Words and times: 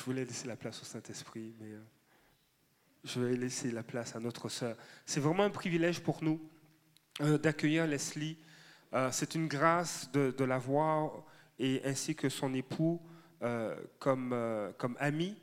Je 0.00 0.06
voulais 0.06 0.24
laisser 0.24 0.48
la 0.48 0.56
place 0.56 0.80
au 0.80 0.86
Saint-Esprit, 0.86 1.54
mais 1.60 1.72
euh, 1.72 1.82
je 3.04 3.20
vais 3.20 3.36
laisser 3.36 3.70
la 3.70 3.82
place 3.82 4.16
à 4.16 4.18
notre 4.18 4.48
sœur. 4.48 4.74
C'est 5.04 5.20
vraiment 5.20 5.42
un 5.42 5.50
privilège 5.50 6.00
pour 6.00 6.24
nous 6.24 6.40
euh, 7.20 7.36
d'accueillir 7.36 7.86
Leslie. 7.86 8.38
Euh, 8.94 9.10
c'est 9.12 9.34
une 9.34 9.46
grâce 9.46 10.10
de, 10.10 10.30
de 10.30 10.44
l'avoir 10.44 11.22
et 11.58 11.82
ainsi 11.84 12.16
que 12.16 12.30
son 12.30 12.54
époux 12.54 13.02
comme, 13.98 14.34
comme 14.78 14.96
ami. 14.98 15.36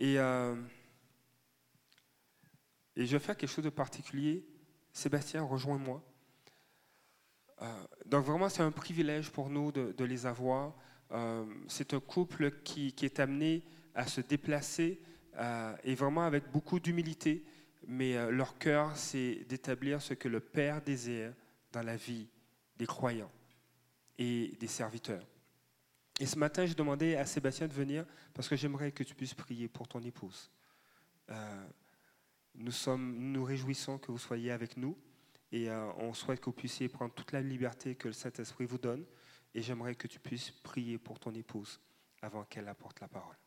Et, 0.00 0.16
je 0.16 0.56
vais 2.96 3.20
faire 3.20 3.36
quelque 3.36 3.48
chose 3.48 3.64
de 3.64 3.70
particulier. 3.70 4.44
Sébastien, 4.92 5.44
rejoins-moi. 5.44 6.02
donc 8.04 8.24
vraiment, 8.24 8.48
c'est 8.48 8.64
un 8.64 8.72
privilège 8.72 9.30
pour 9.30 9.48
nous 9.48 9.70
de 9.70 10.04
les 10.04 10.26
avoir. 10.26 10.74
C'est 11.68 11.94
un 11.94 12.00
couple 12.00 12.50
qui, 12.62 12.94
est 13.02 13.20
amené 13.20 13.62
à 13.94 14.06
se 14.06 14.20
déplacer 14.20 15.00
euh, 15.38 15.76
et 15.84 15.94
vraiment 15.94 16.24
avec 16.24 16.50
beaucoup 16.50 16.80
d'humilité, 16.80 17.44
mais 17.86 18.16
euh, 18.16 18.30
leur 18.30 18.58
cœur, 18.58 18.96
c'est 18.96 19.44
d'établir 19.48 20.00
ce 20.00 20.14
que 20.14 20.28
le 20.28 20.40
Père 20.40 20.82
désire 20.82 21.32
dans 21.72 21.82
la 21.82 21.96
vie 21.96 22.28
des 22.76 22.86
croyants 22.86 23.30
et 24.18 24.56
des 24.58 24.66
serviteurs. 24.66 25.26
Et 26.20 26.26
ce 26.26 26.38
matin, 26.38 26.64
j'ai 26.64 26.74
demandé 26.74 27.16
à 27.16 27.26
Sébastien 27.26 27.68
de 27.68 27.74
venir 27.74 28.06
parce 28.32 28.48
que 28.48 28.56
j'aimerais 28.56 28.92
que 28.92 29.02
tu 29.02 29.14
puisses 29.14 29.34
prier 29.34 29.68
pour 29.68 29.88
ton 29.88 30.00
épouse. 30.00 30.50
Euh, 31.30 31.66
nous, 32.54 32.72
sommes, 32.72 33.16
nous 33.32 33.44
réjouissons 33.44 33.98
que 33.98 34.10
vous 34.10 34.18
soyez 34.18 34.50
avec 34.50 34.78
nous 34.78 34.96
et 35.52 35.70
on 35.70 36.12
souhaite 36.12 36.40
que 36.40 36.46
vous 36.46 36.52
puissiez 36.52 36.88
prendre 36.88 37.14
toute 37.14 37.30
la 37.32 37.40
liberté 37.40 37.94
que 37.94 38.08
le 38.08 38.14
Saint-Esprit 38.14 38.64
vous 38.64 38.78
donne. 38.78 39.04
Et 39.56 39.62
j'aimerais 39.62 39.94
que 39.94 40.06
tu 40.06 40.20
puisses 40.20 40.50
prier 40.50 40.98
pour 40.98 41.18
ton 41.18 41.34
épouse 41.34 41.80
avant 42.20 42.44
qu'elle 42.44 42.68
apporte 42.68 43.00
la 43.00 43.08
parole. 43.08 43.38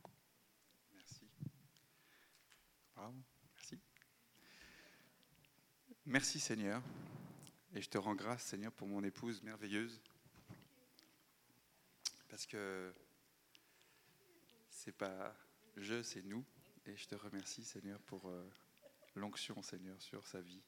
Merci. 0.92 1.30
Merci 6.08 6.40
Seigneur. 6.40 6.82
Et 7.76 7.82
je 7.84 7.88
te 7.88 8.00
rends 8.00 8.16
grâce 8.16 8.42
Seigneur 8.42 8.72
pour 8.72 8.88
mon 8.88 9.04
épouse 9.04 9.44
merveilleuse. 9.44 10.02
Parce 12.28 12.48
que 12.48 12.92
c'est 14.68 14.98
pas 14.98 15.36
je, 15.78 16.02
c'est 16.02 16.24
nous. 16.24 16.44
Et 16.88 16.98
je 16.98 17.08
te 17.08 17.14
remercie 17.14 17.64
Seigneur 17.64 18.02
pour 18.02 18.28
euh, 18.30 18.50
l'onction 19.14 19.62
Seigneur 19.62 20.02
sur 20.02 20.26
sa 20.26 20.42
vie, 20.42 20.64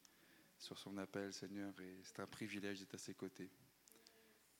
sur 0.59 0.77
son 0.77 0.99
appel 0.99 1.33
Seigneur. 1.33 1.73
Et 1.81 1.99
c'est 2.03 2.19
un 2.19 2.27
privilège 2.27 2.77
d'être 2.81 2.93
à 2.93 2.99
ses 2.99 3.15
côtés. 3.15 3.49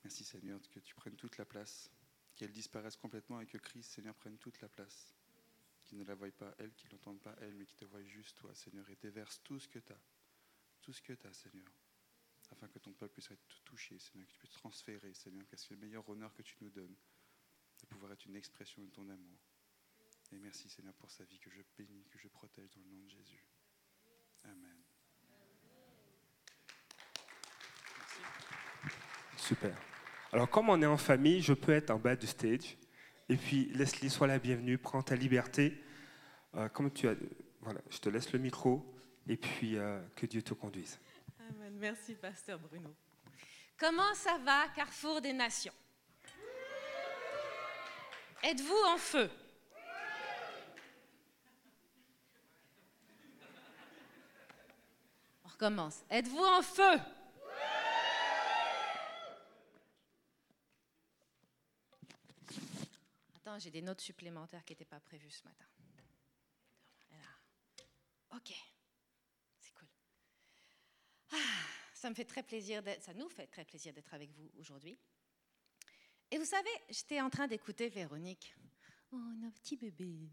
Merci 0.04 0.24
Seigneur 0.24 0.60
que 0.70 0.80
tu 0.80 0.96
prennes 0.96 1.16
toute 1.16 1.38
la 1.38 1.46
place, 1.46 1.92
qu'elle 2.36 2.52
disparaisse 2.52 2.96
complètement 2.96 3.40
et 3.40 3.46
que 3.46 3.58
Christ 3.58 3.92
Seigneur 3.92 4.16
prenne 4.16 4.38
toute 4.38 4.60
la 4.62 4.70
place 4.70 5.14
qui 5.84 5.96
ne 5.96 6.04
la 6.04 6.16
voient 6.16 6.32
pas 6.32 6.56
elle, 6.58 6.74
qui 6.74 6.86
ne 6.88 6.92
l'entendent 6.92 7.22
pas 7.22 7.36
elle, 7.42 7.54
mais 7.54 7.66
qui 7.66 7.76
te 7.76 7.86
voient 7.86 8.04
juste 8.04 8.38
toi, 8.38 8.56
Seigneur, 8.56 8.90
et 8.90 8.96
déverse 8.96 9.42
tout 9.44 9.60
ce 9.60 9.68
que 9.68 9.80
tu 9.80 9.92
as, 9.92 10.02
tout 10.82 10.94
ce 10.94 11.02
que 11.02 11.14
tu 11.14 11.28
as, 11.28 11.34
Seigneur, 11.34 11.68
afin 12.50 12.68
que 12.68 12.80
ton 12.80 12.94
peuple 12.94 13.14
puisse 13.14 13.32
être 13.32 13.62
touché, 13.64 14.00
Seigneur, 14.00 14.28
que 14.28 14.34
tu 14.34 14.40
puisses 14.40 14.52
transférer, 14.52 15.14
Seigneur, 15.14 15.46
car 15.48 15.60
c'est 15.60 15.72
le 15.72 15.78
meilleur 15.78 16.08
honneur 16.08 16.34
que 16.34 16.42
tu 16.42 16.56
nous 16.62 16.70
donnes, 16.70 16.96
de 17.82 17.86
pouvoir 17.88 18.14
être 18.14 18.26
une 18.26 18.36
expression 18.36 18.84
de 18.84 18.90
ton 18.90 19.08
amour. 19.10 19.40
Et 20.32 20.40
merci, 20.40 20.70
Seigneur, 20.70 20.94
pour 20.96 21.12
sa 21.12 21.26
vie 21.26 21.40
que 21.40 21.50
je 21.50 21.62
bénis, 21.78 22.06
que 22.06 22.18
je 22.18 22.28
protège 22.30 22.70
dans 22.72 22.82
le 22.82 22.90
nom 22.90 23.02
de 23.02 23.10
Jésus. 23.10 23.46
Amen. 24.44 24.81
Super. 29.52 29.76
Alors, 30.32 30.50
comme 30.50 30.70
on 30.70 30.82
est 30.82 30.86
en 30.86 30.96
famille, 30.96 31.42
je 31.42 31.52
peux 31.52 31.74
être 31.74 31.90
en 31.90 32.00
bas 32.00 32.16
du 32.16 32.26
stage. 32.26 32.78
Et 33.28 33.36
puis, 33.36 33.66
Leslie, 33.74 34.10
sois 34.10 34.28
la 34.28 34.40
bienvenue, 34.40 34.78
prends 34.78 35.02
ta 35.02 35.14
liberté. 35.14 35.84
Euh, 36.56 36.70
comme 36.70 36.90
tu 36.90 37.10
as, 37.10 37.16
voilà, 37.60 37.82
je 37.90 37.98
te 37.98 38.08
laisse 38.08 38.32
le 38.32 38.40
micro 38.40 38.96
et 39.28 39.36
puis 39.36 39.76
euh, 39.76 40.00
que 40.16 40.26
Dieu 40.26 40.42
te 40.42 40.54
conduise. 40.54 40.98
Amen. 41.38 41.74
Merci, 41.78 42.16
Pasteur 42.16 42.60
Bruno. 42.60 42.96
Comment 43.78 44.14
ça 44.14 44.38
va, 44.38 44.70
Carrefour 44.74 45.20
des 45.20 45.34
Nations? 45.34 45.74
Êtes-vous 48.42 48.84
en 48.88 48.98
feu? 48.98 49.30
On 55.44 55.50
recommence. 55.50 56.06
Êtes-vous 56.10 56.38
en 56.42 56.62
feu? 56.62 57.02
J'ai 63.60 63.72
des 63.72 63.82
notes 63.82 64.02
supplémentaires 64.02 64.64
qui 64.66 64.74
n'étaient 64.74 64.86
pas 64.86 65.00
prévues 65.00 65.32
ce 65.32 65.44
matin. 65.44 65.66
Ok, 68.34 68.54
c'est 69.60 69.74
cool. 69.74 69.90
Ah, 71.34 71.38
ça 71.94 72.10
me 72.10 72.16
fait 72.16 72.24
très 72.24 72.44
plaisir, 72.44 72.82
ça 73.02 73.14
nous 73.14 73.28
fait 73.28 73.48
très 73.48 73.66
plaisir 73.66 73.94
d'être 73.94 74.14
avec 74.14 74.32
vous 74.32 74.50
aujourd'hui. 74.58 74.98
Et 76.32 76.38
vous 76.38 76.46
savez, 76.46 76.70
j'étais 76.90 77.20
en 77.20 77.30
train 77.30 77.48
d'écouter 77.48 77.90
Véronique. 77.90 78.56
Oh, 79.12 79.18
un 79.18 79.52
petit 79.52 79.76
bébé. 79.76 80.32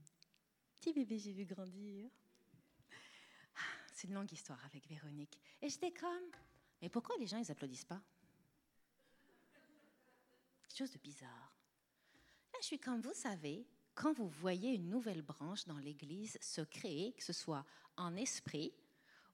Petit 0.76 0.92
bébé, 0.92 1.18
j'ai 1.18 1.32
vu 1.32 1.44
grandir. 1.44 2.08
Ah, 3.56 3.60
c'est 3.92 4.06
une 4.06 4.14
longue 4.14 4.30
histoire 4.30 4.64
avec 4.64 4.86
Véronique. 4.86 5.36
Et 5.60 5.68
j'étais 5.68 5.90
comme, 5.90 6.30
mais 6.80 6.88
pourquoi 6.88 7.16
les 7.18 7.26
gens, 7.26 7.38
ils 7.38 7.50
applaudissent 7.50 7.84
pas? 7.84 8.00
Quelque 10.68 10.78
chose 10.78 10.92
de 10.92 10.98
bizarre 10.98 11.57
je 12.60 12.66
suis 12.66 12.78
comme 12.78 13.00
vous 13.00 13.14
savez, 13.14 13.66
quand 13.94 14.12
vous 14.12 14.28
voyez 14.28 14.75
une 14.75 14.88
nouvelle 14.88 15.22
branche 15.22 15.64
dans 15.66 15.78
l'Église 15.78 16.38
se 16.41 16.60
créer, 16.60 17.12
que 17.12 17.25
ce 17.25 17.32
soit 17.32 17.64
en 17.97 18.16
esprit 18.16 18.72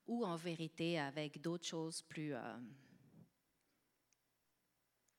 ou 0.06 0.24
en 0.24 0.36
vérité 0.36 0.98
avec 0.98 1.40
d'autres 1.40 1.66
choses 1.66 2.02
plus 2.02 2.34
euh, 2.34 2.56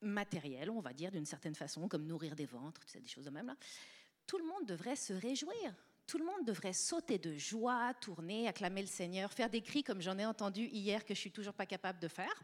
matérielles, 0.00 0.70
on 0.70 0.80
va 0.80 0.92
dire 0.92 1.10
d'une 1.10 1.26
certaine 1.26 1.54
façon, 1.54 1.88
comme 1.88 2.06
nourrir 2.06 2.34
des 2.34 2.46
ventres, 2.46 2.80
des 2.94 3.06
choses 3.06 3.24
de 3.24 3.30
même 3.30 3.46
là, 3.46 3.56
tout 4.26 4.38
le 4.38 4.44
monde 4.44 4.66
devrait 4.66 4.96
se 4.96 5.12
réjouir. 5.12 5.74
Tout 6.06 6.18
le 6.18 6.24
monde 6.24 6.44
devrait 6.44 6.72
sauter 6.72 7.18
de 7.18 7.36
joie, 7.36 7.92
tourner, 8.00 8.46
acclamer 8.46 8.80
le 8.80 8.86
Seigneur, 8.86 9.32
faire 9.32 9.50
des 9.50 9.60
cris 9.60 9.82
comme 9.82 10.00
j'en 10.00 10.18
ai 10.18 10.26
entendu 10.26 10.66
hier 10.66 11.04
que 11.04 11.14
je 11.14 11.20
suis 11.20 11.32
toujours 11.32 11.54
pas 11.54 11.66
capable 11.66 11.98
de 11.98 12.08
faire. 12.08 12.42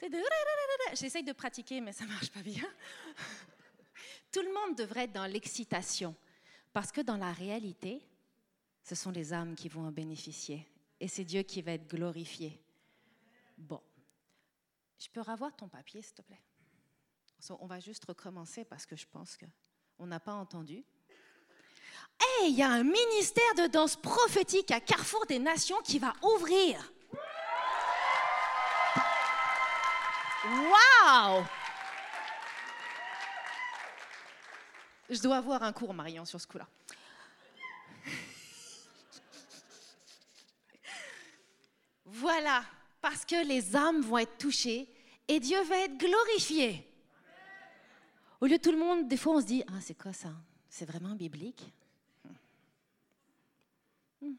J'essaye 0.94 1.24
de 1.24 1.32
pratiquer, 1.32 1.80
mais 1.80 1.92
ça 1.92 2.04
marche 2.04 2.30
pas 2.30 2.42
bien. 2.42 2.64
Tout 4.36 4.42
le 4.42 4.52
monde 4.52 4.76
devrait 4.76 5.04
être 5.04 5.12
dans 5.12 5.24
l'excitation, 5.24 6.14
parce 6.74 6.92
que 6.92 7.00
dans 7.00 7.16
la 7.16 7.32
réalité, 7.32 8.06
ce 8.82 8.94
sont 8.94 9.10
les 9.10 9.32
âmes 9.32 9.54
qui 9.54 9.70
vont 9.70 9.86
en 9.86 9.90
bénéficier, 9.90 10.68
et 11.00 11.08
c'est 11.08 11.24
Dieu 11.24 11.40
qui 11.40 11.62
va 11.62 11.72
être 11.72 11.88
glorifié. 11.88 12.60
Bon, 13.56 13.80
je 14.98 15.08
peux 15.08 15.22
revoir 15.22 15.56
ton 15.56 15.68
papier, 15.68 16.02
s'il 16.02 16.16
te 16.16 16.20
plaît? 16.20 16.42
On 17.48 17.66
va 17.66 17.80
juste 17.80 18.04
recommencer 18.04 18.66
parce 18.66 18.84
que 18.84 18.94
je 18.94 19.06
pense 19.06 19.38
qu'on 19.38 20.06
n'a 20.06 20.20
pas 20.20 20.34
entendu. 20.34 20.84
Hey, 22.20 22.50
il 22.50 22.56
y 22.58 22.62
a 22.62 22.68
un 22.68 22.84
ministère 22.84 23.54
de 23.56 23.68
danse 23.68 23.96
prophétique 23.96 24.70
à 24.70 24.80
Carrefour 24.80 25.24
des 25.24 25.38
Nations 25.38 25.80
qui 25.80 25.98
va 25.98 26.12
ouvrir. 26.22 26.92
Wow! 30.44 31.46
Je 35.08 35.20
dois 35.20 35.36
avoir 35.36 35.62
un 35.62 35.72
cours, 35.72 35.94
Marion, 35.94 36.24
sur 36.24 36.40
ce 36.40 36.46
coup-là. 36.46 36.68
voilà, 42.04 42.64
parce 43.00 43.24
que 43.24 43.46
les 43.46 43.76
âmes 43.76 44.00
vont 44.00 44.18
être 44.18 44.36
touchées 44.38 44.88
et 45.28 45.38
Dieu 45.38 45.62
va 45.64 45.76
être 45.78 45.96
glorifié. 45.96 46.88
Au 48.40 48.46
lieu 48.46 48.58
de 48.58 48.62
tout 48.62 48.72
le 48.72 48.78
monde, 48.78 49.08
des 49.08 49.16
fois 49.16 49.34
on 49.36 49.40
se 49.40 49.46
dit, 49.46 49.62
ah 49.68 49.80
c'est 49.80 49.96
quoi 49.96 50.12
ça? 50.12 50.32
C'est 50.68 50.84
vraiment 50.84 51.14
biblique? 51.14 51.72
Hmm. 54.20 54.34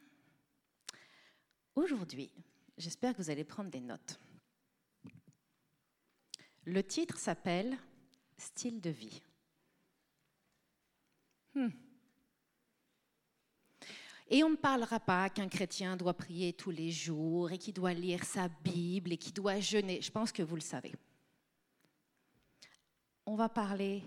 Aujourd'hui, 1.75 2.31
j'espère 2.77 3.13
que 3.13 3.21
vous 3.21 3.29
allez 3.29 3.43
prendre 3.43 3.69
des 3.69 3.79
notes. 3.79 4.19
Le 6.65 6.83
titre 6.83 7.17
s'appelle 7.17 7.77
Style 8.37 8.81
de 8.81 8.89
vie. 8.89 9.21
Hmm. 11.57 11.69
Et 14.29 14.43
on 14.43 14.51
ne 14.51 14.55
parlera 14.55 14.99
pas 14.99 15.27
qu'un 15.31 15.47
chrétien 15.47 15.97
doit 15.97 16.13
prier 16.13 16.53
tous 16.53 16.69
les 16.69 16.91
jours 16.91 17.51
et 17.51 17.57
qu'il 17.57 17.73
doit 17.73 17.93
lire 17.93 18.23
sa 18.23 18.47
Bible 18.47 19.11
et 19.13 19.17
qu'il 19.17 19.33
doit 19.33 19.59
jeûner. 19.59 19.99
Je 19.99 20.11
pense 20.11 20.31
que 20.31 20.43
vous 20.43 20.53
le 20.53 20.61
savez. 20.61 20.93
On 23.25 23.35
va 23.35 23.49
parler 23.49 24.03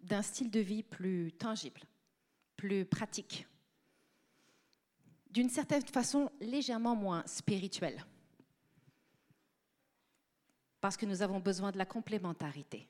d'un 0.00 0.22
style 0.22 0.50
de 0.50 0.60
vie 0.60 0.82
plus 0.82 1.30
tangible, 1.32 1.82
plus 2.56 2.86
pratique, 2.86 3.46
d'une 5.30 5.50
certaine 5.50 5.84
façon 5.86 6.30
légèrement 6.40 6.96
moins 6.96 7.22
spirituel, 7.26 8.02
parce 10.80 10.96
que 10.96 11.04
nous 11.04 11.20
avons 11.20 11.40
besoin 11.40 11.70
de 11.70 11.78
la 11.78 11.86
complémentarité. 11.86 12.88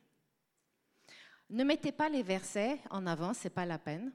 Ne 1.55 1.63
mettez 1.63 1.93
pas 1.93 2.09
les 2.09 2.25
versets 2.25 2.81
en 2.91 3.07
avant, 3.07 3.33
c'est 3.33 3.49
pas 3.49 3.65
la 3.65 3.79
peine. 3.79 4.13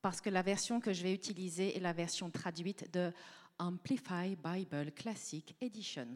parce 0.00 0.20
que 0.20 0.30
la 0.30 0.42
version 0.42 0.78
que 0.78 0.92
je 0.92 1.02
vais 1.02 1.12
utiliser 1.12 1.76
est 1.76 1.80
la 1.80 1.92
version 1.92 2.30
traduite 2.30 2.88
de 2.92 3.12
Amplify 3.58 4.36
Bible 4.36 4.92
Classic 4.92 5.56
Edition. 5.60 6.06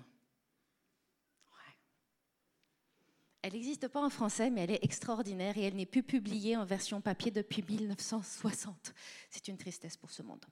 Elle 3.43 3.55
n'existe 3.55 3.89
pas 3.89 4.01
en 4.01 4.09
français, 4.09 4.51
mais 4.51 4.61
elle 4.61 4.71
est 4.71 4.85
extraordinaire 4.85 5.59
et 5.59 5.63
elle 5.63 5.75
n'est 5.75 5.85
plus 5.85 6.05
publiée 6.05 6.57
en 6.57 6.65
version 6.65 7.01
papier 7.01 7.33
depuis 7.33 7.65
1960. 7.69 8.95
C'est 9.31 9.49
une 9.49 9.59
tristesse 9.59 9.97
pour 9.97 10.13
ce 10.13 10.23
monde. 10.23 10.47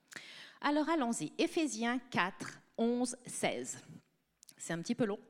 Alors 0.60 0.88
allons-y. 0.88 1.32
Éphésiens 1.38 2.00
4, 2.10 2.58
11, 2.78 3.16
16. 3.26 3.80
C'est 4.56 4.72
un 4.72 4.82
petit 4.82 4.96
peu 4.96 5.04
long, 5.04 5.20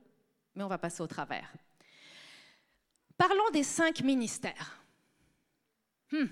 mais 0.55 0.63
on 0.63 0.67
va 0.67 0.79
passer 0.79 1.03
au 1.03 1.07
travers. 1.07 1.53
Parlons 3.21 3.51
des 3.53 3.61
cinq 3.61 4.01
ministères. 4.01 4.81
Hmm. 6.11 6.25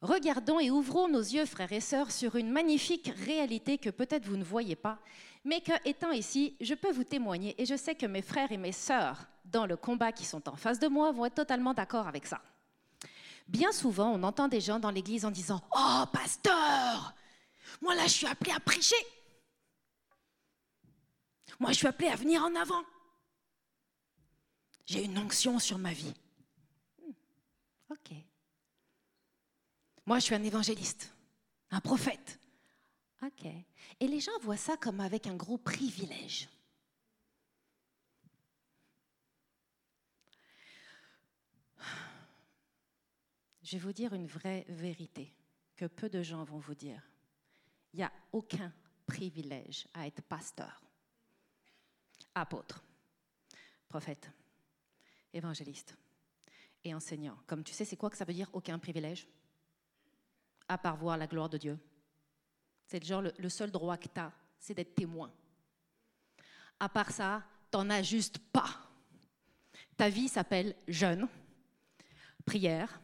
Regardons 0.00 0.58
et 0.58 0.70
ouvrons 0.70 1.08
nos 1.08 1.20
yeux, 1.20 1.44
frères 1.44 1.72
et 1.72 1.82
sœurs, 1.82 2.10
sur 2.10 2.36
une 2.36 2.50
magnifique 2.50 3.12
réalité 3.26 3.76
que 3.76 3.90
peut-être 3.90 4.24
vous 4.24 4.38
ne 4.38 4.44
voyez 4.44 4.74
pas, 4.74 4.98
mais 5.44 5.60
que, 5.60 5.72
étant 5.84 6.10
ici, 6.10 6.56
je 6.62 6.72
peux 6.72 6.90
vous 6.90 7.04
témoigner 7.04 7.54
et 7.60 7.66
je 7.66 7.76
sais 7.76 7.94
que 7.94 8.06
mes 8.06 8.22
frères 8.22 8.50
et 8.50 8.56
mes 8.56 8.72
sœurs 8.72 9.26
dans 9.44 9.66
le 9.66 9.76
combat 9.76 10.10
qui 10.10 10.24
sont 10.24 10.48
en 10.48 10.56
face 10.56 10.78
de 10.78 10.88
moi 10.88 11.12
vont 11.12 11.26
être 11.26 11.34
totalement 11.34 11.74
d'accord 11.74 12.08
avec 12.08 12.24
ça. 12.24 12.40
Bien 13.48 13.72
souvent, 13.72 14.10
on 14.10 14.22
entend 14.22 14.48
des 14.48 14.62
gens 14.62 14.78
dans 14.78 14.90
l'église 14.90 15.26
en 15.26 15.30
disant 15.30 15.60
Oh, 15.76 16.04
pasteur, 16.10 17.14
moi 17.82 17.94
là, 17.94 18.04
je 18.04 18.12
suis 18.12 18.26
appelé 18.26 18.52
à 18.52 18.60
prêcher. 18.60 18.96
Moi, 21.60 21.72
je 21.72 21.76
suis 21.76 21.86
appelé 21.86 22.08
à 22.08 22.16
venir 22.16 22.42
en 22.42 22.54
avant. 22.54 22.84
J'ai 24.86 25.04
une 25.04 25.18
onction 25.18 25.58
sur 25.58 25.78
ma 25.78 25.92
vie. 25.92 26.14
Hmm, 27.02 27.12
ok. 27.90 28.12
Moi, 30.06 30.20
je 30.20 30.24
suis 30.24 30.34
un 30.34 30.44
évangéliste, 30.44 31.12
un 31.70 31.80
prophète. 31.80 32.38
OK. 33.22 33.46
Et 34.00 34.06
les 34.06 34.20
gens 34.20 34.38
voient 34.42 34.56
ça 34.56 34.76
comme 34.76 35.00
avec 35.00 35.26
un 35.26 35.34
gros 35.34 35.58
privilège. 35.58 36.48
Je 43.62 43.72
vais 43.72 43.78
vous 43.78 43.92
dire 43.92 44.14
une 44.14 44.28
vraie 44.28 44.64
vérité 44.68 45.34
que 45.74 45.86
peu 45.86 46.08
de 46.08 46.22
gens 46.22 46.44
vont 46.44 46.58
vous 46.58 46.76
dire. 46.76 47.02
Il 47.92 47.96
n'y 47.96 48.04
a 48.04 48.12
aucun 48.30 48.72
privilège 49.06 49.88
à 49.92 50.06
être 50.06 50.22
pasteur, 50.22 50.80
apôtre, 52.34 52.84
prophète, 53.88 54.30
évangéliste 55.32 55.96
et 56.84 56.94
enseignant. 56.94 57.38
Comme 57.46 57.64
tu 57.64 57.72
sais, 57.72 57.84
c'est 57.84 57.96
quoi 57.96 58.10
que 58.10 58.16
ça 58.16 58.24
veut 58.24 58.32
dire 58.32 58.50
aucun 58.52 58.78
privilège 58.78 59.26
à 60.68 60.78
part 60.78 60.96
voir 60.96 61.16
la 61.16 61.26
gloire 61.26 61.48
de 61.48 61.58
Dieu? 61.58 61.78
C'est 62.86 63.04
genre 63.04 63.22
le, 63.22 63.48
seul 63.48 63.70
droit 63.70 63.96
que 63.96 64.08
tu 64.08 64.20
as, 64.20 64.32
c'est 64.58 64.74
d'être 64.74 64.94
témoin. 64.94 65.32
À 66.78 66.88
part 66.88 67.10
ça, 67.10 67.42
t'en 67.70 67.90
as 67.90 68.02
juste 68.02 68.38
pas. 68.38 68.68
Ta 69.96 70.08
vie 70.08 70.28
s'appelle 70.28 70.76
jeûne, 70.86 71.26
prière, 72.44 73.00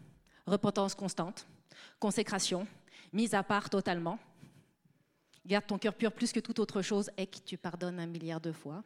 repentance 0.46 0.94
constante, 0.94 1.46
consécration, 1.98 2.66
mise 3.12 3.34
à 3.34 3.42
part 3.42 3.70
totalement. 3.70 4.18
Garde 5.44 5.66
ton 5.66 5.78
cœur 5.78 5.94
pur 5.94 6.12
plus 6.12 6.32
que 6.32 6.40
toute 6.40 6.60
autre 6.60 6.82
chose 6.82 7.10
et 7.16 7.26
que 7.26 7.38
tu 7.38 7.58
pardonnes 7.58 7.98
un 7.98 8.06
milliard 8.06 8.40
de 8.40 8.52
fois. 8.52 8.84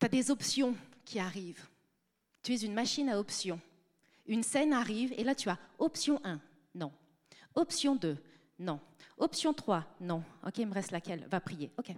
Tu 0.00 0.06
as 0.06 0.08
des 0.08 0.30
options 0.30 0.74
qui 1.04 1.20
arrivent. 1.20 1.68
Tu 2.42 2.54
es 2.54 2.58
une 2.58 2.74
machine 2.74 3.08
à 3.08 3.18
options 3.18 3.60
une 4.30 4.44
scène 4.44 4.72
arrive 4.72 5.12
et 5.16 5.24
là 5.24 5.34
tu 5.34 5.48
as 5.48 5.58
option 5.78 6.20
1, 6.24 6.40
non. 6.76 6.92
Option 7.56 7.96
2, 7.96 8.16
non. 8.60 8.80
Option 9.18 9.52
3, 9.52 9.84
non. 10.00 10.22
Ok, 10.46 10.58
il 10.58 10.68
me 10.68 10.72
reste 10.72 10.92
laquelle? 10.92 11.26
Va 11.28 11.40
prier. 11.40 11.72
Ok. 11.76 11.92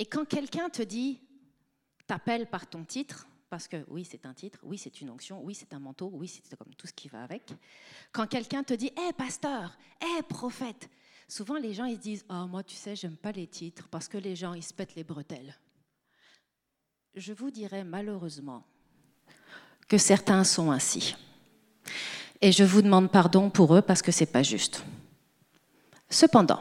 Et 0.00 0.06
quand 0.06 0.24
quelqu'un 0.24 0.68
te 0.68 0.82
dit, 0.82 1.20
t'appelle 2.08 2.50
par 2.50 2.68
ton 2.68 2.84
titre, 2.84 3.28
parce 3.48 3.68
que 3.68 3.84
oui, 3.86 4.04
c'est 4.04 4.26
un 4.26 4.34
titre, 4.34 4.58
oui, 4.64 4.76
c'est 4.76 5.00
une 5.00 5.10
onction, 5.10 5.40
oui, 5.44 5.54
c'est 5.54 5.72
un 5.72 5.78
manteau, 5.78 6.10
oui, 6.12 6.26
c'est 6.26 6.56
comme 6.56 6.74
tout 6.74 6.88
ce 6.88 6.92
qui 6.92 7.06
va 7.08 7.22
avec. 7.22 7.52
Quand 8.10 8.26
quelqu'un 8.26 8.64
te 8.64 8.74
dit, 8.74 8.90
hé, 8.96 9.12
pasteur, 9.12 9.78
hé, 10.00 10.22
prophète, 10.24 10.90
souvent 11.28 11.56
les 11.56 11.74
gens 11.74 11.84
ils 11.84 11.98
disent, 11.98 12.24
oh, 12.28 12.46
moi, 12.46 12.62
tu 12.62 12.74
sais, 12.74 12.96
j'aime 12.96 13.16
pas 13.16 13.32
les 13.32 13.46
titres 13.46 13.88
parce 13.90 14.08
que 14.08 14.18
les 14.18 14.36
gens 14.36 14.54
ils 14.54 14.62
se 14.62 14.74
pètent 14.74 14.94
les 14.94 15.04
bretelles. 15.04 15.56
Je 17.14 17.32
vous 17.32 17.50
dirais 17.50 17.84
malheureusement 17.84 18.64
que 19.88 19.98
certains 19.98 20.44
sont 20.44 20.70
ainsi. 20.70 21.14
Et 22.40 22.52
je 22.52 22.64
vous 22.64 22.82
demande 22.82 23.10
pardon 23.10 23.50
pour 23.50 23.74
eux 23.76 23.82
parce 23.82 24.02
que 24.02 24.12
ce 24.12 24.20
n'est 24.20 24.30
pas 24.30 24.42
juste. 24.42 24.84
Cependant, 26.10 26.60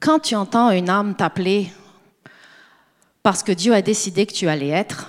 quand 0.00 0.18
tu 0.18 0.34
entends 0.34 0.70
une 0.70 0.88
âme 0.88 1.14
t'appeler 1.14 1.70
parce 3.22 3.42
que 3.42 3.52
Dieu 3.52 3.72
a 3.72 3.82
décidé 3.82 4.26
que 4.26 4.32
tu 4.32 4.48
allais 4.48 4.68
être, 4.68 5.08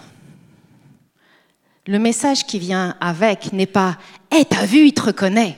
le 1.88 2.00
message 2.00 2.46
qui 2.46 2.60
vient 2.60 2.96
avec 3.02 3.52
n'est 3.52 3.66
pas 3.66 3.98
Hé, 4.31 4.38
hey, 4.38 4.46
t'as 4.46 4.66
vu, 4.66 4.88
il 4.88 4.94
te 4.94 5.02
reconnaît. 5.02 5.58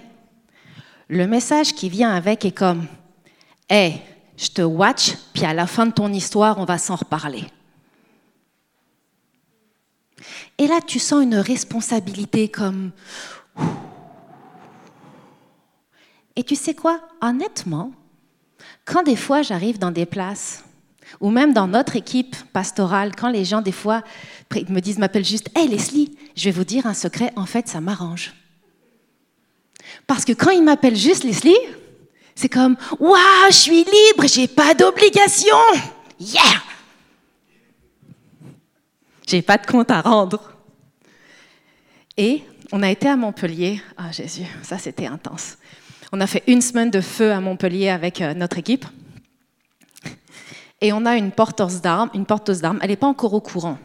Le 1.08 1.28
message 1.28 1.74
qui 1.74 1.90
vient 1.90 2.12
avec 2.12 2.46
est 2.46 2.52
comme 2.52 2.88
hey, 3.70 4.02
je 4.38 4.50
te 4.50 4.62
watch, 4.62 5.16
puis 5.34 5.46
à 5.46 5.54
la 5.54 5.68
fin 5.68 5.86
de 5.86 5.92
ton 5.92 6.12
histoire, 6.12 6.58
on 6.60 6.66
va 6.66 6.78
s'en 6.78 6.96
reparler. 6.96 7.46
Et 10.58 10.68
là, 10.68 10.80
tu 10.86 11.00
sens 11.00 11.24
une 11.24 11.36
responsabilité 11.36 12.50
comme... 12.50 12.92
Et 16.36 16.44
tu 16.44 16.56
sais 16.56 16.74
quoi? 16.74 17.00
Honnêtement, 17.22 17.92
quand 18.84 19.04
des 19.04 19.16
fois 19.16 19.42
j'arrive 19.42 19.80
dans 19.80 19.92
des 19.92 20.06
places, 20.06 20.66
ou 21.22 21.30
même 21.30 21.54
dans 21.54 21.68
notre 21.68 21.96
équipe 21.96 22.36
pastorale, 22.52 23.16
quand 23.16 23.30
les 23.30 23.46
gens 23.46 23.62
des 23.62 23.72
fois 23.72 24.02
me 24.54 24.80
disent, 24.80 24.98
m'appellent 24.98 25.24
juste, 25.24 25.50
Hey 25.56 25.68
Leslie, 25.68 26.18
je 26.36 26.46
vais 26.46 26.52
vous 26.52 26.66
dire 26.66 26.88
un 26.88 26.94
secret, 26.94 27.32
en 27.36 27.46
fait 27.46 27.68
ça 27.68 27.80
m'arrange. 27.80 28.34
Parce 30.08 30.26
que 30.26 30.34
quand 30.34 30.52
ils 30.52 30.64
m'appellent 30.64 30.96
juste 30.96 31.24
Leslie, 31.24 31.56
c'est 32.36 32.50
comme, 32.50 32.76
waouh, 33.00 33.18
je 33.50 33.56
suis 33.56 33.84
libre, 33.84 34.28
j'ai 34.28 34.48
pas 34.48 34.74
d'obligation. 34.74 35.56
Yeah 36.20 36.62
j'ai 39.28 39.42
pas 39.42 39.58
de 39.58 39.66
compte 39.66 39.92
à 39.92 40.02
rendre. 40.02 40.52
Et 42.18 42.44
on 42.72 42.84
a 42.84 42.90
été 42.90 43.08
à 43.08 43.16
Montpellier. 43.16 43.82
Ah 43.98 44.12
Jésus, 44.12 44.46
ça 44.64 44.78
c'était 44.78 45.08
intense. 45.08 45.58
On 46.12 46.22
a 46.22 46.28
fait 46.28 46.44
une 46.48 46.62
semaine 46.62 46.92
de 46.92 47.02
feu 47.02 47.32
à 47.32 47.42
Montpellier 47.42 47.90
avec 47.90 48.22
euh, 48.22 48.34
notre 48.34 48.58
équipe. 48.58 48.86
Et 50.82 50.94
on 50.94 51.06
a 51.06 51.16
une 51.18 51.32
porteuse 51.32 51.82
d'armes. 51.82 52.10
Une 52.14 52.26
porteuse 52.26 52.62
d'armes. 52.62 52.80
Elle 52.82 52.90
n'est 52.90 52.96
pas 52.96 53.08
encore 53.08 53.34
au 53.34 53.42
courant, 53.42 53.78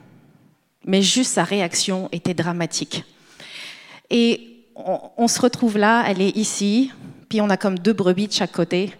mais 0.85 1.02
juste 1.02 1.33
sa 1.33 1.45
réaction 1.45 2.09
était 2.12 2.35
dramatique. 2.35 3.05
Et 4.11 4.50
on, 5.16 5.28
se 5.28 5.40
retrouve 5.40 5.78
là. 5.78 6.04
Elle 6.06 6.20
est 6.22 6.37
ici. 6.37 6.90
Puis 7.28 7.40
on 7.40 7.50
a 7.50 7.56
comme 7.56 7.78
deux 7.78 7.92
brebis 7.92 8.28
de 8.28 8.32
chaque 8.32 8.52
côté. 8.52 8.92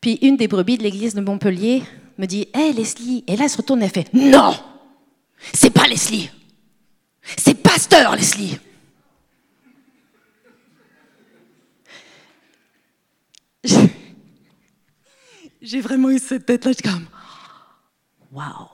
Puis 0.00 0.18
une 0.22 0.36
des 0.36 0.48
brebis 0.48 0.78
de 0.78 0.82
l'église 0.82 1.14
de 1.14 1.20
Montpellier 1.20 1.82
me 2.18 2.26
dit 2.26 2.48
Hé 2.54 2.72
Leslie. 2.72 3.24
Et 3.26 3.36
là, 3.36 3.44
elle 3.44 3.50
se 3.50 3.56
retourne 3.56 3.82
et 3.82 3.84
elle 3.84 3.90
fait 3.90 4.12
Non 4.12 4.54
c'est 5.52 5.70
pas 5.70 5.86
Leslie. 5.86 6.30
C'est 7.36 7.54
pasteur 7.54 8.14
Leslie. 8.16 8.58
J'ai 15.62 15.80
vraiment 15.80 16.10
eu 16.10 16.18
cette 16.18 16.46
tête-là, 16.46 16.72
je 16.72 16.82
comme, 16.82 17.06
waouh. 18.32 18.68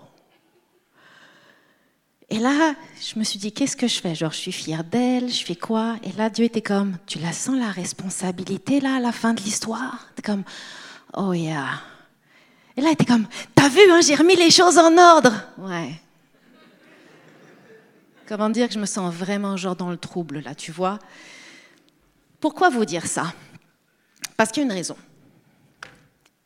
Et 2.31 2.39
là, 2.39 2.75
je 3.01 3.19
me 3.19 3.25
suis 3.25 3.39
dit, 3.39 3.53
qu'est-ce 3.53 3.77
que 3.77 3.89
je 3.89 4.01
fais? 4.01 4.15
Genre, 4.15 4.33
je 4.33 4.37
suis 4.37 4.53
fière 4.53 4.85
d'elle, 4.85 5.31
je 5.31 5.45
fais 5.45 5.57
quoi? 5.57 5.97
Et 6.03 6.13
là, 6.13 6.29
Dieu 6.29 6.45
était 6.45 6.61
comme, 6.61 6.99
tu 7.07 7.19
la 7.19 7.33
sens 7.33 7.57
la 7.59 7.71
responsabilité 7.71 8.81
là 8.81 8.97
à 8.97 9.01
la 9.01 9.13
fin 9.13 9.33
de 9.33 9.41
l'histoire? 9.41 10.09
T'es 10.15 10.23
comme, 10.23 10.45
oh 11.15 11.33
yeah. 11.33 11.81
Et 12.77 12.83
là, 12.83 12.89
elle 12.89 12.93
était 12.93 13.07
comme, 13.07 13.27
t'as 13.55 13.71
vu, 13.71 13.81
hein, 13.91 14.01
j'ai 14.07 14.15
remis 14.15 14.37
les 14.37 14.51
choses 14.51 14.77
en 14.77 14.97
ordre. 14.99 15.33
Ouais. 15.57 15.93
Comment 18.27 18.51
dire 18.51 18.69
que 18.69 18.75
je 18.75 18.79
me 18.79 18.85
sens 18.85 19.13
vraiment 19.15 19.57
genre 19.57 19.75
dans 19.75 19.91
le 19.91 19.97
trouble 19.97 20.41
là, 20.41 20.55
tu 20.55 20.71
vois? 20.71 20.99
Pourquoi 22.41 22.69
vous 22.69 22.85
dire 22.85 23.07
ça? 23.07 23.33
Parce 24.37 24.53
qu'il 24.53 24.63
y 24.63 24.67
a 24.67 24.69
une 24.69 24.77
raison. 24.77 24.97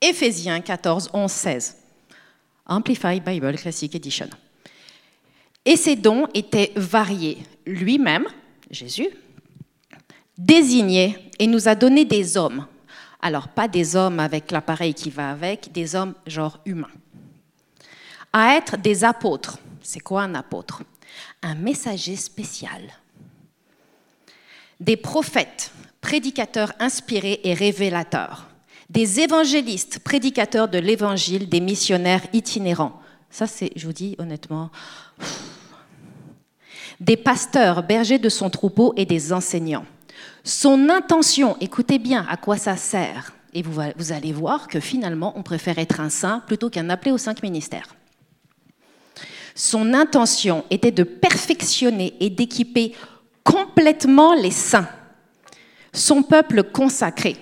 Éphésiens 0.01 0.61
14, 0.61 1.11
11, 1.13 1.31
16. 1.31 1.77
Amplified 2.67 3.25
Bible 3.25 3.57
Classic 3.57 3.93
Edition. 3.93 4.31
Et 5.65 5.77
ses 5.77 5.97
dons 5.97 6.27
étaient 6.35 6.73
variés. 6.77 7.39
Lui-même, 7.67 8.27
Jésus, 8.71 9.09
désigné 10.37 11.17
et 11.39 11.47
nous 11.47 11.69
a 11.69 11.75
donné 11.75 12.05
des 12.05 12.37
hommes. 12.37 12.67
Alors, 13.21 13.49
pas 13.49 13.69
des 13.69 13.95
hommes 13.95 14.19
avec 14.19 14.51
l'appareil 14.51 14.95
qui 14.95 15.11
va 15.11 15.31
avec, 15.31 15.71
des 15.71 15.95
hommes 15.95 16.15
genre 16.27 16.59
humains. 16.67 16.91
À 18.33 18.57
être 18.57 18.77
des 18.77 19.05
apôtres. 19.05 19.59
C'est 19.83 20.01
quoi 20.01 20.23
un 20.23 20.35
apôtre? 20.35 20.83
Un 21.43 21.55
messager 21.55 22.17
spécial, 22.17 22.81
des 24.81 24.97
prophètes, 24.97 25.73
prédicateurs 26.01 26.73
inspirés 26.79 27.41
et 27.45 27.53
révélateurs, 27.53 28.49
des 28.89 29.21
évangélistes, 29.21 29.99
prédicateurs 29.99 30.69
de 30.69 30.79
l'évangile, 30.79 31.49
des 31.49 31.61
missionnaires 31.61 32.27
itinérants. 32.33 33.02
Ça, 33.33 33.47
c'est, 33.47 33.73
je 33.75 33.87
vous 33.87 33.95
dis 33.95 34.15
honnêtement, 34.19 34.71
des 37.01 37.17
pasteurs, 37.17 37.83
bergers 37.83 38.19
de 38.19 38.29
son 38.29 38.51
troupeau 38.51 38.93
et 38.95 39.07
des 39.07 39.33
enseignants. 39.33 39.87
Son 40.45 40.91
intention, 40.91 41.57
écoutez 41.61 41.99
bien 41.99 42.27
à 42.29 42.37
quoi 42.37 42.59
ça 42.59 42.77
sert, 42.77 43.33
et 43.55 43.63
vous, 43.63 43.81
allez 44.13 44.33
voir 44.33 44.69
que 44.69 44.81
finalement, 44.81 45.33
on 45.37 45.43
préfère 45.43 45.79
être 45.79 45.99
un 46.01 46.11
saint 46.11 46.41
plutôt 46.41 46.69
qu'un 46.69 46.91
appelé 46.91 47.11
aux 47.11 47.19
cinq 47.19 47.43
ministères. 47.43 47.97
Son 49.55 49.95
intention 49.95 50.65
était 50.71 50.93
de 50.93 51.03
perfectionner 51.03 52.15
et 52.21 52.29
d'équiper 52.29 52.95
complètement 53.45 54.35
les 54.35 54.51
saints, 54.51 54.89
son 55.95 56.23
peuple 56.23 56.65
consacré. 56.65 57.37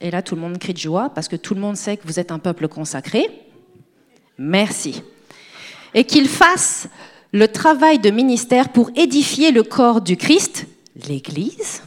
Et 0.00 0.10
là, 0.10 0.22
tout 0.22 0.34
le 0.34 0.40
monde 0.40 0.58
crie 0.58 0.74
de 0.74 0.78
joie 0.78 1.10
parce 1.10 1.28
que 1.28 1.36
tout 1.36 1.54
le 1.54 1.60
monde 1.60 1.76
sait 1.76 1.96
que 1.96 2.06
vous 2.06 2.18
êtes 2.18 2.32
un 2.32 2.38
peuple 2.40 2.66
consacré. 2.68 3.45
Merci. 4.38 5.02
Et 5.94 6.04
qu'il 6.04 6.28
fasse 6.28 6.88
le 7.32 7.48
travail 7.48 7.98
de 7.98 8.10
ministère 8.10 8.70
pour 8.70 8.90
édifier 8.96 9.50
le 9.50 9.62
corps 9.62 10.00
du 10.00 10.16
Christ, 10.16 10.66
l'Église, 11.08 11.82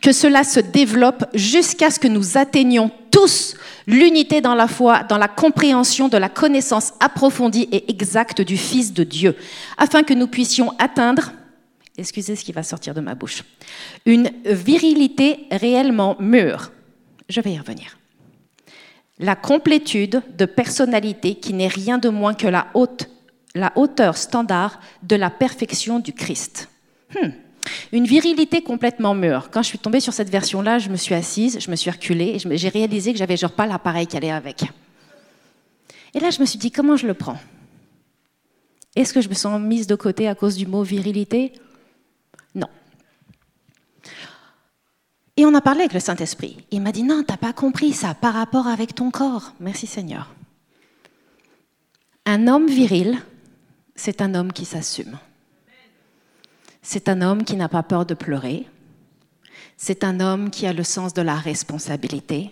que 0.00 0.12
cela 0.12 0.44
se 0.44 0.60
développe 0.60 1.24
jusqu'à 1.34 1.90
ce 1.90 1.98
que 1.98 2.08
nous 2.08 2.36
atteignions 2.36 2.90
tous 3.10 3.56
l'unité 3.86 4.40
dans 4.40 4.54
la 4.54 4.68
foi, 4.68 5.02
dans 5.04 5.18
la 5.18 5.28
compréhension 5.28 6.08
de 6.08 6.16
la 6.16 6.28
connaissance 6.28 6.92
approfondie 7.00 7.68
et 7.70 7.90
exacte 7.90 8.40
du 8.40 8.56
Fils 8.56 8.92
de 8.92 9.04
Dieu, 9.04 9.36
afin 9.76 10.02
que 10.02 10.14
nous 10.14 10.26
puissions 10.26 10.72
atteindre, 10.78 11.32
excusez 11.98 12.36
ce 12.36 12.44
qui 12.44 12.52
va 12.52 12.62
sortir 12.62 12.94
de 12.94 13.00
ma 13.00 13.14
bouche, 13.14 13.44
une 14.06 14.30
virilité 14.44 15.46
réellement 15.50 16.16
mûre. 16.18 16.72
Je 17.28 17.40
vais 17.40 17.52
y 17.52 17.58
revenir. 17.58 17.96
La 19.18 19.36
complétude 19.36 20.22
de 20.36 20.44
personnalité 20.44 21.36
qui 21.36 21.52
n'est 21.52 21.68
rien 21.68 21.98
de 21.98 22.08
moins 22.08 22.34
que 22.34 22.48
la, 22.48 22.66
la 23.54 23.72
hauteur 23.76 24.16
standard 24.16 24.80
de 25.02 25.16
la 25.16 25.30
perfection 25.30 26.00
du 26.00 26.12
Christ. 26.12 26.68
Hmm. 27.14 27.30
Une 27.92 28.06
virilité 28.06 28.62
complètement 28.62 29.14
mûre. 29.14 29.48
Quand 29.50 29.62
je 29.62 29.68
suis 29.68 29.78
tombée 29.78 30.00
sur 30.00 30.12
cette 30.12 30.30
version-là, 30.30 30.78
je 30.78 30.90
me 30.90 30.96
suis 30.96 31.14
assise, 31.14 31.58
je 31.60 31.70
me 31.70 31.76
suis 31.76 31.90
reculée 31.90 32.38
j'ai 32.50 32.68
réalisé 32.68 33.12
que 33.12 33.18
j'avais 33.18 33.36
genre 33.36 33.52
pas 33.52 33.66
l'appareil 33.66 34.06
qui 34.06 34.16
allait 34.16 34.30
avec. 34.30 34.64
Et 36.14 36.20
là, 36.20 36.30
je 36.30 36.40
me 36.40 36.46
suis 36.46 36.58
dit, 36.58 36.70
comment 36.70 36.96
je 36.96 37.06
le 37.06 37.14
prends? 37.14 37.38
Est-ce 38.96 39.12
que 39.12 39.20
je 39.20 39.28
me 39.28 39.34
sens 39.34 39.60
mise 39.60 39.86
de 39.86 39.96
côté 39.96 40.28
à 40.28 40.34
cause 40.34 40.56
du 40.56 40.66
mot 40.66 40.82
virilité? 40.82 41.52
Et 45.36 45.44
on 45.44 45.54
a 45.54 45.60
parlé 45.60 45.80
avec 45.80 45.94
le 45.94 46.00
Saint-Esprit. 46.00 46.64
Il 46.70 46.80
m'a 46.80 46.92
dit, 46.92 47.02
non, 47.02 47.24
t'as 47.26 47.36
pas 47.36 47.52
compris 47.52 47.92
ça 47.92 48.14
par 48.14 48.34
rapport 48.34 48.68
avec 48.68 48.94
ton 48.94 49.10
corps. 49.10 49.52
Merci 49.58 49.86
Seigneur. 49.86 50.32
Un 52.24 52.46
homme 52.46 52.68
viril, 52.68 53.18
c'est 53.96 54.22
un 54.22 54.34
homme 54.34 54.52
qui 54.52 54.64
s'assume. 54.64 55.18
C'est 56.82 57.08
un 57.08 57.20
homme 57.22 57.44
qui 57.44 57.56
n'a 57.56 57.68
pas 57.68 57.82
peur 57.82 58.06
de 58.06 58.14
pleurer. 58.14 58.66
C'est 59.76 60.04
un 60.04 60.20
homme 60.20 60.50
qui 60.50 60.66
a 60.66 60.72
le 60.72 60.84
sens 60.84 61.14
de 61.14 61.22
la 61.22 61.34
responsabilité. 61.34 62.50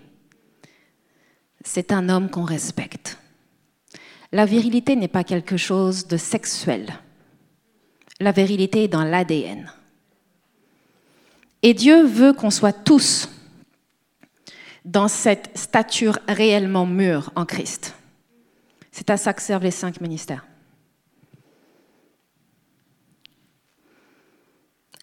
C'est 1.64 1.92
un 1.92 2.08
homme 2.08 2.30
qu'on 2.30 2.44
respecte. 2.44 3.18
La 4.32 4.46
virilité 4.46 4.96
n'est 4.96 5.08
pas 5.08 5.24
quelque 5.24 5.56
chose 5.56 6.08
de 6.08 6.16
sexuel. 6.16 6.88
La 8.18 8.32
virilité 8.32 8.84
est 8.84 8.88
dans 8.88 9.04
l'ADN. 9.04 9.70
Et 11.62 11.75
Dieu 11.75 12.04
veut 12.04 12.33
qu'on 12.33 12.50
soit 12.50 12.73
tous 12.73 13.28
dans 14.85 15.09
cette 15.09 15.57
stature 15.57 16.19
réellement 16.28 16.87
mûre 16.87 17.31
en 17.37 17.45
Christ. 17.45 17.95
C'est 18.90 19.11
à 19.11 19.16
ça 19.16 19.33
que 19.33 19.42
servent 19.42 19.62
les 19.62 19.71
cinq 19.71 20.00
ministères. 20.00 20.45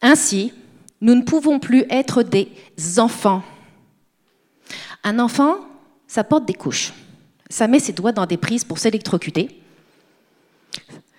Ainsi, 0.02 0.54
nous 1.02 1.16
ne 1.16 1.24
pouvons 1.24 1.60
plus 1.60 1.86
être 1.90 2.24
des 2.24 2.50
enfants. 2.98 3.44
Un 5.04 5.20
enfant, 5.20 5.58
ça 6.08 6.24
porte 6.24 6.46
des 6.46 6.54
couches. 6.54 6.94
Ça 7.50 7.68
met 7.68 7.80
ses 7.80 7.94
doigts 7.94 8.12
dans 8.12 8.26
des 8.26 8.38
prises 8.38 8.64
pour 8.64 8.80
s'électrocuter. 8.80 9.62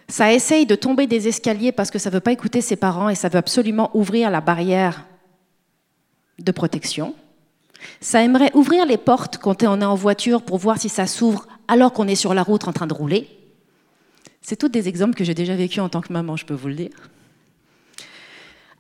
Ça 0.09 0.33
essaye 0.33 0.67
de 0.67 0.75
tomber 0.75 1.07
des 1.07 1.29
escaliers 1.29 1.73
parce 1.73 1.91
que 1.91 1.99
ça 1.99 2.11
ne 2.11 2.15
veut 2.15 2.21
pas 2.21 2.33
écouter 2.33 2.61
ses 2.61 2.77
parents 2.77 3.09
et 3.09 3.15
ça 3.15 3.29
veut 3.29 3.39
absolument 3.39 3.91
ouvrir 3.95 4.31
la 4.31 4.41
barrière 4.41 5.07
de 6.41 6.53
protection. 6.53 7.15
Ça 8.01 8.23
aimerait 8.23 8.51
ouvrir 8.55 8.87
les 8.87 8.99
portes 8.99 9.39
quand 9.39 9.63
on 9.63 9.81
est 9.81 9.85
en 9.85 9.95
voiture 9.95 10.43
pour 10.43 10.59
voir 10.59 10.79
si 10.79 10.89
ça 10.89 11.07
s'ouvre 11.07 11.47
alors 11.69 11.93
qu'on 11.93 12.09
est 12.09 12.15
sur 12.15 12.35
la 12.35 12.43
route 12.43 12.67
en 12.69 12.73
train 12.73 12.87
de 12.87 12.95
rouler. 12.95 13.29
C'est 14.43 14.57
tous 14.57 14.69
des 14.69 14.89
exemples 14.89 15.15
que 15.15 15.25
j'ai 15.25 15.35
déjà 15.35 15.55
vécu 15.55 15.81
en 15.81 15.89
tant 15.89 16.01
que 16.01 16.13
maman, 16.13 16.37
je 16.37 16.45
peux 16.45 16.55
vous 16.55 16.69
le 16.69 16.75
dire. 16.75 17.11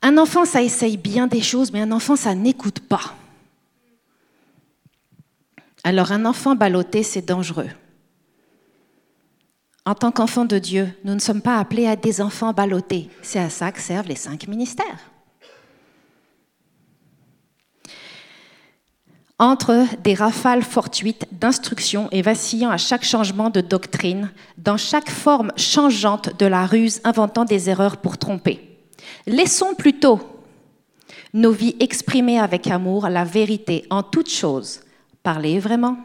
Un 0.02 0.16
enfant, 0.16 0.44
ça 0.44 0.62
essaye 0.62 0.96
bien 0.96 1.26
des 1.26 1.42
choses, 1.42 1.72
mais 1.72 1.80
un 1.80 1.92
enfant, 1.92 2.16
ça 2.16 2.34
n'écoute 2.34 2.80
pas. 2.80 3.14
Alors 5.84 6.12
un 6.12 6.24
enfant 6.24 6.54
ballotté, 6.54 7.02
c'est 7.02 7.26
dangereux. 7.26 7.68
En 9.86 9.94
tant 9.94 10.12
qu'enfant 10.12 10.44
de 10.44 10.58
Dieu, 10.58 10.88
nous 11.04 11.14
ne 11.14 11.20
sommes 11.20 11.42
pas 11.42 11.58
appelés 11.58 11.86
à 11.86 11.96
des 11.96 12.20
enfants 12.20 12.52
ballottés. 12.52 13.08
C'est 13.22 13.38
à 13.38 13.50
ça 13.50 13.72
que 13.72 13.80
servent 13.80 14.08
les 14.08 14.16
cinq 14.16 14.46
ministères. 14.46 15.10
Entre 19.40 19.86
des 20.04 20.12
rafales 20.12 20.62
fortuites 20.62 21.26
d'instructions 21.32 22.10
et 22.12 22.20
vacillant 22.20 22.68
à 22.68 22.76
chaque 22.76 23.06
changement 23.06 23.48
de 23.48 23.62
doctrine, 23.62 24.30
dans 24.58 24.76
chaque 24.76 25.08
forme 25.08 25.50
changeante 25.56 26.38
de 26.38 26.44
la 26.44 26.66
ruse, 26.66 27.00
inventant 27.04 27.46
des 27.46 27.70
erreurs 27.70 27.96
pour 27.96 28.18
tromper. 28.18 28.60
Laissons 29.26 29.72
plutôt 29.72 30.20
nos 31.32 31.52
vies 31.52 31.74
exprimer 31.80 32.38
avec 32.38 32.66
amour 32.66 33.08
la 33.08 33.24
vérité 33.24 33.86
en 33.88 34.02
toutes 34.02 34.30
choses, 34.30 34.80
parler 35.22 35.58
vraiment, 35.58 35.96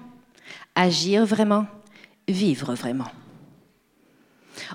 agir 0.73 1.25
vraiment, 1.25 1.65
vivre 2.29 2.73
vraiment. 2.73 3.11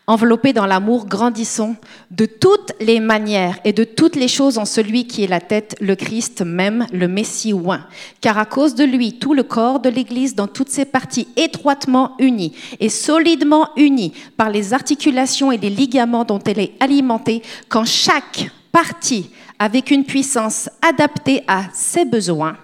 Enveloppés 0.07 0.53
dans 0.53 0.67
l'amour, 0.67 1.07
grandissons 1.07 1.77
de 2.11 2.27
toutes 2.27 2.73
les 2.81 3.01
manières 3.01 3.59
et 3.65 3.73
de 3.73 3.85
toutes 3.85 4.17
les 4.17 4.29
choses 4.29 4.59
en 4.59 4.65
celui 4.65 5.07
qui 5.07 5.25
est 5.25 5.29
la 5.29 5.41
tête, 5.41 5.77
le 5.81 5.95
Christ 5.95 6.43
même, 6.43 6.87
le 6.93 7.09
Messie 7.09 7.53
oint. 7.53 7.87
Car 8.21 8.39
à 8.39 8.45
cause 8.45 8.75
de 8.75 8.85
lui, 8.85 9.19
tout 9.19 9.35
le 9.35 9.43
corps 9.43 9.81
de 9.81 9.89
l'Église, 9.89 10.35
dans 10.35 10.47
toutes 10.47 10.71
ses 10.71 10.85
parties 10.85 11.29
étroitement 11.37 12.17
unies 12.19 12.55
et 12.81 12.89
solidement 12.89 13.71
unies 13.77 14.13
par 14.37 14.51
les 14.51 14.75
articulations 14.75 15.53
et 15.53 15.59
les 15.59 15.71
ligaments 15.71 16.25
dont 16.25 16.41
elle 16.41 16.59
est 16.59 16.75
alimentée, 16.81 17.43
quand 17.69 17.85
chaque 17.85 18.51
partie, 18.73 19.31
avec 19.59 19.91
une 19.91 20.05
puissance 20.05 20.71
adaptée 20.81 21.43
à 21.47 21.65
ses 21.73 22.05
besoins, 22.05 22.57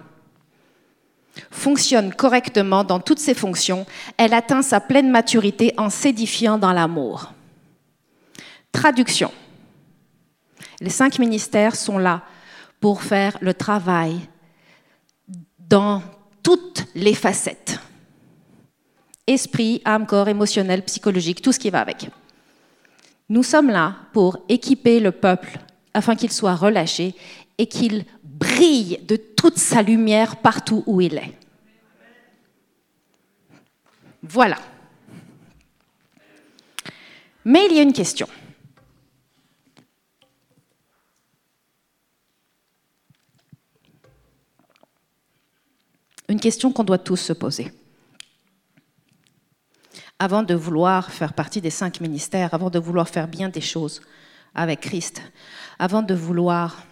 fonctionne 1.57 2.13
correctement 2.13 2.83
dans 2.83 2.99
toutes 2.99 3.19
ses 3.19 3.33
fonctions, 3.33 3.85
elle 4.15 4.33
atteint 4.33 4.61
sa 4.61 4.79
pleine 4.79 5.09
maturité 5.09 5.73
en 5.77 5.89
s'édifiant 5.89 6.57
dans 6.57 6.71
l'amour. 6.71 7.33
Traduction. 8.71 9.31
Les 10.79 10.89
cinq 10.89 11.19
ministères 11.19 11.75
sont 11.75 11.97
là 11.97 12.21
pour 12.79 13.01
faire 13.01 13.37
le 13.41 13.53
travail 13.53 14.19
dans 15.59 16.01
toutes 16.43 16.85
les 16.95 17.15
facettes. 17.15 17.79
Esprit, 19.25 19.81
âme, 19.83 20.05
corps, 20.05 20.29
émotionnel, 20.29 20.83
psychologique, 20.83 21.41
tout 21.41 21.51
ce 21.51 21.59
qui 21.59 21.71
va 21.71 21.81
avec. 21.81 22.09
Nous 23.29 23.43
sommes 23.43 23.69
là 23.69 23.95
pour 24.13 24.37
équiper 24.47 24.99
le 24.99 25.11
peuple 25.11 25.59
afin 25.93 26.15
qu'il 26.15 26.31
soit 26.31 26.55
relâché 26.55 27.15
et 27.57 27.65
qu'il 27.65 28.05
brille 28.23 28.99
de 29.07 29.15
toute 29.15 29.57
sa 29.57 29.81
lumière 29.81 30.37
partout 30.37 30.83
où 30.85 31.01
il 31.01 31.15
est. 31.15 31.33
Voilà. 34.29 34.57
Mais 37.45 37.65
il 37.69 37.75
y 37.75 37.79
a 37.79 37.81
une 37.81 37.93
question. 37.93 38.27
Une 46.27 46.41
question 46.41 46.73
qu'on 46.73 46.83
doit 46.83 46.97
tous 46.97 47.15
se 47.15 47.31
poser. 47.31 47.71
Avant 50.19 50.43
de 50.43 50.53
vouloir 50.53 51.09
faire 51.09 51.31
partie 51.31 51.61
des 51.61 51.69
cinq 51.69 52.01
ministères, 52.01 52.53
avant 52.53 52.69
de 52.69 52.79
vouloir 52.79 53.07
faire 53.07 53.29
bien 53.29 53.47
des 53.47 53.61
choses 53.61 54.01
avec 54.53 54.81
Christ, 54.81 55.21
avant 55.79 56.01
de 56.01 56.13
vouloir 56.13 56.83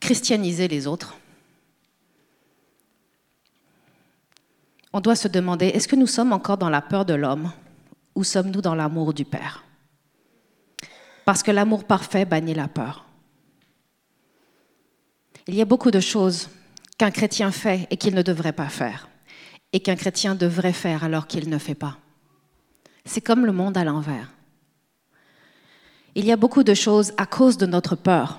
christianiser 0.00 0.66
les 0.66 0.88
autres, 0.88 1.14
on 4.94 5.00
doit 5.00 5.16
se 5.16 5.26
demander, 5.26 5.66
est-ce 5.66 5.88
que 5.88 5.96
nous 5.96 6.06
sommes 6.06 6.32
encore 6.32 6.56
dans 6.56 6.70
la 6.70 6.80
peur 6.80 7.04
de 7.04 7.14
l'homme 7.14 7.50
ou 8.14 8.22
sommes-nous 8.22 8.60
dans 8.60 8.76
l'amour 8.76 9.12
du 9.12 9.24
Père? 9.24 9.64
Parce 11.24 11.42
que 11.42 11.50
l'amour 11.50 11.82
parfait 11.82 12.24
bannit 12.24 12.54
la 12.54 12.68
peur. 12.68 13.04
Il 15.48 15.56
y 15.56 15.60
a 15.60 15.64
beaucoup 15.64 15.90
de 15.90 15.98
choses 15.98 16.48
qu'un 16.96 17.10
chrétien 17.10 17.50
fait 17.50 17.88
et 17.90 17.96
qu'il 17.96 18.14
ne 18.14 18.22
devrait 18.22 18.52
pas 18.52 18.68
faire, 18.68 19.08
et 19.72 19.80
qu'un 19.80 19.96
chrétien 19.96 20.36
devrait 20.36 20.72
faire 20.72 21.02
alors 21.02 21.26
qu'il 21.26 21.50
ne 21.50 21.58
fait 21.58 21.74
pas. 21.74 21.98
C'est 23.04 23.20
comme 23.20 23.44
le 23.44 23.52
monde 23.52 23.76
à 23.76 23.82
l'envers. 23.82 24.30
Il 26.14 26.24
y 26.24 26.30
a 26.30 26.36
beaucoup 26.36 26.62
de 26.62 26.74
choses 26.74 27.12
à 27.16 27.26
cause 27.26 27.58
de 27.58 27.66
notre 27.66 27.96
peur 27.96 28.38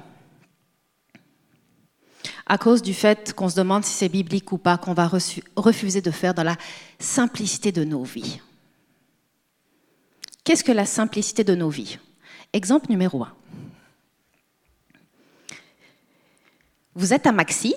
à 2.46 2.58
cause 2.58 2.82
du 2.82 2.94
fait 2.94 3.34
qu'on 3.34 3.50
se 3.50 3.56
demande 3.56 3.84
si 3.84 3.94
c'est 3.94 4.10
biblique 4.10 4.52
ou 4.52 4.58
pas, 4.58 4.78
qu'on 4.78 4.94
va 4.94 5.08
refuser 5.08 6.02
de 6.02 6.12
faire 6.12 6.34
dans 6.34 6.44
la 6.44 6.58
simplicité 7.00 7.72
de 7.72 7.84
nos 7.84 8.04
vies. 8.04 8.40
Qu'est-ce 10.44 10.64
que 10.64 10.72
la 10.72 10.86
simplicité 10.86 11.44
de 11.44 11.56
nos 11.56 11.70
vies? 11.70 11.98
Exemple 12.54 12.90
numéro 12.90 13.24
un. 13.24 13.34
Vous 16.94 17.14
êtes 17.14 17.28
à 17.28 17.32
Maxi, 17.32 17.75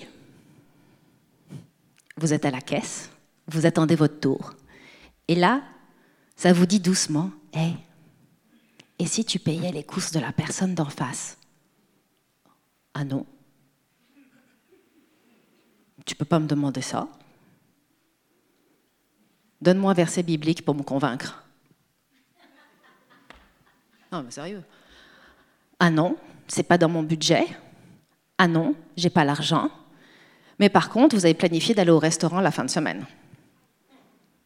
vous 2.17 2.33
êtes 2.33 2.45
à 2.45 2.51
la 2.51 2.61
caisse, 2.61 3.11
vous 3.47 3.67
attendez 3.67 3.97
votre 3.97 4.21
tour, 4.21 4.55
et 5.27 5.35
là, 5.35 5.63
ça 6.37 6.53
vous 6.53 6.67
dit 6.67 6.79
doucement, 6.79 7.31
hé, 7.53 7.73
et 9.01 9.07
si 9.07 9.25
tu 9.25 9.39
payais 9.39 9.73
les 9.73 9.83
courses 9.83 10.13
de 10.13 10.21
la 10.21 10.31
personne 10.31 10.75
d'en 10.75 10.89
face? 10.89 11.37
Ah 12.95 13.05
non, 13.05 13.27
tu 16.09 16.15
peux 16.15 16.25
pas 16.25 16.39
me 16.39 16.47
demander 16.47 16.81
ça. 16.81 17.07
Donne-moi 19.61 19.91
un 19.91 19.95
verset 19.95 20.23
biblique 20.23 20.65
pour 20.65 20.75
me 20.75 20.83
convaincre. 20.83 21.45
Non, 24.11 24.23
mais 24.23 24.31
sérieux. 24.31 24.63
Ah 25.79 25.91
non, 25.91 26.17
c'est 26.47 26.63
pas 26.63 26.79
dans 26.79 26.89
mon 26.89 27.03
budget. 27.03 27.47
Ah 28.39 28.49
non, 28.49 28.75
j'ai 28.97 29.11
pas 29.11 29.25
l'argent. 29.25 29.71
Mais 30.59 30.71
par 30.71 30.89
contre, 30.89 31.15
vous 31.15 31.27
avez 31.27 31.35
planifié 31.35 31.75
d'aller 31.75 31.91
au 31.91 31.99
restaurant 31.99 32.41
la 32.41 32.51
fin 32.51 32.65
de 32.65 32.71
semaine. 32.71 33.05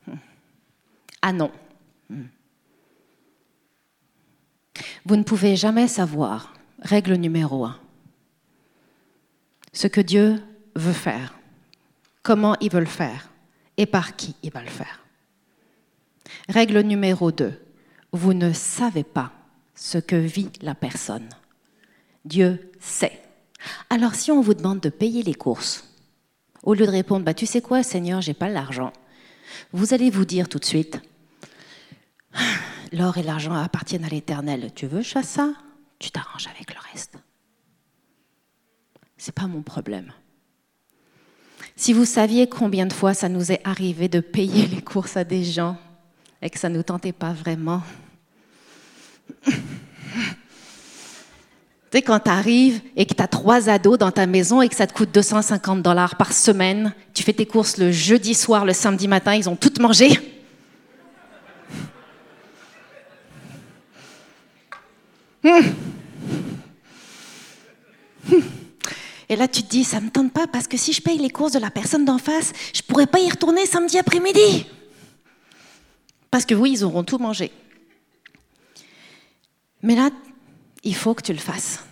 Hmm. 0.09 0.17
Ah 1.23 1.33
non. 1.33 1.53
Hmm. 2.11 2.25
Vous 5.05 5.15
ne 5.15 5.23
pouvez 5.23 5.55
jamais 5.55 5.87
savoir, 5.87 6.55
règle 6.81 7.15
numéro 7.15 7.65
un, 7.65 7.79
ce 9.73 9.87
que 9.87 10.01
Dieu 10.01 10.43
veut 10.75 10.93
faire 10.93 11.39
comment 12.23 12.57
il 12.61 12.71
veut 12.71 12.81
le 12.81 12.87
faire 12.87 13.31
et 13.77 13.87
par 13.87 14.17
qui 14.17 14.35
il 14.43 14.53
va 14.53 14.63
le 14.63 14.71
faire. 14.71 15.01
Règle 16.49 16.81
numéro 16.81 17.33
2. 17.33 17.53
Vous 18.13 18.35
ne 18.35 18.53
savez 18.53 19.05
pas 19.05 19.33
ce 19.75 19.99
que 19.99 20.17
vit 20.17 20.51
la 20.61 20.75
personne. 20.75 21.29
Dieu 22.25 22.71
sait. 22.81 23.21
Alors 23.91 24.15
si 24.15 24.31
on 24.31 24.41
vous 24.41 24.55
demande 24.55 24.81
de 24.81 24.89
payer 24.89 25.23
les 25.23 25.35
courses, 25.35 25.85
au 26.63 26.75
lieu 26.75 26.87
de 26.87 26.91
répondre 26.91 27.25
bah, 27.25 27.35
Tu 27.35 27.47
sais 27.47 27.61
quoi, 27.61 27.83
Seigneur, 27.83 28.21
j'ai 28.21 28.35
pas 28.35 28.49
l'argent, 28.49 28.93
vous 29.73 29.95
allez 29.95 30.11
vous 30.11 30.25
dire 30.25 30.49
tout 30.49 30.59
de 30.59 30.65
suite 30.65 31.01
L'or 32.93 33.19
et 33.19 33.23
l'argent 33.23 33.55
appartiennent 33.55 34.05
à 34.05 34.09
l'éternel. 34.09 34.71
Tu 34.75 34.87
veux 34.87 35.03
ça? 35.23 35.53
Tu 35.99 36.11
t'arranges 36.11 36.49
avec 36.49 36.75
le 36.75 36.81
reste. 36.93 37.15
C'est 39.17 39.35
pas 39.35 39.47
mon 39.47 39.63
problème. 39.63 40.13
Si 41.77 41.93
vous 41.93 42.05
saviez 42.05 42.47
combien 42.49 42.87
de 42.87 42.93
fois 42.93 43.15
ça 43.15 43.29
nous 43.29 43.51
est 43.51 43.61
arrivé 43.65 44.09
de 44.09 44.21
payer 44.21 44.67
les 44.67 44.83
courses 44.83 45.17
à 45.17 45.25
des 45.25 45.45
gens 45.45 45.77
et 46.41 46.51
que 46.51 46.59
ça 46.59 46.69
ne 46.69 46.77
nous 46.77 46.83
tentait 46.83 47.13
pas 47.13 47.33
vraiment. 47.33 47.83
tu 49.45 49.53
sais, 51.93 52.03
quand 52.03 52.21
tu 52.21 52.31
arrives 52.31 52.81
et 52.97 53.07
que 53.07 53.15
tu 53.15 53.23
as 53.23 53.29
trois 53.29 53.69
ados 53.69 53.99
dans 53.99 54.11
ta 54.11 54.27
maison 54.27 54.61
et 54.61 54.69
que 54.69 54.75
ça 54.75 54.87
te 54.87 54.93
coûte 54.93 55.13
250 55.13 55.83
dollars 55.83 56.17
par 56.17 56.33
semaine, 56.33 56.93
tu 57.15 57.23
fais 57.23 57.33
tes 57.33 57.47
courses 57.47 57.79
le 57.79 57.91
jeudi 57.91 58.35
soir, 58.35 58.65
le 58.65 58.73
samedi 58.73 59.09
matin, 59.09 59.35
ils 59.35 59.49
ont 59.49 59.57
toutes 59.57 59.79
mangé. 59.81 60.19
Hum. 65.45 65.75
Et 69.33 69.37
là, 69.37 69.49
tu 69.49 69.63
te 69.63 69.71
dis, 69.71 69.83
ça 69.83 69.99
ne 69.99 70.05
me 70.05 70.11
tente 70.11 70.31
pas 70.31 70.47
parce 70.47 70.69
que 70.69 70.77
si 70.77 70.93
je 70.93 71.01
paye 71.01 71.17
les 71.17 71.31
courses 71.31 71.53
de 71.53 71.59
la 71.59 71.71
personne 71.71 72.05
d'en 72.05 72.19
face, 72.19 72.53
je 72.75 72.83
ne 72.83 72.87
pourrais 72.87 73.07
pas 73.07 73.19
y 73.19 73.31
retourner 73.31 73.65
samedi 73.65 73.97
après-midi. 73.97 74.67
Parce 76.31 76.45
que 76.45 76.55
oui, 76.55 76.73
ils 76.73 76.85
auront 76.85 77.03
tout 77.03 77.17
mangé. 77.17 77.51
Mais 79.81 79.95
là, 79.95 80.11
il 80.85 80.95
faut 80.95 81.15
que 81.15 81.23
tu 81.23 81.33
le 81.33 81.39
fasses. 81.39 81.83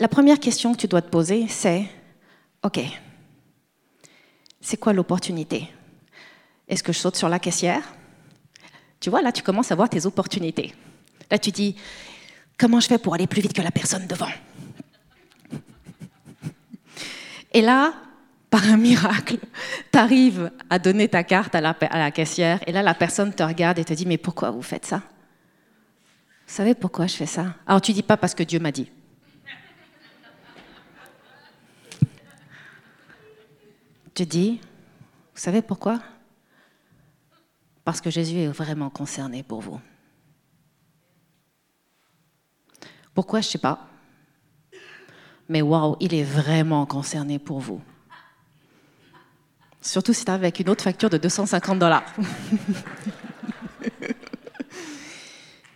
La 0.00 0.08
première 0.08 0.40
question 0.40 0.72
que 0.72 0.80
tu 0.80 0.88
dois 0.88 1.02
te 1.02 1.10
poser, 1.10 1.46
c'est, 1.46 1.84
OK, 2.62 2.80
c'est 4.62 4.78
quoi 4.78 4.94
l'opportunité? 4.94 5.68
Est-ce 6.68 6.82
que 6.82 6.94
je 6.94 7.00
saute 7.00 7.16
sur 7.16 7.28
la 7.28 7.38
caissière? 7.38 7.82
Tu 8.98 9.10
vois, 9.10 9.20
là, 9.20 9.30
tu 9.30 9.42
commences 9.42 9.70
à 9.70 9.74
voir 9.74 9.90
tes 9.90 10.06
opportunités. 10.06 10.74
Là, 11.30 11.38
tu 11.38 11.50
dis, 11.50 11.76
comment 12.56 12.80
je 12.80 12.86
fais 12.86 12.96
pour 12.96 13.12
aller 13.12 13.26
plus 13.26 13.42
vite 13.42 13.52
que 13.52 13.60
la 13.60 13.70
personne 13.70 14.06
devant? 14.06 14.32
Et 17.54 17.62
là, 17.62 17.94
par 18.50 18.64
un 18.64 18.76
miracle, 18.76 19.38
tu 19.92 19.98
arrives 19.98 20.50
à 20.68 20.78
donner 20.78 21.08
ta 21.08 21.22
carte 21.22 21.54
à 21.54 21.60
la, 21.60 22.10
caissière, 22.10 22.60
et 22.66 22.72
là, 22.72 22.82
la 22.82 22.94
personne 22.94 23.32
te 23.32 23.42
regarde 23.42 23.78
et 23.78 23.84
te 23.84 23.94
dit, 23.94 24.04
mais 24.04 24.18
pourquoi 24.18 24.50
vous 24.50 24.60
faites 24.60 24.84
ça? 24.84 24.98
Vous 26.46 26.52
savez 26.52 26.74
pourquoi 26.74 27.06
je 27.06 27.14
fais 27.14 27.26
ça? 27.26 27.54
Alors 27.66 27.80
tu 27.80 27.92
dis 27.92 28.02
pas 28.02 28.18
parce 28.18 28.34
que 28.34 28.42
Dieu 28.42 28.58
m'a 28.58 28.70
dit. 28.70 28.90
Tu 34.14 34.26
dis, 34.26 34.60
vous 35.34 35.40
savez 35.40 35.62
pourquoi? 35.62 36.00
Parce 37.82 38.00
que 38.00 38.10
Jésus 38.10 38.36
est 38.36 38.48
vraiment 38.48 38.90
concerné 38.90 39.42
pour 39.42 39.60
vous. 39.60 39.80
Pourquoi? 43.14 43.40
Je 43.40 43.48
ne 43.48 43.52
sais 43.52 43.58
pas 43.58 43.88
mais 45.48 45.62
waouh, 45.62 45.96
il 46.00 46.14
est 46.14 46.24
vraiment 46.24 46.86
concerné 46.86 47.38
pour 47.38 47.60
vous. 47.60 47.80
Surtout 49.80 50.12
si 50.12 50.24
tu 50.24 50.30
avec 50.30 50.60
une 50.60 50.70
autre 50.70 50.84
facture 50.84 51.10
de 51.10 51.18
250 51.18 51.78
dollars. 51.78 52.04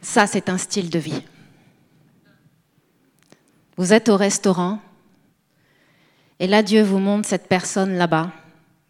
Ça, 0.01 0.27
c'est 0.27 0.49
un 0.49 0.57
style 0.57 0.89
de 0.89 0.99
vie. 0.99 1.23
Vous 3.77 3.93
êtes 3.93 4.09
au 4.09 4.17
restaurant 4.17 4.81
et 6.41 6.47
là, 6.47 6.63
Dieu 6.63 6.83
vous 6.83 6.99
montre 6.99 7.29
cette 7.29 7.49
personne 7.49 7.97
là-bas. 7.97 8.31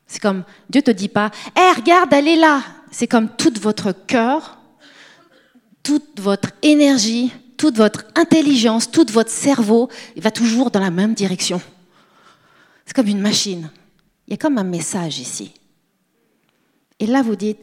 C'est 0.06 0.20
comme, 0.20 0.44
Dieu 0.68 0.82
te 0.82 0.90
dit 0.90 1.08
pas, 1.08 1.30
hé, 1.56 1.76
regarde, 1.76 2.12
elle 2.12 2.28
est 2.28 2.36
là. 2.36 2.62
C'est 2.90 3.06
comme 3.06 3.28
tout 3.28 3.52
votre 3.60 3.92
cœur, 3.92 4.58
toute 5.82 6.20
votre 6.20 6.50
énergie, 6.62 7.32
toute 7.58 7.76
votre 7.76 8.06
intelligence, 8.14 8.90
tout 8.90 9.06
votre 9.10 9.30
cerveau 9.30 9.90
va 10.16 10.30
toujours 10.30 10.70
dans 10.70 10.80
la 10.80 10.90
même 10.90 11.12
direction. 11.12 11.60
C'est 12.86 12.94
comme 12.94 13.08
une 13.08 13.20
machine. 13.20 13.70
Il 14.26 14.30
y 14.30 14.34
a 14.34 14.36
comme 14.38 14.56
un 14.56 14.64
message 14.64 15.18
ici. 15.18 15.52
Et 16.98 17.06
là, 17.06 17.22
vous 17.22 17.36
dites, 17.36 17.60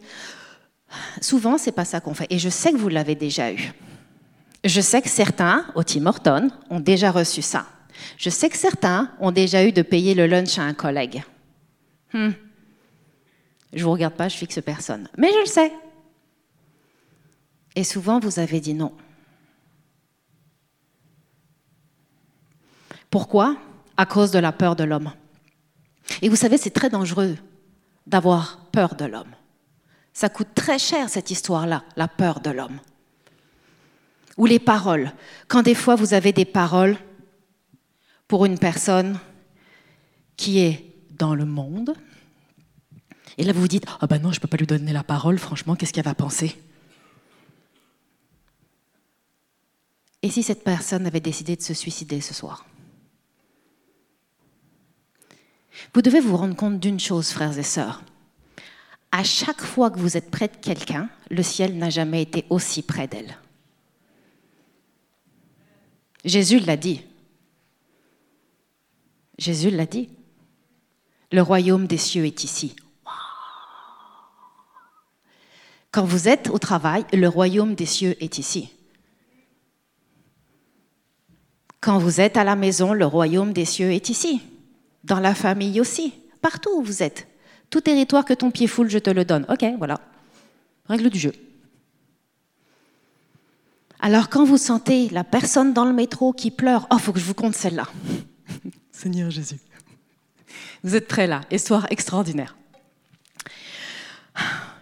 souvent, 1.21 1.57
c'est 1.57 1.71
pas 1.71 1.85
ça 1.85 1.99
qu'on 1.99 2.13
fait. 2.13 2.27
Et 2.29 2.37
je 2.37 2.49
sais 2.49 2.71
que 2.71 2.77
vous 2.77 2.89
l'avez 2.89 3.15
déjà 3.15 3.51
eu. 3.51 3.73
Je 4.63 4.81
sais 4.81 5.01
que 5.01 5.09
certains, 5.09 5.65
au 5.75 5.83
Tim 5.83 6.05
Horton, 6.05 6.49
ont 6.69 6.79
déjà 6.79 7.11
reçu 7.11 7.41
ça. 7.41 7.65
Je 8.17 8.29
sais 8.29 8.49
que 8.49 8.57
certains 8.57 9.11
ont 9.19 9.31
déjà 9.31 9.63
eu 9.63 9.71
de 9.71 9.81
payer 9.81 10.13
le 10.13 10.27
lunch 10.27 10.57
à 10.57 10.63
un 10.63 10.73
collègue. 10.73 11.23
Hmm. 12.13 12.31
Je 13.73 13.83
vous 13.83 13.91
regarde 13.91 14.15
pas, 14.15 14.27
je 14.27 14.37
fixe 14.37 14.59
personne. 14.63 15.07
Mais 15.17 15.31
je 15.33 15.39
le 15.39 15.45
sais. 15.45 15.71
Et 17.75 17.83
souvent, 17.83 18.19
vous 18.19 18.39
avez 18.39 18.59
dit 18.59 18.73
non. 18.73 18.91
Pourquoi? 23.15 23.55
À 23.95 24.05
cause 24.05 24.31
de 24.31 24.39
la 24.39 24.51
peur 24.51 24.75
de 24.75 24.83
l'homme. 24.83 25.13
Et 26.21 26.27
vous 26.27 26.35
savez, 26.35 26.57
c'est 26.57 26.71
très 26.71 26.89
dangereux 26.89 27.37
d'avoir 28.05 28.65
peur 28.73 28.95
de 28.95 29.05
l'homme. 29.05 29.33
Ça 30.11 30.27
coûte 30.27 30.49
très 30.53 30.77
cher 30.77 31.07
cette 31.07 31.31
histoire-là, 31.31 31.85
la 31.95 32.09
peur 32.09 32.41
de 32.41 32.49
l'homme. 32.49 32.77
Ou 34.35 34.47
les 34.47 34.59
paroles. 34.59 35.13
Quand 35.47 35.61
des 35.61 35.75
fois 35.75 35.95
vous 35.95 36.13
avez 36.13 36.33
des 36.33 36.43
paroles 36.43 36.97
pour 38.27 38.43
une 38.43 38.59
personne 38.59 39.17
qui 40.35 40.59
est 40.59 40.83
dans 41.11 41.35
le 41.35 41.45
monde, 41.45 41.93
et 43.37 43.45
là 43.45 43.53
vous 43.53 43.61
vous 43.61 43.69
dites 43.69 43.85
Ah 44.01 44.07
ben 44.07 44.21
non, 44.21 44.33
je 44.33 44.39
ne 44.39 44.41
peux 44.41 44.49
pas 44.49 44.57
lui 44.57 44.67
donner 44.67 44.91
la 44.91 45.05
parole, 45.05 45.39
franchement, 45.39 45.77
qu'est-ce 45.77 45.93
qu'elle 45.93 46.03
va 46.03 46.15
penser? 46.15 46.61
Et 50.21 50.29
si 50.29 50.43
cette 50.43 50.65
personne 50.65 51.07
avait 51.07 51.21
décidé 51.21 51.55
de 51.55 51.61
se 51.61 51.73
suicider 51.73 52.19
ce 52.19 52.33
soir? 52.33 52.65
Vous 55.93 56.01
devez 56.01 56.19
vous 56.19 56.37
rendre 56.37 56.55
compte 56.55 56.79
d'une 56.79 56.99
chose, 56.99 57.29
frères 57.29 57.57
et 57.57 57.63
sœurs. 57.63 58.01
À 59.11 59.23
chaque 59.23 59.61
fois 59.61 59.89
que 59.89 59.99
vous 59.99 60.17
êtes 60.17 60.29
près 60.29 60.47
de 60.47 60.57
quelqu'un, 60.57 61.09
le 61.29 61.43
ciel 61.43 61.77
n'a 61.77 61.89
jamais 61.89 62.21
été 62.21 62.45
aussi 62.49 62.81
près 62.81 63.07
d'elle. 63.07 63.37
Jésus 66.25 66.59
l'a 66.59 66.75
dit. 66.75 67.01
Jésus 69.37 69.69
l'a 69.69 69.85
dit. 69.85 70.09
Le 71.31 71.41
royaume 71.41 71.87
des 71.87 71.97
cieux 71.97 72.25
est 72.25 72.43
ici. 72.43 72.75
Quand 75.91 76.03
vous 76.03 76.27
êtes 76.27 76.49
au 76.49 76.59
travail, 76.59 77.05
le 77.13 77.29
royaume 77.29 77.75
des 77.75 77.85
cieux 77.85 78.21
est 78.21 78.37
ici. 78.37 78.69
Quand 81.79 81.99
vous 81.99 82.19
êtes 82.19 82.35
à 82.35 82.43
la 82.43 82.55
maison, 82.55 82.93
le 82.93 83.05
royaume 83.05 83.53
des 83.53 83.63
cieux 83.63 83.91
est 83.91 84.09
ici. 84.09 84.41
Dans 85.05 85.19
la 85.19 85.35
famille 85.35 85.79
aussi, 85.79 86.13
partout 86.41 86.71
où 86.77 86.81
vous 86.81 87.03
êtes. 87.03 87.27
Tout 87.69 87.81
territoire 87.81 88.25
que 88.25 88.33
ton 88.33 88.49
pied 88.49 88.65
foule, 88.65 88.89
je 88.89 88.97
te 88.97 89.11
le 89.11 89.23
donne. 89.23 89.45
Ok, 89.49 89.63
voilà. 89.77 90.01
Règle 90.87 91.11
du 91.11 91.19
jeu. 91.19 91.31
Alors 93.99 94.29
quand 94.29 94.43
vous 94.43 94.57
sentez 94.57 95.09
la 95.09 95.23
personne 95.23 95.73
dans 95.73 95.85
le 95.85 95.93
métro 95.93 96.33
qui 96.33 96.49
pleure, 96.49 96.87
oh, 96.91 96.97
faut 96.97 97.13
que 97.13 97.19
je 97.19 97.25
vous 97.25 97.35
conte 97.35 97.55
celle-là. 97.55 97.87
Seigneur 98.91 99.29
Jésus. 99.29 99.59
Vous 100.83 100.95
êtes 100.95 101.07
prêts 101.07 101.27
là 101.27 101.41
Histoire 101.51 101.85
extraordinaire. 101.91 102.55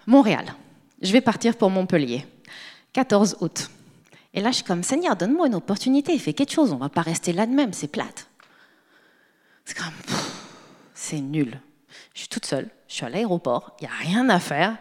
Montréal. 0.08 0.56
Je 1.02 1.12
vais 1.12 1.22
partir 1.22 1.58
pour 1.58 1.70
Montpellier. 1.70 2.26
14 2.94 3.38
août. 3.42 3.70
Et 4.34 4.42
là, 4.42 4.52
je 4.52 4.56
suis 4.56 4.64
comme, 4.64 4.84
Seigneur, 4.84 5.18
donne-moi 5.18 5.48
une 5.48 5.56
opportunité, 5.56 6.18
fais 6.18 6.34
quelque 6.34 6.54
chose, 6.54 6.72
on 6.72 6.76
ne 6.76 6.80
va 6.80 6.90
pas 6.90 7.02
rester 7.02 7.34
là 7.34 7.46
de 7.46 7.52
même, 7.52 7.74
c'est 7.74 7.88
plate. 7.88 8.28
C'est 11.14 11.22
nul. 11.22 11.60
Je 12.16 12.22
suis 12.22 12.28
toute 12.28 12.48
seule, 12.48 12.68
je 12.88 12.96
suis 12.96 13.06
à 13.06 13.10
l'aéroport, 13.10 13.78
il 13.80 13.84
n'y 13.84 13.88
a 13.88 13.96
rien 13.96 14.30
à 14.30 14.40
faire. 14.40 14.76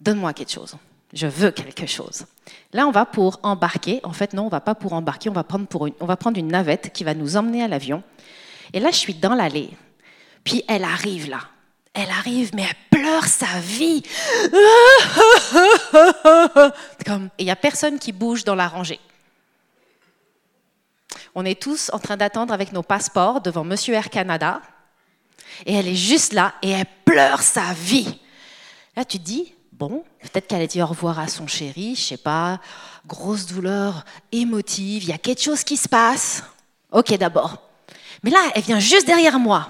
Donne-moi 0.00 0.32
quelque 0.34 0.52
chose. 0.52 0.76
Je 1.12 1.26
veux 1.26 1.50
quelque 1.50 1.84
chose. 1.84 2.26
Là, 2.72 2.86
on 2.86 2.92
va 2.92 3.06
pour 3.06 3.40
embarquer. 3.42 3.98
En 4.04 4.12
fait, 4.12 4.34
non, 4.34 4.46
on 4.46 4.48
va 4.48 4.60
pas 4.60 4.76
pour 4.76 4.92
embarquer. 4.92 5.30
On 5.30 5.32
va 5.32 5.42
prendre, 5.42 5.66
une, 5.84 5.94
on 5.98 6.06
va 6.06 6.16
prendre 6.16 6.38
une 6.38 6.46
navette 6.46 6.92
qui 6.92 7.02
va 7.02 7.14
nous 7.14 7.36
emmener 7.36 7.64
à 7.64 7.66
l'avion. 7.66 8.04
Et 8.72 8.78
là, 8.78 8.92
je 8.92 8.98
suis 8.98 9.14
dans 9.14 9.34
l'allée. 9.34 9.70
Puis 10.44 10.62
elle 10.68 10.84
arrive 10.84 11.28
là. 11.28 11.40
Elle 11.92 12.10
arrive, 12.10 12.54
mais 12.54 12.62
elle 12.62 13.00
pleure 13.00 13.24
sa 13.24 13.58
vie. 13.58 14.04
Comme, 17.04 17.30
il 17.40 17.46
n'y 17.46 17.50
a 17.50 17.56
personne 17.56 17.98
qui 17.98 18.12
bouge 18.12 18.44
dans 18.44 18.54
la 18.54 18.68
rangée. 18.68 19.00
On 21.34 21.44
est 21.44 21.60
tous 21.60 21.90
en 21.92 21.98
train 21.98 22.16
d'attendre 22.16 22.54
avec 22.54 22.72
nos 22.72 22.84
passeports 22.84 23.40
devant 23.40 23.64
Monsieur 23.64 23.94
Air 23.94 24.08
Canada. 24.08 24.62
Et 25.66 25.74
elle 25.74 25.88
est 25.88 25.94
juste 25.94 26.32
là 26.32 26.54
et 26.62 26.70
elle 26.70 26.86
pleure 27.04 27.42
sa 27.42 27.72
vie. 27.72 28.18
Là, 28.96 29.04
tu 29.04 29.18
te 29.18 29.24
dis, 29.24 29.54
bon, 29.72 30.04
peut-être 30.20 30.46
qu'elle 30.46 30.62
a 30.62 30.66
dit 30.66 30.82
au 30.82 30.86
revoir 30.86 31.18
à 31.18 31.28
son 31.28 31.46
chéri, 31.46 31.94
je 31.94 32.02
sais 32.02 32.16
pas, 32.16 32.60
grosse 33.06 33.46
douleur 33.46 34.04
émotive, 34.30 35.04
il 35.04 35.08
y 35.08 35.12
a 35.12 35.18
quelque 35.18 35.42
chose 35.42 35.64
qui 35.64 35.76
se 35.76 35.88
passe. 35.88 36.42
Ok, 36.90 37.16
d'abord. 37.16 37.56
Mais 38.22 38.30
là, 38.30 38.38
elle 38.54 38.62
vient 38.62 38.78
juste 38.78 39.06
derrière 39.06 39.38
moi. 39.38 39.68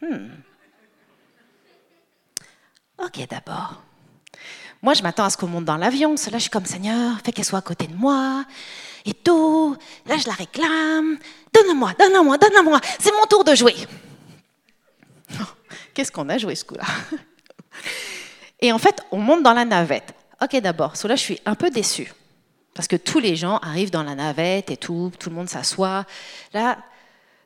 Hmm. 0.00 0.28
Ok, 3.04 3.26
d'abord. 3.28 3.82
Moi, 4.80 4.94
je 4.94 5.02
m'attends 5.02 5.24
à 5.24 5.30
ce 5.30 5.36
qu'on 5.36 5.46
monte 5.46 5.64
dans 5.64 5.76
l'avion. 5.76 6.16
Cela, 6.16 6.38
je 6.38 6.42
suis 6.42 6.50
comme 6.50 6.66
Seigneur, 6.66 7.18
fais 7.24 7.32
qu'elle 7.32 7.44
soit 7.44 7.58
à 7.58 7.62
côté 7.62 7.86
de 7.86 7.94
moi. 7.94 8.44
Et 9.04 9.14
tout. 9.14 9.76
Là, 10.06 10.16
je 10.16 10.26
la 10.26 10.34
réclame. 10.34 11.18
Donne-moi, 11.52 11.92
donne-moi, 11.98 12.38
donne-moi. 12.38 12.80
C'est 12.98 13.12
mon 13.12 13.26
tour 13.26 13.44
de 13.44 13.54
jouer. 13.54 13.74
Qu'est-ce 15.94 16.12
qu'on 16.12 16.28
a 16.28 16.38
joué 16.38 16.54
ce 16.54 16.64
coup-là 16.64 16.84
Et 18.60 18.72
en 18.72 18.78
fait, 18.78 19.02
on 19.10 19.18
monte 19.18 19.42
dans 19.42 19.54
la 19.54 19.64
navette. 19.64 20.14
Ok, 20.40 20.56
d'abord. 20.60 20.96
Cela, 20.96 21.16
je 21.16 21.20
suis 21.20 21.40
un 21.44 21.54
peu 21.54 21.70
déçue. 21.70 22.12
Parce 22.74 22.88
que 22.88 22.96
tous 22.96 23.18
les 23.18 23.36
gens 23.36 23.58
arrivent 23.58 23.90
dans 23.90 24.02
la 24.02 24.14
navette 24.14 24.70
et 24.70 24.76
tout, 24.76 25.12
tout 25.18 25.30
le 25.30 25.36
monde 25.36 25.48
s'assoit. 25.48 26.04
Là, 26.54 26.78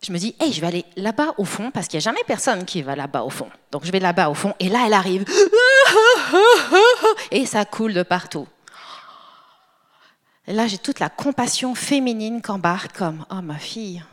je 0.03 0.13
me 0.13 0.19
dis, 0.19 0.37
hey, 0.39 0.53
je 0.53 0.61
vais 0.61 0.67
aller 0.67 0.85
là-bas 0.97 1.35
au 1.39 1.45
fond, 1.45 1.71
parce 1.71 1.89
qu'il 1.89 1.99
n'y 1.99 2.03
a 2.03 2.11
jamais 2.11 2.23
personne 2.27 2.65
qui 2.65 2.83
va 2.83 2.95
là-bas 2.95 3.23
au 3.23 3.31
fond. 3.31 3.49
Donc 3.73 3.85
je 3.85 3.91
vais 3.91 3.99
là-bas 3.99 4.29
au 4.29 4.35
fond, 4.35 4.55
et 4.61 4.69
là, 4.69 4.85
elle 4.87 4.93
arrive. 4.93 5.25
Et 7.31 7.47
ça 7.47 7.65
coule 7.65 7.93
de 7.93 8.03
partout. 8.03 8.47
Là, 10.47 10.69
j'ai 10.69 10.79
toute 10.79 11.01
la 11.01 11.09
compassion 11.09 11.75
féminine 11.75 12.41
qu'embarque 12.41 12.97
comme, 12.97 13.25
oh 13.31 13.43
ma 13.43 13.59
fille. 13.59 14.05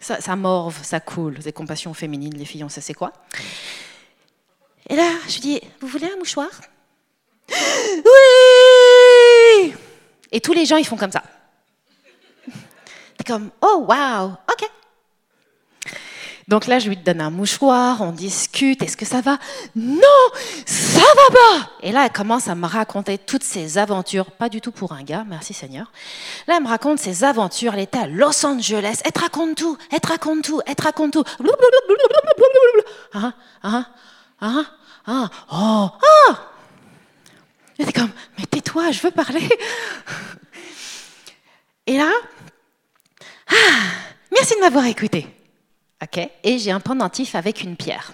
Ça, 0.00 0.34
morve, 0.34 0.82
ça 0.82 0.98
coule, 0.98 1.40
des 1.40 1.52
compassions 1.52 1.92
féminines, 1.92 2.34
les 2.34 2.46
filles, 2.46 2.64
on 2.64 2.70
sait 2.70 2.80
c'est 2.80 2.94
quoi. 2.94 3.12
Et 4.88 4.96
là, 4.96 5.10
je 5.28 5.40
dis, 5.40 5.60
vous 5.80 5.88
voulez 5.88 6.10
un 6.10 6.16
mouchoir? 6.16 6.48
Oui 7.50 9.74
Et 10.32 10.40
tous 10.40 10.52
les 10.52 10.64
gens, 10.64 10.76
ils 10.76 10.86
font 10.86 10.96
comme 10.96 11.12
ça. 11.12 11.22
comme, 13.26 13.50
oh 13.60 13.84
wow, 13.88 14.32
ok. 14.50 14.70
Donc 16.50 16.66
là, 16.66 16.80
je 16.80 16.88
lui 16.88 16.96
donne 16.96 17.20
un 17.20 17.30
mouchoir, 17.30 18.00
on 18.00 18.10
discute, 18.10 18.82
est-ce 18.82 18.96
que 18.96 19.04
ça 19.04 19.20
va? 19.20 19.38
Non, 19.76 20.00
ça 20.66 20.98
va 20.98 21.32
pas 21.32 21.70
Et 21.80 21.92
là, 21.92 22.06
elle 22.06 22.12
commence 22.12 22.48
à 22.48 22.56
me 22.56 22.66
raconter 22.66 23.18
toutes 23.18 23.44
ses 23.44 23.78
aventures, 23.78 24.32
pas 24.32 24.48
du 24.48 24.60
tout 24.60 24.72
pour 24.72 24.92
un 24.92 25.04
gars, 25.04 25.24
merci 25.28 25.54
Seigneur. 25.54 25.92
Là, 26.48 26.56
elle 26.56 26.64
me 26.64 26.68
raconte 26.68 26.98
ses 26.98 27.22
aventures, 27.22 27.74
elle 27.74 27.80
était 27.82 28.00
à 28.00 28.08
Los 28.08 28.44
Angeles, 28.44 29.00
elle 29.04 29.12
te 29.12 29.20
raconte 29.20 29.58
tout, 29.58 29.78
elle 29.92 30.00
te 30.00 30.08
raconte 30.08 30.42
tout, 30.42 30.60
elle 30.66 30.74
te 30.74 30.82
raconte 30.82 31.12
tout. 31.12 31.24
Ah, 33.14 33.32
ah, 33.62 33.86
ah, 34.40 34.64
ah, 35.06 35.30
oh, 35.52 35.88
ah 36.02 36.50
était 37.78 37.92
comme, 37.92 38.10
mais 38.36 38.46
tais-toi, 38.46 38.90
je 38.90 39.00
veux 39.02 39.12
parler. 39.12 39.48
Et 41.86 41.96
là, 41.96 42.10
ah, 43.48 43.54
merci 44.32 44.56
de 44.56 44.60
m'avoir 44.60 44.86
écouté. 44.86 45.28
Et 46.42 46.58
j'ai 46.58 46.70
un 46.70 46.80
pendentif 46.80 47.34
avec 47.34 47.62
une 47.62 47.76
pierre. 47.76 48.12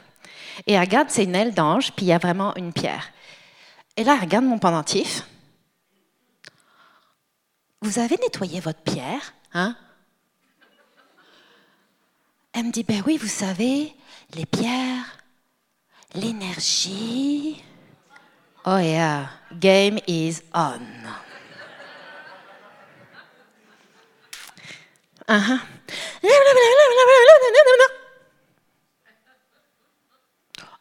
Et 0.66 0.78
regarde, 0.78 1.10
c'est 1.10 1.24
une 1.24 1.34
aile 1.34 1.54
d'ange, 1.54 1.92
puis 1.92 2.06
il 2.06 2.08
y 2.08 2.12
a 2.12 2.18
vraiment 2.18 2.54
une 2.56 2.72
pierre. 2.72 3.10
Et 3.96 4.04
là, 4.04 4.16
regarde 4.16 4.44
mon 4.44 4.58
pendentif. 4.58 5.26
Vous 7.82 7.98
avez 7.98 8.16
nettoyé 8.16 8.60
votre 8.60 8.80
pierre, 8.80 9.34
hein? 9.52 9.76
Elle 12.52 12.64
me 12.64 12.72
dit, 12.72 12.84
ben 12.84 13.02
oui, 13.06 13.18
vous 13.18 13.28
savez, 13.28 13.94
les 14.34 14.46
pierres, 14.46 15.18
l'énergie. 16.14 17.62
Oh 18.64 18.78
yeah, 18.78 19.28
game 19.52 19.98
is 20.08 20.40
on. 20.54 20.80
Uh-huh. 25.28 25.58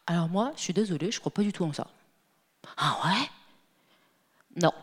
Alors 0.07 0.29
moi, 0.29 0.53
je 0.55 0.61
suis 0.61 0.73
désolée, 0.73 1.11
je 1.11 1.19
crois 1.19 1.33
pas 1.33 1.41
du 1.41 1.51
tout 1.51 1.63
en 1.63 1.73
ça. 1.73 1.87
Ah 2.77 2.97
ouais? 3.05 3.29
Non. 4.61 4.73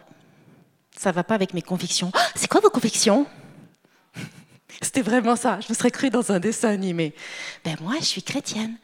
Ça 0.97 1.13
va 1.13 1.23
pas 1.23 1.35
avec 1.35 1.55
mes 1.55 1.63
convictions. 1.63 2.11
Ah, 2.15 2.27
c'est 2.35 2.49
quoi 2.49 2.61
vos 2.61 2.71
convictions? 2.71 3.27
C'était 4.83 5.03
vraiment 5.03 5.37
ça. 5.37 5.61
Je 5.61 5.69
me 5.69 5.75
serais 5.75 5.91
cru 5.91 6.11
dans 6.11 6.33
un 6.33 6.41
dessin 6.41 6.71
animé. 6.71 7.15
Ben 7.65 7.77
moi, 7.81 7.95
je 8.01 8.05
suis 8.05 8.23
chrétienne. 8.23 8.77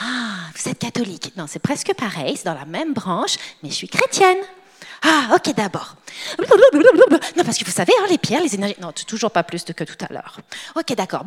Ah, 0.00 0.50
vous 0.56 0.68
êtes 0.68 0.78
catholique. 0.78 1.32
Non, 1.36 1.46
c'est 1.46 1.60
presque 1.60 1.94
pareil, 1.94 2.36
c'est 2.36 2.46
dans 2.46 2.54
la 2.54 2.64
même 2.64 2.92
branche, 2.94 3.36
mais 3.62 3.70
je 3.70 3.74
suis 3.74 3.88
chrétienne. 3.88 4.38
Ah, 5.04 5.34
ok, 5.34 5.54
d'abord. 5.54 5.96
Non, 6.38 7.44
parce 7.44 7.58
que 7.58 7.64
vous 7.64 7.70
savez, 7.70 7.92
hein, 8.00 8.06
les 8.08 8.16
pierres, 8.16 8.42
les 8.42 8.54
énergies. 8.54 8.76
Non, 8.80 8.90
toujours 8.92 9.30
pas 9.30 9.42
plus 9.42 9.62
que 9.64 9.84
tout 9.84 10.02
à 10.02 10.12
l'heure. 10.12 10.40
Ok, 10.74 10.94
d'accord. 10.94 11.22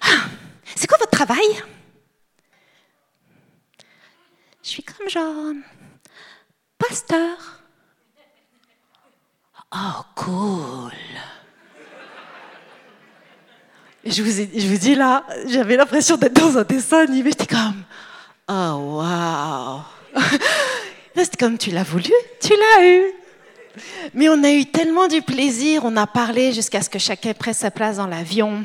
Ah, 0.00 0.06
c'est 0.76 0.86
quoi 0.86 0.96
votre 0.98 1.10
travail? 1.10 1.62
Je 4.62 4.68
suis 4.68 4.82
comme 4.84 5.08
genre. 5.08 5.54
Pasteur. 6.78 7.36
Oh, 9.74 10.02
cool. 10.14 10.92
Je 14.04 14.22
vous, 14.22 14.30
je 14.30 14.66
vous 14.66 14.78
dis 14.78 14.94
là, 14.94 15.24
j'avais 15.46 15.76
l'impression 15.76 16.16
d'être 16.16 16.34
dans 16.34 16.56
un 16.56 16.62
dessin 16.62 17.00
animé. 17.00 17.30
J'étais 17.30 17.46
comme, 17.46 17.82
oh, 18.48 19.02
wow. 19.02 19.82
C'est 21.24 21.36
comme 21.36 21.58
tu 21.58 21.70
l'as 21.70 21.82
voulu, 21.82 22.12
tu 22.40 22.52
l'as 22.52 22.86
eu. 22.86 23.12
Mais 24.14 24.28
on 24.28 24.42
a 24.44 24.50
eu 24.50 24.66
tellement 24.66 25.08
du 25.08 25.20
plaisir, 25.20 25.82
on 25.84 25.96
a 25.96 26.06
parlé 26.06 26.52
jusqu'à 26.52 26.80
ce 26.80 26.88
que 26.88 26.98
chacun 26.98 27.34
prenne 27.34 27.54
sa 27.54 27.70
place 27.70 27.96
dans 27.96 28.06
l'avion. 28.06 28.64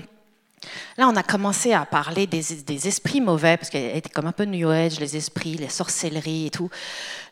Là, 0.98 1.10
on 1.10 1.16
a 1.16 1.24
commencé 1.24 1.74
à 1.74 1.86
parler 1.86 2.28
des, 2.28 2.88
esprits 2.88 3.22
mauvais, 3.22 3.58
parce 3.58 3.70
qu'elle 3.70 3.98
était 3.98 4.10
comme 4.10 4.28
un 4.28 4.32
peu 4.32 4.46
New 4.46 4.70
Age, 4.70 5.00
les 5.00 5.18
esprits, 5.18 5.56
les 5.56 5.70
sorcelleries 5.70 6.48
et 6.48 6.50
tout. 6.52 6.70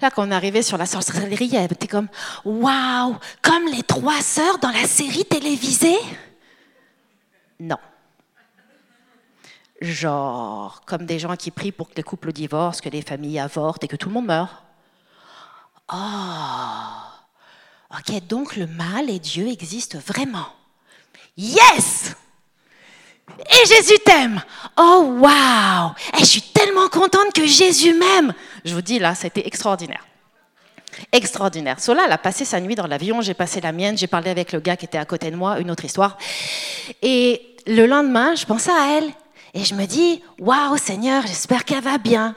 Là, 0.02 0.10
quand 0.10 0.28
on 0.28 0.32
arrivé 0.32 0.64
sur 0.64 0.78
la 0.78 0.86
sorcellerie, 0.86 1.56
elle 1.56 1.72
était 1.72 1.88
comme 1.88 2.08
Waouh, 2.44 3.16
comme 3.42 3.68
les 3.72 3.84
trois 3.84 4.22
sœurs 4.22 4.58
dans 4.58 4.72
la 4.72 4.86
série 4.86 5.26
télévisée? 5.26 6.00
Non. 7.60 7.78
Genre, 9.80 10.82
comme 10.86 11.06
des 11.06 11.20
gens 11.20 11.36
qui 11.36 11.52
prient 11.52 11.72
pour 11.72 11.90
que 11.90 11.96
les 11.96 12.04
couples 12.04 12.34
divorcent, 12.34 12.82
que 12.82 12.90
les 12.90 13.02
familles 13.02 13.40
avortent 13.40 13.84
et 13.84 13.88
que 13.88 13.96
tout 13.96 14.10
le 14.10 14.16
monde 14.16 14.26
meurt. 14.28 14.52
Oh, 15.94 15.98
ok, 17.98 18.28
donc 18.28 18.56
le 18.56 18.68
mal 18.68 19.10
et 19.10 19.20
Dieu 19.20 19.48
existent 19.48 20.00
vraiment. 20.06 20.48
Yes! 21.38 22.16
Et 23.40 23.68
Jésus 23.68 24.00
t'aime. 24.06 24.42
Oh 24.78 25.18
waouh! 25.20 25.92
Et 26.18 26.20
je 26.20 26.26
suis 26.26 26.42
tellement 26.42 26.88
contente 26.90 27.34
que 27.34 27.46
Jésus 27.46 27.94
m'aime. 27.94 28.34
Je 28.64 28.74
vous 28.74 28.82
dis 28.82 29.00
là, 29.00 29.16
c'était 29.16 29.46
extraordinaire. 29.46 30.06
Extraordinaire. 31.12 31.80
Sola, 31.80 32.04
elle 32.06 32.12
a 32.12 32.18
passé 32.18 32.46
sa 32.46 32.60
nuit 32.60 32.76
dans 32.76 32.88
l'avion, 32.88 33.22
j'ai 33.22 33.34
passé 33.34 33.62
la 33.62 33.72
mienne, 33.72 33.98
j'ai 33.98 34.08
parlé 34.08 34.30
avec 34.30 34.52
le 34.52 34.60
gars 34.60 34.78
qui 34.78 34.86
était 34.86 34.98
à 34.98 35.06
côté 35.06 35.32
de 35.32 35.36
moi, 35.36 35.60
une 35.60 35.72
autre 35.72 35.86
histoire. 35.86 36.18
Et 37.02 37.56
le 37.68 37.86
lendemain, 37.86 38.36
je 38.36 38.46
pensais 38.46 38.72
à 38.72 38.98
elle 38.98 39.12
et 39.54 39.64
je 39.64 39.76
me 39.76 39.86
dis, 39.86 40.22
waouh 40.40 40.78
Seigneur, 40.78 41.26
j'espère 41.26 41.66
qu'elle 41.66 41.84
va 41.84 41.98
bien. 41.98 42.36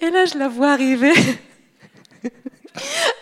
Et 0.00 0.10
là, 0.10 0.24
je 0.26 0.36
la 0.38 0.48
vois 0.48 0.72
arriver 0.72 1.12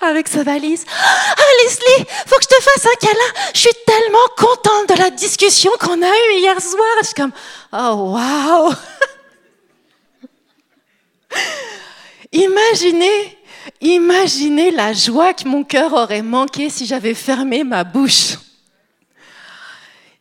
avec 0.00 0.28
sa 0.28 0.42
valise. 0.42 0.84
Ah, 0.88 1.42
Leslie, 1.62 2.06
faut 2.26 2.36
que 2.36 2.42
je 2.42 2.48
te 2.48 2.62
fasse 2.62 2.86
un 2.86 2.96
câlin. 3.00 3.32
Je 3.54 3.60
suis 3.60 3.76
tellement 3.86 4.28
contente 4.36 4.88
de 4.90 4.96
la 5.02 5.10
discussion 5.10 5.70
qu'on 5.80 6.02
a 6.02 6.08
eue 6.08 6.38
hier 6.38 6.60
soir. 6.60 6.96
Je 7.00 7.06
suis 7.06 7.14
comme, 7.14 7.32
oh, 7.72 8.14
waouh. 8.14 8.74
Imaginez, 12.32 13.38
imaginez 13.80 14.70
la 14.70 14.92
joie 14.92 15.32
que 15.34 15.46
mon 15.46 15.64
cœur 15.64 15.92
aurait 15.92 16.22
manqué 16.22 16.70
si 16.70 16.86
j'avais 16.86 17.14
fermé 17.14 17.62
ma 17.62 17.84
bouche. 17.84 18.38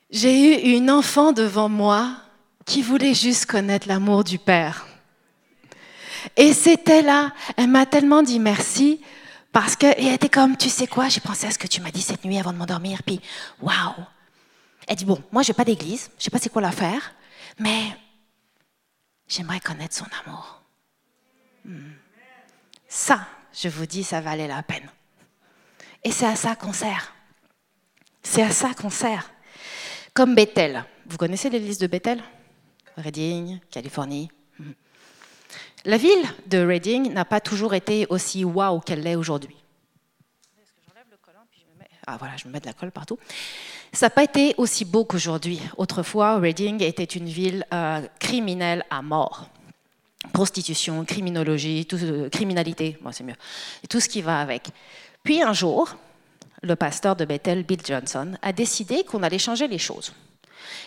J'ai 0.09 0.33
eu 0.33 0.75
une 0.75 0.91
enfant 0.91 1.31
devant 1.31 1.69
moi 1.69 2.09
qui 2.65 2.81
voulait 2.81 3.13
juste 3.13 3.45
connaître 3.45 3.87
l'amour 3.87 4.25
du 4.25 4.37
Père. 4.37 4.85
Et 6.35 6.53
c'était 6.53 7.01
là, 7.01 7.31
elle 7.57 7.69
m'a 7.69 7.85
tellement 7.85 8.23
dit 8.23 8.39
merci 8.39 9.01
parce 9.51 9.75
qu'elle 9.75 10.07
était 10.07 10.29
comme, 10.29 10.55
tu 10.55 10.69
sais 10.69 10.87
quoi, 10.87 11.09
j'ai 11.09 11.19
pensé 11.19 11.47
à 11.47 11.51
ce 11.51 11.57
que 11.57 11.67
tu 11.67 11.81
m'as 11.81 11.91
dit 11.91 12.01
cette 12.01 12.23
nuit 12.23 12.39
avant 12.39 12.53
de 12.53 12.57
m'endormir, 12.57 13.03
puis 13.03 13.19
waouh. 13.61 14.05
Elle 14.87 14.95
dit, 14.95 15.05
bon, 15.05 15.21
moi 15.31 15.43
je 15.43 15.51
n'ai 15.51 15.55
pas 15.55 15.65
d'église, 15.65 16.09
je 16.17 16.23
sais 16.23 16.29
pas 16.29 16.39
c'est 16.39 16.49
quoi 16.49 16.61
l'affaire, 16.61 17.13
mais 17.59 17.97
j'aimerais 19.27 19.59
connaître 19.59 19.95
son 19.95 20.05
amour. 20.25 20.61
Hmm. 21.65 21.91
Ça, 22.87 23.25
je 23.53 23.69
vous 23.69 23.85
dis, 23.85 24.03
ça 24.03 24.21
valait 24.21 24.47
la 24.47 24.63
peine. 24.63 24.89
Et 26.03 26.11
c'est 26.11 26.25
à 26.25 26.35
ça 26.35 26.55
qu'on 26.55 26.73
sert. 26.73 27.13
C'est 28.23 28.43
à 28.43 28.51
ça 28.51 28.73
qu'on 28.73 28.89
sert. 28.89 29.31
Comme 30.13 30.35
Bethel. 30.35 30.83
Vous 31.05 31.17
connaissez 31.17 31.49
l'église 31.49 31.77
de 31.77 31.87
Bethel? 31.87 32.21
Reading, 32.97 33.59
Californie. 33.69 34.29
La 35.85 35.97
ville 35.97 36.23
de 36.47 36.63
Reading 36.63 37.11
n'a 37.11 37.25
pas 37.25 37.39
toujours 37.39 37.73
été 37.73 38.05
aussi 38.09 38.43
waouh 38.45 38.79
qu'elle 38.79 39.01
l'est 39.01 39.15
aujourd'hui. 39.15 39.55
Ah 42.07 42.17
voilà, 42.17 42.35
je 42.35 42.47
me 42.47 42.53
mets 42.53 42.59
de 42.59 42.65
la 42.65 42.73
colle 42.73 42.91
partout. 42.91 43.17
Ça 43.93 44.07
n'a 44.07 44.09
pas 44.09 44.23
été 44.23 44.53
aussi 44.57 44.85
beau 44.85 45.05
qu'aujourd'hui. 45.05 45.61
Autrefois, 45.77 46.39
Reading 46.39 46.81
était 46.81 47.03
une 47.03 47.27
ville 47.27 47.65
euh, 47.73 48.01
criminelle 48.19 48.83
à 48.89 49.01
mort 49.01 49.49
prostitution, 50.33 51.03
criminologie, 51.05 51.85
tout, 51.85 51.97
euh, 52.01 52.29
criminalité, 52.29 52.97
moi 53.01 53.11
c'est 53.11 53.23
mieux, 53.23 53.35
tout 53.89 53.99
ce 53.99 54.07
qui 54.07 54.21
va 54.21 54.39
avec. 54.39 54.69
Puis 55.23 55.41
un 55.41 55.53
jour, 55.53 55.95
le 56.61 56.75
pasteur 56.75 57.15
de 57.15 57.25
Bethel, 57.25 57.63
Bill 57.63 57.81
Johnson, 57.83 58.33
a 58.41 58.53
décidé 58.53 59.03
qu'on 59.03 59.23
allait 59.23 59.39
changer 59.39 59.67
les 59.67 59.77
choses. 59.77 60.13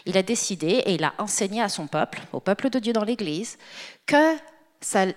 Il 0.07 0.17
a 0.17 0.23
décidé 0.23 0.83
et 0.87 0.95
il 0.95 1.05
a 1.05 1.15
enseigné 1.19 1.61
à 1.61 1.69
son 1.69 1.87
peuple, 1.87 2.21
au 2.33 2.41
peuple 2.41 2.71
de 2.71 2.79
Dieu 2.79 2.93
dans 2.93 3.05
l'Église, 3.05 3.59
que 4.07 4.37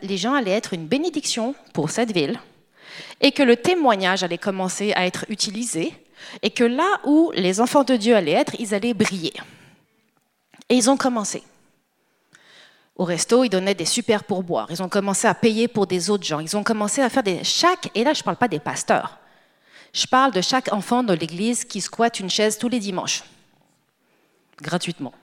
les 0.01 0.17
gens 0.17 0.33
allaient 0.33 0.51
être 0.51 0.73
une 0.73 0.87
bénédiction 0.87 1.55
pour 1.73 1.89
cette 1.89 2.11
ville 2.11 2.39
et 3.21 3.31
que 3.31 3.43
le 3.43 3.55
témoignage 3.55 4.23
allait 4.23 4.37
commencer 4.37 4.93
à 4.93 5.05
être 5.05 5.25
utilisé 5.29 5.93
et 6.41 6.49
que 6.49 6.63
là 6.63 6.99
où 7.05 7.31
les 7.35 7.61
enfants 7.61 7.83
de 7.83 7.95
Dieu 7.95 8.15
allaient 8.15 8.31
être, 8.31 8.55
ils 8.59 8.73
allaient 8.73 8.93
briller. 8.93 9.33
Et 10.69 10.75
ils 10.75 10.89
ont 10.89 10.97
commencé. 10.97 11.43
Au 12.95 13.03
resto, 13.03 13.43
ils 13.43 13.49
donnaient 13.49 13.75
des 13.75 13.85
super 13.85 14.23
pourboires. 14.23 14.67
Ils 14.71 14.81
ont 14.81 14.89
commencé 14.89 15.27
à 15.27 15.35
payer 15.35 15.67
pour 15.67 15.85
des 15.85 16.09
autres 16.09 16.25
gens. 16.25 16.39
Ils 16.39 16.57
ont 16.57 16.63
commencé 16.63 17.01
à 17.01 17.09
faire 17.09 17.23
des... 17.23 17.43
Chaque... 17.43 17.91
Et 17.93 18.03
là, 18.03 18.13
je 18.13 18.21
ne 18.21 18.23
parle 18.23 18.37
pas 18.37 18.47
des 18.47 18.59
pasteurs. 18.59 19.19
Je 19.93 20.07
parle 20.07 20.31
de 20.31 20.41
chaque 20.41 20.73
enfant 20.73 21.03
de 21.03 21.13
l'église 21.13 21.63
qui 21.63 21.79
squatte 21.79 22.19
une 22.19 22.29
chaise 22.29 22.57
tous 22.57 22.69
les 22.69 22.79
dimanches. 22.79 23.23
Gratuitement. 24.61 25.13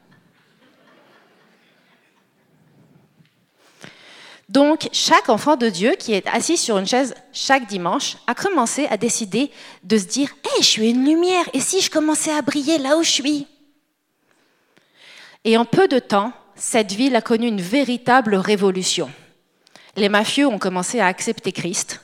Donc, 4.55 4.89
chaque 4.93 5.31
enfant 5.31 5.57
de 5.57 5.69
Dieu 5.69 5.97
qui 5.99 6.13
est 6.13 6.29
assis 6.29 6.57
sur 6.57 6.79
une 6.79 6.87
chaise 6.87 7.13
chaque 7.33 7.67
dimanche 7.67 8.19
a 8.29 8.37
commencé 8.37 8.87
à 8.87 8.97
décider 8.97 9.51
de 9.83 9.99
se 9.99 10.05
dire 10.05 10.31
Hé, 10.45 10.63
je 10.63 10.67
suis 10.67 10.91
une 10.91 11.05
lumière, 11.05 11.45
et 11.55 11.59
si 11.59 11.81
je 11.81 11.91
commençais 11.91 12.31
à 12.31 12.41
briller 12.41 12.79
là 12.79 12.97
où 12.97 13.03
je 13.03 13.11
suis? 13.11 13.49
Et 15.43 15.57
en 15.57 15.65
peu 15.65 15.89
de 15.89 15.99
temps, 15.99 16.33
cette 16.55 16.93
ville 16.93 17.17
a 17.17 17.21
connu 17.21 17.49
une 17.49 17.61
véritable 17.61 18.37
révolution. 18.37 19.11
Les 19.97 20.09
mafieux 20.09 20.47
ont 20.47 20.61
commencé 20.61 21.01
à 21.01 21.07
accepter 21.07 21.51
Christ. 21.51 22.01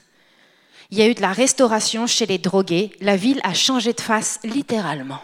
Il 0.90 0.98
y 0.98 1.02
a 1.02 1.06
eu 1.06 1.14
de 1.14 1.22
la 1.22 1.32
restauration 1.32 2.08
chez 2.08 2.26
les 2.26 2.38
drogués. 2.38 2.90
La 3.00 3.14
ville 3.14 3.40
a 3.44 3.54
changé 3.54 3.92
de 3.92 4.00
face 4.00 4.40
littéralement. 4.42 5.20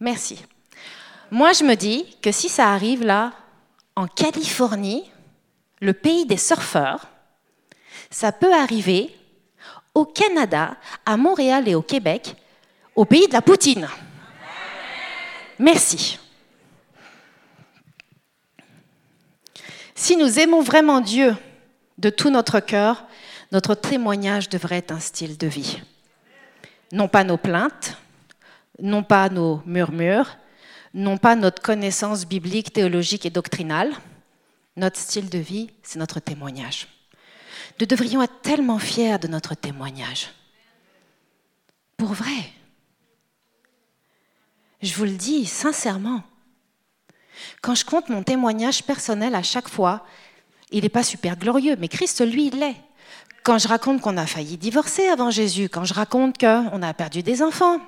Merci. 0.00 0.40
Moi, 1.30 1.52
je 1.52 1.62
me 1.62 1.76
dis 1.76 2.04
que 2.20 2.32
si 2.32 2.48
ça 2.48 2.72
arrive 2.72 3.04
là, 3.04 3.32
en 3.94 4.06
Californie, 4.06 5.04
le 5.80 5.92
pays 5.92 6.26
des 6.26 6.36
surfeurs, 6.36 7.08
ça 8.10 8.32
peut 8.32 8.54
arriver 8.54 9.16
au 9.94 10.04
Canada, 10.04 10.76
à 11.04 11.16
Montréal 11.16 11.68
et 11.68 11.74
au 11.74 11.82
Québec, 11.82 12.36
au 12.94 13.04
pays 13.04 13.26
de 13.26 13.32
la 13.32 13.42
poutine. 13.42 13.88
Merci. 15.58 16.18
Si 19.94 20.16
nous 20.16 20.38
aimons 20.38 20.62
vraiment 20.62 21.00
Dieu 21.00 21.36
de 21.98 22.08
tout 22.08 22.30
notre 22.30 22.60
cœur, 22.60 23.04
notre 23.52 23.74
témoignage 23.74 24.48
devrait 24.48 24.78
être 24.78 24.92
un 24.92 25.00
style 25.00 25.36
de 25.36 25.46
vie. 25.46 25.82
Non 26.92 27.08
pas 27.08 27.24
nos 27.24 27.36
plaintes, 27.36 27.98
non 28.80 29.02
pas 29.02 29.28
nos 29.28 29.60
murmures, 29.66 30.38
non 30.94 31.18
pas 31.18 31.36
notre 31.36 31.60
connaissance 31.60 32.26
biblique, 32.26 32.72
théologique 32.72 33.26
et 33.26 33.30
doctrinale. 33.30 33.92
Notre 34.76 34.98
style 34.98 35.28
de 35.28 35.38
vie, 35.38 35.70
c'est 35.82 35.98
notre 35.98 36.20
témoignage. 36.20 36.88
Nous 37.78 37.86
devrions 37.86 38.22
être 38.22 38.40
tellement 38.42 38.78
fiers 38.78 39.18
de 39.18 39.28
notre 39.28 39.54
témoignage. 39.54 40.28
Pour 41.96 42.12
vrai. 42.12 42.52
Je 44.82 44.94
vous 44.94 45.04
le 45.04 45.16
dis 45.16 45.44
sincèrement. 45.44 46.22
Quand 47.62 47.74
je 47.74 47.84
compte 47.84 48.08
mon 48.08 48.22
témoignage 48.22 48.84
personnel 48.84 49.34
à 49.34 49.42
chaque 49.42 49.68
fois, 49.68 50.06
il 50.70 50.82
n'est 50.82 50.88
pas 50.88 51.02
super 51.02 51.36
glorieux, 51.36 51.76
mais 51.78 51.88
Christ, 51.88 52.24
lui, 52.24 52.46
il 52.46 52.58
l'est. 52.58 52.76
Quand 53.42 53.58
je 53.58 53.68
raconte 53.68 54.00
qu'on 54.00 54.16
a 54.16 54.26
failli 54.26 54.56
divorcer 54.56 55.08
avant 55.08 55.30
Jésus, 55.30 55.68
quand 55.68 55.84
je 55.84 55.94
raconte 55.94 56.38
qu'on 56.38 56.82
a 56.82 56.94
perdu 56.94 57.22
des 57.22 57.42
enfants, 57.42 57.78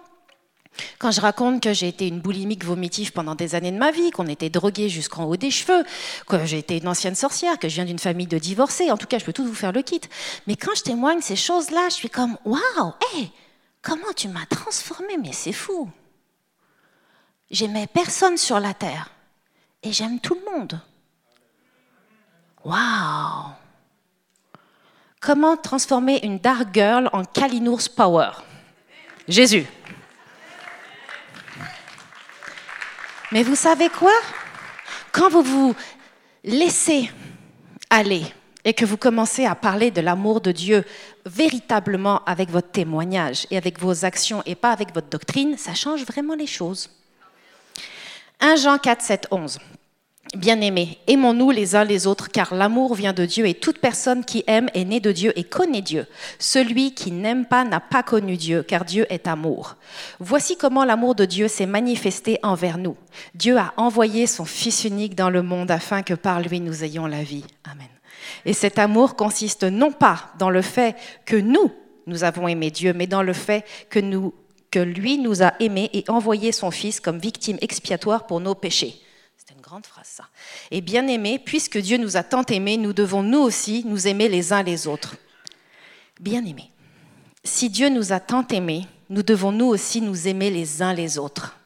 quand 0.99 1.11
je 1.11 1.21
raconte 1.21 1.63
que 1.63 1.73
j'ai 1.73 1.89
été 1.89 2.09
une 2.09 2.21
boulimique 2.21 2.65
vomitive 2.65 3.13
pendant 3.13 3.35
des 3.35 3.55
années 3.55 3.73
de 3.73 3.79
ma 3.79 3.91
vie, 3.91 4.11
qu'on 4.11 4.27
était 4.27 4.51
drogué 4.51 4.89
jusqu'en 4.89 5.25
haut 5.25 5.37
des 5.37 5.51
cheveux, 5.51 5.85
que 6.27 6.45
j'ai 6.45 6.59
été 6.59 6.79
une 6.79 6.89
ancienne 6.89 7.15
sorcière, 7.15 7.59
que 7.59 7.69
je 7.69 7.75
viens 7.75 7.85
d'une 7.85 7.99
famille 7.99 8.27
de 8.27 8.39
divorcés, 8.39 8.91
en 8.91 8.97
tout 8.97 9.07
cas, 9.07 9.19
je 9.19 9.25
peux 9.25 9.33
tout 9.33 9.45
vous 9.45 9.55
faire 9.55 9.73
le 9.73 9.83
kit. 9.83 10.01
Mais 10.47 10.57
quand 10.57 10.75
je 10.75 10.83
témoigne 10.83 11.21
ces 11.21 11.37
choses-là, 11.37 11.89
je 11.89 11.95
suis 11.95 12.11
comme 12.11 12.37
Waouh, 12.45 12.93
hé, 13.17 13.31
comment 13.83 14.13
tu 14.17 14.29
m'as 14.29 14.47
transformé 14.47 15.17
Mais 15.19 15.33
c'est 15.33 15.53
fou. 15.53 15.91
J'aimais 17.51 17.87
personne 17.87 18.39
sur 18.39 18.59
la 18.61 18.73
terre 18.73 19.11
et 19.83 19.93
j'aime 19.93 20.21
tout 20.21 20.35
le 20.35 20.51
monde. 20.51 20.81
Waouh 22.65 23.53
Comment 25.21 25.57
transformer 25.57 26.25
une 26.25 26.39
dark 26.39 26.75
girl 26.75 27.09
en 27.13 27.25
Kalinours 27.25 27.89
Power? 27.89 28.31
Jésus. 29.29 29.67
Mais 33.33 33.43
vous 33.43 33.57
savez 33.57 33.89
quoi? 33.89 34.13
Quand 35.11 35.31
vous 35.31 35.43
vous 35.43 35.75
laissez 36.45 37.11
aller 37.89 38.25
et 38.63 38.75
que 38.75 38.85
vous 38.85 38.99
commencez 38.99 39.47
à 39.47 39.55
parler 39.55 39.91
de 39.91 40.03
l'amour 40.03 40.43
de 40.43 40.53
Dieu 40.53 40.85
véritablement 41.25 42.23
avec 42.25 42.51
votre 42.51 42.71
témoignage 42.71 43.47
et 43.51 43.57
avec 43.57 43.81
vos 43.81 44.05
actions 44.05 44.43
et 44.45 44.55
pas 44.55 44.71
avec 44.71 44.95
votre 44.95 45.09
doctrine, 45.09 45.57
ça 45.57 45.73
change 45.73 46.05
vraiment 46.05 46.35
les 46.35 46.47
choses. 46.47 46.91
1 48.41 48.57
Jean 48.57 48.77
4, 48.77 49.01
7, 49.01 49.29
11. 49.31 49.59
Bien-aimés, 50.35 50.97
aimons-nous 51.09 51.51
les 51.51 51.77
uns 51.77 51.85
les 51.85 52.07
autres, 52.07 52.31
car 52.31 52.55
l'amour 52.55 52.95
vient 52.95 53.13
de 53.13 53.27
Dieu 53.27 53.47
et 53.47 53.53
toute 53.53 53.79
personne 53.79 54.25
qui 54.25 54.45
aime 54.47 54.71
est 54.73 54.87
née 54.87 54.99
de 54.99 55.13
Dieu 55.13 55.39
et 55.39 55.45
connaît 55.45 55.83
Dieu. 55.83 56.07
Celui 56.39 56.95
qui 56.95 57.11
n'aime 57.11 57.45
pas 57.45 57.65
n'a 57.65 57.81
pas 57.81 58.03
connu 58.03 58.39
Dieu, 58.39 58.63
car 58.63 58.87
Dieu 58.87 59.05
est 59.11 59.29
amour. 59.29 59.77
Voici 60.21 60.57
comment 60.57 60.87
l'amour 60.87 61.15
de 61.15 61.27
Dieu 61.27 61.49
s'est 61.49 61.67
manifesté 61.67 62.39
envers 62.43 62.79
nous. 62.79 62.97
Dieu 63.35 63.59
a 63.59 63.75
envoyé 63.77 64.27
son 64.27 64.47
Fils 64.47 64.85
unique 64.85 65.15
dans 65.15 65.29
le 65.29 65.43
monde 65.43 65.71
afin 65.71 66.03
que 66.03 66.15
par 66.15 66.41
lui 66.41 66.61
nous 66.61 66.83
ayons 66.83 67.07
la 67.07 67.23
vie. 67.23 67.45
Amen. 67.71 67.89
Et 68.47 68.55
cet 68.55 68.79
amour 68.79 69.17
consiste 69.17 69.65
non 69.65 69.93
pas 69.93 70.33
dans 70.39 70.51
le 70.51 70.63
fait 70.63 70.97
que 71.27 71.37
nous, 71.37 71.71
nous 72.07 72.25
avons 72.25 72.49
aimé 72.49 72.71
Dieu, 72.71 72.95
mais 72.95 73.07
dans 73.07 73.23
le 73.23 73.35
fait 73.35 73.67
que, 73.91 74.01
que 74.71 74.79
lui 74.79 75.19
nous 75.19 75.43
a 75.43 75.53
aimés 75.61 75.91
et 75.93 76.05
envoyé 76.09 76.53
son 76.53 76.71
Fils 76.71 77.01
comme 77.01 77.19
victime 77.19 77.59
expiatoire 77.61 78.27
pour 78.27 78.41
nos 78.41 78.55
péchés 78.55 78.99
Et 80.71 80.81
bien 80.81 81.07
aimé, 81.07 81.39
puisque 81.39 81.79
Dieu 81.79 81.97
nous 81.97 82.17
a 82.17 82.23
tant 82.23 82.45
aimés, 82.45 82.77
nous 82.77 82.93
devons 82.93 83.23
nous 83.23 83.39
aussi 83.39 83.85
nous 83.85 84.07
aimer 84.07 84.29
les 84.29 84.53
uns 84.53 84.63
les 84.63 84.87
autres. 84.87 85.17
Bien 86.21 86.45
aimé, 86.45 86.71
si 87.45 87.71
Dieu 87.71 87.89
nous 87.89 88.13
a 88.13 88.21
tant 88.21 88.47
aimés, 88.49 88.87
nous 89.09 89.23
devons 89.23 89.53
nous 89.53 89.67
aussi 89.67 90.01
nous 90.01 90.29
aimer 90.29 90.51
les 90.51 90.83
uns 90.83 90.93
les 90.93 91.19
autres. 91.19 91.59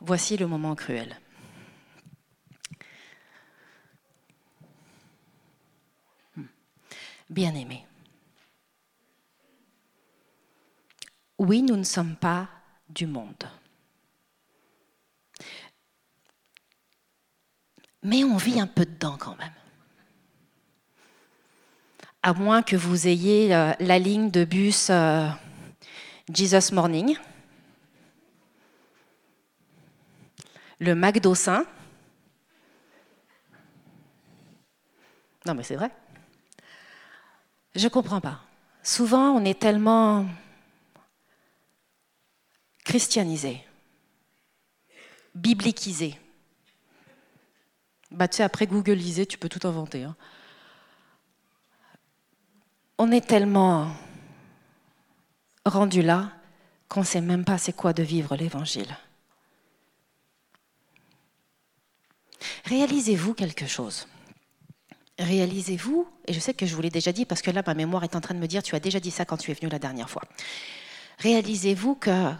Voici 0.00 0.36
le 0.36 0.46
moment 0.46 0.74
cruel. 0.74 1.18
Bien 7.28 7.54
aimé. 7.54 7.84
Oui, 11.38 11.62
nous 11.62 11.76
ne 11.76 11.84
sommes 11.84 12.16
pas 12.16 12.48
du 12.88 13.06
monde. 13.06 13.44
Mais 18.02 18.24
on 18.24 18.36
vit 18.36 18.60
un 18.60 18.66
peu 18.66 18.84
dedans 18.84 19.16
quand 19.18 19.36
même. 19.36 19.52
À 22.22 22.32
moins 22.32 22.62
que 22.62 22.76
vous 22.76 23.06
ayez 23.06 23.54
euh, 23.54 23.72
la 23.80 23.98
ligne 23.98 24.30
de 24.30 24.44
bus 24.44 24.88
euh, 24.90 25.28
Jesus 26.32 26.74
Morning, 26.74 27.16
le 30.80 30.94
McDo 30.94 31.34
Saint. 31.34 31.64
Non, 35.46 35.54
mais 35.54 35.62
c'est 35.62 35.76
vrai. 35.76 35.90
Je 37.74 37.84
ne 37.84 37.88
comprends 37.88 38.20
pas. 38.20 38.40
Souvent, 38.82 39.30
on 39.30 39.44
est 39.44 39.58
tellement 39.58 40.26
christianisé, 42.84 43.64
bibliquisé 45.34 46.18
bah, 48.10 48.28
tu 48.28 48.36
sais, 48.38 48.42
après 48.42 48.66
Googleiser, 48.66 49.26
tu 49.26 49.38
peux 49.38 49.48
tout 49.48 49.66
inventer. 49.66 50.04
Hein. 50.04 50.16
On 52.98 53.12
est 53.12 53.26
tellement 53.26 53.92
rendu 55.64 56.02
là 56.02 56.32
qu'on 56.88 57.00
ne 57.00 57.04
sait 57.04 57.20
même 57.20 57.44
pas 57.44 57.58
c'est 57.58 57.74
quoi 57.74 57.92
de 57.92 58.02
vivre 58.02 58.34
l'évangile. 58.34 58.96
Réalisez-vous 62.64 63.34
quelque 63.34 63.66
chose. 63.66 64.08
Réalisez-vous, 65.18 66.08
et 66.26 66.32
je 66.32 66.40
sais 66.40 66.54
que 66.54 66.64
je 66.64 66.74
vous 66.74 66.82
l'ai 66.82 66.90
déjà 66.90 67.12
dit 67.12 67.24
parce 67.24 67.42
que 67.42 67.50
là 67.50 67.62
ma 67.66 67.74
mémoire 67.74 68.04
est 68.04 68.14
en 68.14 68.20
train 68.20 68.34
de 68.34 68.38
me 68.38 68.46
dire 68.46 68.62
tu 68.62 68.74
as 68.74 68.80
déjà 68.80 69.00
dit 69.00 69.10
ça 69.10 69.24
quand 69.24 69.36
tu 69.36 69.50
es 69.50 69.54
venu 69.54 69.68
la 69.68 69.78
dernière 69.78 70.08
fois. 70.08 70.22
Réalisez-vous 71.18 71.96
que 71.96 72.32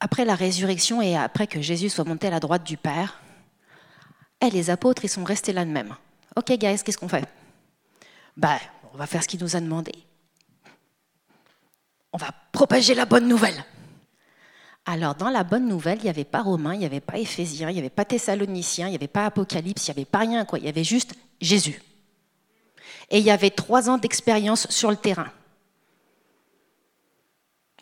après 0.00 0.24
la 0.24 0.34
résurrection 0.34 1.02
et 1.02 1.16
après 1.16 1.46
que 1.46 1.60
Jésus 1.60 1.90
soit 1.90 2.04
monté 2.04 2.28
à 2.28 2.30
la 2.30 2.40
droite 2.40 2.64
du 2.64 2.76
Père, 2.76 3.20
eh, 4.40 4.50
les 4.50 4.70
apôtres, 4.70 5.04
ils 5.04 5.08
sont 5.08 5.24
restés 5.24 5.52
là 5.52 5.64
de 5.64 5.70
même. 5.70 5.94
Ok, 6.36 6.52
guys, 6.52 6.82
qu'est-ce 6.84 6.98
qu'on 6.98 7.08
fait? 7.08 7.28
Ben, 8.36 8.58
on 8.92 8.96
va 8.96 9.06
faire 9.06 9.22
ce 9.22 9.28
qu'il 9.28 9.40
nous 9.40 9.56
a 9.56 9.60
demandé. 9.60 9.92
On 12.12 12.18
va 12.18 12.32
propager 12.52 12.94
la 12.94 13.04
bonne 13.04 13.28
nouvelle. 13.28 13.64
Alors, 14.86 15.14
dans 15.14 15.28
la 15.28 15.44
bonne 15.44 15.68
nouvelle, 15.68 15.98
il 15.98 16.04
n'y 16.04 16.10
avait 16.10 16.24
pas 16.24 16.40
Romain, 16.40 16.72
il 16.72 16.78
n'y 16.78 16.86
avait 16.86 17.00
pas 17.00 17.18
Éphésiens, 17.18 17.68
il 17.68 17.74
n'y 17.74 17.78
avait 17.78 17.90
pas 17.90 18.06
Thessaloniciens, 18.06 18.86
il 18.86 18.90
n'y 18.90 18.96
avait 18.96 19.06
pas 19.06 19.26
Apocalypse, 19.26 19.86
il 19.86 19.90
n'y 19.90 19.96
avait 19.96 20.04
pas 20.06 20.20
rien, 20.20 20.44
quoi. 20.46 20.58
Il 20.58 20.64
y 20.64 20.68
avait 20.68 20.84
juste 20.84 21.14
Jésus. 21.40 21.82
Et 23.10 23.18
il 23.18 23.24
y 23.24 23.30
avait 23.30 23.50
trois 23.50 23.90
ans 23.90 23.98
d'expérience 23.98 24.66
sur 24.70 24.90
le 24.90 24.96
terrain. 24.96 25.30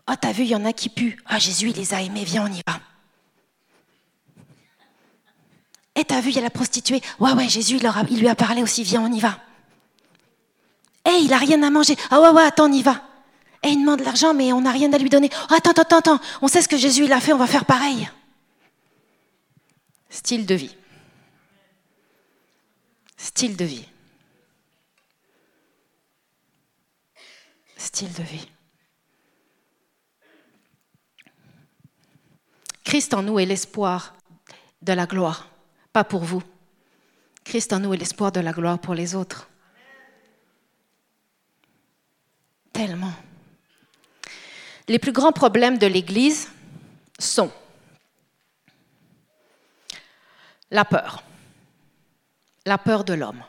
Ah, 0.07 0.16
t'as 0.16 0.33
vu, 0.33 0.45
il 0.45 0.49
y 0.49 0.57
en 0.57 0.64
a 0.64 0.73
qui 0.73 0.88
puent. 0.88 1.16
Ah, 1.27 1.38
Jésus, 1.38 1.71
il 1.71 1.77
les 1.77 1.95
a 1.95 2.03
aimés, 2.03 2.25
viens, 2.25 2.49
on 2.49 2.53
y 2.53 2.62
va. 2.66 2.81
Et 4.38 5.86
eh, 5.97 6.05
t'as 6.05 6.21
vu, 6.21 6.29
il 6.29 6.37
y 6.37 6.39
a 6.39 6.43
la 6.43 6.51
prostituée. 6.51 7.01
Ouais, 7.19 7.33
ouais, 7.33 7.49
Jésus, 7.49 7.79
il, 8.11 8.21
lui 8.21 8.29
a 8.29 8.35
parlé 8.35 8.63
aussi, 8.63 8.83
viens, 8.83 9.01
on 9.01 9.11
y 9.11 9.19
va. 9.19 9.41
Eh, 11.09 11.23
il 11.23 11.33
a 11.33 11.39
rien 11.39 11.63
à 11.63 11.71
manger. 11.71 11.97
Ah 12.11 12.21
ouais, 12.21 12.29
ouais, 12.29 12.43
attends, 12.43 12.69
on 12.69 12.73
y 12.73 12.83
va. 12.83 13.03
Eh, 13.63 13.71
il 13.71 13.81
demande 13.81 14.01
de 14.01 14.05
l'argent, 14.05 14.35
mais 14.35 14.53
on 14.53 14.61
n'a 14.61 14.73
rien 14.73 14.93
à 14.93 14.99
lui 14.99 15.09
donner. 15.09 15.31
Oh, 15.51 15.55
attends, 15.55 15.71
attends, 15.71 15.99
attends, 15.99 16.21
on 16.43 16.49
sait 16.49 16.61
ce 16.61 16.69
que 16.69 16.77
Jésus 16.77 17.11
a 17.11 17.19
fait, 17.19 17.33
on 17.33 17.39
va 17.39 17.47
faire 17.47 17.65
pareil. 17.65 18.11
Style 20.11 20.45
de 20.45 20.55
vie. 20.55 20.77
Style 23.17 23.57
de 23.57 23.65
vie. 23.65 23.87
Style 27.79 28.13
de 28.13 28.23
vie. 28.23 28.49
Christ 32.85 33.15
en 33.15 33.23
nous 33.23 33.39
est 33.39 33.47
l'espoir 33.47 34.15
de 34.83 34.93
la 34.93 35.07
gloire 35.07 35.49
pas 35.97 36.05
pour 36.05 36.25
vous. 36.25 36.43
Christ 37.43 37.73
en 37.73 37.81
nous 37.81 37.95
est 37.95 37.97
l'espoir 37.97 38.31
de 38.31 38.41
la 38.41 38.53
gloire 38.53 38.79
pour 38.79 38.93
les 38.93 39.15
autres. 39.15 39.49
Tellement. 42.71 43.15
Les 44.89 44.99
plus 44.99 45.13
grands 45.13 45.33
problèmes 45.33 45.79
de 45.79 45.87
l'Église 45.87 46.51
sont 47.19 47.51
la 50.71 50.85
peur, 50.85 51.23
la 52.67 52.77
peur 52.77 53.03
de 53.03 53.15
l'homme, 53.15 53.43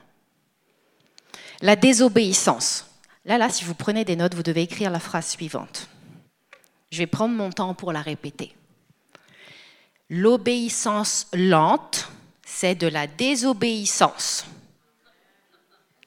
la 1.59 1.75
désobéissance. 1.75 2.89
Là, 3.25 3.37
là, 3.37 3.49
si 3.49 3.65
vous 3.65 3.75
prenez 3.75 4.05
des 4.05 4.15
notes, 4.15 4.35
vous 4.35 4.43
devez 4.43 4.61
écrire 4.61 4.89
la 4.89 5.01
phrase 5.01 5.27
suivante. 5.27 5.89
Je 6.93 6.99
vais 6.99 7.07
prendre 7.07 7.35
mon 7.35 7.49
temps 7.49 7.73
pour 7.73 7.91
la 7.91 8.01
répéter. 8.01 8.55
L'obéissance 10.09 11.27
lente 11.33 12.09
c'est 12.49 12.75
de 12.75 12.87
la 12.87 13.07
désobéissance. 13.07 14.45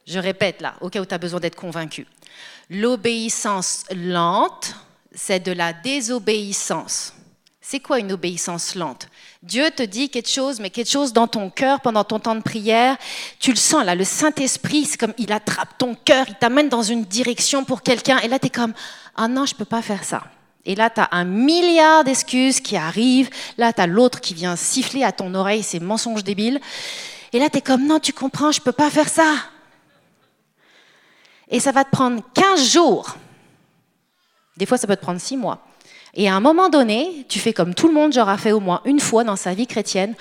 Je 0.07 0.19
répète 0.19 0.63
là, 0.63 0.75
au 0.81 0.89
cas 0.89 1.01
où 1.01 1.07
tu 1.07 1.15
as 1.15 1.19
besoin 1.19 1.39
d'être 1.39 1.55
convaincu. 1.55 2.07
L'obéissance 2.71 3.85
lente, 3.95 4.75
c'est 5.15 5.41
de 5.41 5.53
la 5.53 5.73
désobéissance. 5.73 7.13
C'est 7.61 7.79
quoi 7.79 7.99
une 8.01 8.11
obéissance 8.11 8.75
lente? 8.75 9.09
Dieu 9.43 9.71
te 9.71 9.83
dit 9.83 10.09
quelque 10.09 10.31
chose, 10.31 10.59
mais 10.61 10.71
quelque 10.71 10.91
chose 10.91 11.13
dans 11.13 11.29
ton 11.29 11.51
cœur 11.51 11.81
pendant 11.83 12.05
ton 12.05 12.19
temps 12.19 12.35
de 12.35 12.43
prière. 12.43 12.97
Tu 13.39 13.51
le 13.51 13.57
sens 13.57 13.85
là, 13.85 13.95
le 13.95 14.05
Saint-Esprit, 14.05 14.87
c'est 14.87 14.99
comme 14.99 15.15
il 15.19 15.31
attrape 15.33 15.77
ton 15.79 15.95
cœur, 15.95 16.25
il 16.27 16.35
t'amène 16.37 16.71
dans 16.71 16.83
une 16.83 17.05
direction 17.05 17.65
pour 17.65 17.83
quelqu'un. 17.83 18.19
Et 18.21 18.29
là, 18.29 18.39
tu 18.39 18.47
es 18.47 18.51
comme, 18.51 18.73
ah 19.15 19.29
non, 19.29 19.45
je 19.45 19.55
ne 19.55 19.59
peux 19.59 19.67
pas 19.67 19.83
faire 19.83 20.05
ça. 20.05 20.25
Et 20.67 20.75
là, 20.75 20.91
tu 20.91 21.01
as 21.01 21.09
un 21.13 21.25
milliard 21.25 22.05
d'excuses 22.05 22.61
qui 22.61 22.77
arrivent. 22.77 23.31
Là, 23.57 23.73
tu 23.73 23.81
as 23.81 23.87
l'autre 23.87 24.21
qui 24.21 24.35
vient 24.35 24.57
siffler 24.57 25.05
à 25.05 25.13
ton 25.13 25.35
oreille 25.35 25.63
ces 25.63 25.81
mensonges 25.81 26.25
débiles. 26.25 26.61
Et 27.33 27.39
là, 27.39 27.49
tu 27.49 27.59
es 27.59 27.61
comme, 27.61 27.87
non, 27.87 27.99
tu 27.99 28.13
comprends, 28.13 28.53
je 28.53 28.61
ne 28.61 28.65
peux 28.65 28.73
pas 28.73 28.91
faire 28.91 29.09
ça. 29.09 29.37
Et 31.49 31.61
ça 31.61 31.73
va 31.73 31.85
te 31.85 31.91
prendre 31.91 32.23
15 32.35 32.71
jours. 32.71 33.17
Des 34.57 34.67
fois, 34.67 34.79
ça 34.79 34.87
peut 34.87 34.97
te 34.97 35.01
prendre 35.01 35.21
6 35.21 35.37
mois. 35.37 35.67
Et 36.15 36.29
à 36.29 36.35
un 36.35 36.41
moment 36.41 36.69
donné, 36.69 37.25
tu 37.29 37.39
fais 37.39 37.53
comme 37.53 37.75
tout 37.75 37.89
le 37.89 37.95
monde, 37.95 38.13
genre 38.13 38.39
fait 38.39 38.53
au 38.53 38.61
moins 38.61 38.83
une 38.85 39.01
fois 39.01 39.25
dans 39.25 39.37
sa 39.37 39.55
vie 39.55 39.67
chrétienne. 39.67 40.15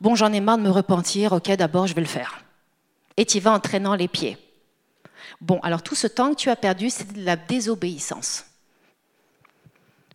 Bon, 0.00 0.14
j'en 0.14 0.32
ai 0.32 0.40
marre 0.40 0.58
de 0.58 0.62
me 0.62 0.70
repentir, 0.70 1.32
ok, 1.32 1.52
d'abord 1.52 1.86
je 1.86 1.94
vais 1.94 2.00
le 2.00 2.06
faire. 2.06 2.40
Et 3.16 3.24
tu 3.24 3.38
vas 3.40 3.52
en 3.52 3.60
traînant 3.60 3.94
les 3.94 4.08
pieds. 4.08 4.36
Bon, 5.40 5.58
alors 5.60 5.82
tout 5.82 5.94
ce 5.94 6.06
temps 6.06 6.30
que 6.30 6.36
tu 6.36 6.50
as 6.50 6.56
perdu, 6.56 6.90
c'est 6.90 7.12
de 7.12 7.24
la 7.24 7.36
désobéissance. 7.36 8.44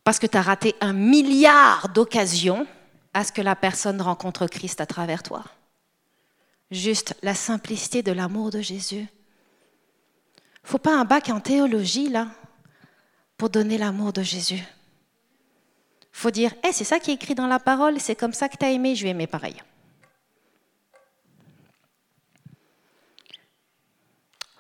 Parce 0.03 0.19
que 0.19 0.27
tu 0.27 0.37
as 0.37 0.41
raté 0.41 0.75
un 0.79 0.93
milliard 0.93 1.89
d'occasions 1.89 2.65
à 3.13 3.23
ce 3.23 3.31
que 3.31 3.41
la 3.41 3.55
personne 3.55 4.01
rencontre 4.01 4.47
Christ 4.47 4.79
à 4.79 4.85
travers 4.85 5.23
toi. 5.23 5.43
Juste 6.71 7.15
la 7.23 7.33
simplicité 7.33 8.03
de 8.03 8.11
l'amour 8.11 8.51
de 8.51 8.61
Jésus. 8.61 9.07
Faut 10.63 10.77
pas 10.77 10.97
un 10.97 11.05
bac 11.05 11.29
en 11.29 11.39
théologie, 11.39 12.09
là, 12.09 12.27
pour 13.37 13.49
donner 13.49 13.77
l'amour 13.77 14.13
de 14.13 14.21
Jésus. 14.21 14.63
faut 16.11 16.31
dire, 16.31 16.53
hey, 16.63 16.73
c'est 16.73 16.83
ça 16.83 16.99
qui 16.99 17.11
est 17.11 17.15
écrit 17.15 17.35
dans 17.35 17.47
la 17.47 17.59
parole, 17.59 17.99
c'est 17.99 18.15
comme 18.15 18.33
ça 18.33 18.49
que 18.49 18.57
tu 18.57 18.65
as 18.65 18.71
aimé, 18.71 18.95
je 18.95 19.03
vais 19.03 19.09
aimer 19.09 19.27
pareil. 19.27 19.55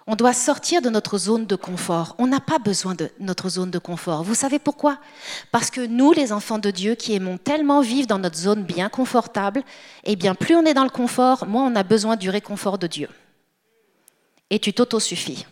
On 0.09 0.15
doit 0.15 0.31
sortir 0.31 0.81
de 0.81 0.89
notre 0.89 1.17
zone 1.17 1.45
de 1.45 1.55
confort. 1.57 2.15
On 2.17 2.27
n'a 2.27 2.39
pas 2.39 2.59
besoin 2.59 2.95
de 2.95 3.11
notre 3.19 3.49
zone 3.49 3.71
de 3.71 3.77
confort. 3.77 4.23
Vous 4.23 4.35
savez 4.35 4.57
pourquoi? 4.57 4.99
Parce 5.51 5.69
que 5.69 5.85
nous, 5.85 6.13
les 6.13 6.31
enfants 6.31 6.59
de 6.59 6.71
Dieu, 6.71 6.95
qui 6.95 7.13
aimons 7.13 7.37
tellement 7.37 7.81
vivre 7.81 8.07
dans 8.07 8.17
notre 8.17 8.37
zone 8.37 8.63
bien 8.63 8.87
confortable, 8.87 9.63
eh 10.05 10.15
bien, 10.15 10.33
plus 10.33 10.55
on 10.55 10.63
est 10.63 10.73
dans 10.73 10.85
le 10.85 10.89
confort, 10.89 11.45
moins 11.45 11.69
on 11.69 11.75
a 11.75 11.83
besoin 11.83 12.15
du 12.15 12.29
réconfort 12.29 12.77
de 12.77 12.87
Dieu. 12.87 13.09
Et 14.49 14.59
tu 14.59 14.71
t'auto-suffis. 14.71 15.45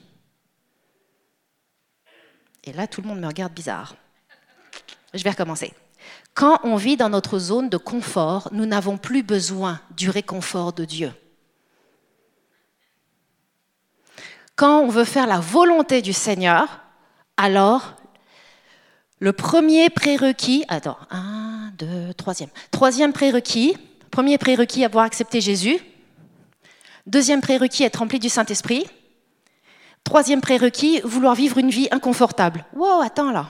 Et 2.63 2.71
là, 2.71 2.87
tout 2.87 3.01
le 3.01 3.09
monde 3.09 3.19
me 3.19 3.27
regarde 3.27 3.53
bizarre. 3.53 3.95
Je 5.13 5.21
vais 5.21 5.31
recommencer. 5.31 5.73
Quand 6.33 6.61
on 6.63 6.77
vit 6.77 6.95
dans 6.95 7.09
notre 7.09 7.39
zone 7.39 7.67
de 7.67 7.77
confort, 7.77 8.47
nous 8.53 8.65
n'avons 8.65 8.97
plus 8.97 9.21
besoin 9.21 9.81
du 9.97 10.09
réconfort 10.09 10.71
de 10.71 10.85
Dieu. 10.85 11.11
Quand 14.55 14.79
on 14.79 14.87
veut 14.87 15.03
faire 15.03 15.27
la 15.27 15.39
volonté 15.39 16.01
du 16.01 16.13
Seigneur, 16.13 16.81
alors 17.35 17.95
le 19.19 19.33
premier 19.33 19.89
prérequis, 19.89 20.63
attends, 20.69 20.97
un, 21.11 21.71
deux, 21.77 22.13
troisième. 22.13 22.49
Troisième 22.71 23.11
prérequis, 23.11 23.77
premier 24.11 24.37
prérequis, 24.37 24.85
avoir 24.85 25.05
accepté 25.05 25.41
Jésus. 25.41 25.79
Deuxième 27.05 27.41
prérequis, 27.41 27.83
être 27.83 27.97
rempli 27.97 28.19
du 28.19 28.29
Saint-Esprit. 28.29 28.85
Troisième 30.03 30.41
prérequis, 30.41 31.01
vouloir 31.03 31.35
vivre 31.35 31.57
une 31.57 31.69
vie 31.69 31.87
inconfortable. 31.91 32.63
Wow, 32.75 33.01
attends 33.01 33.31
là. 33.31 33.49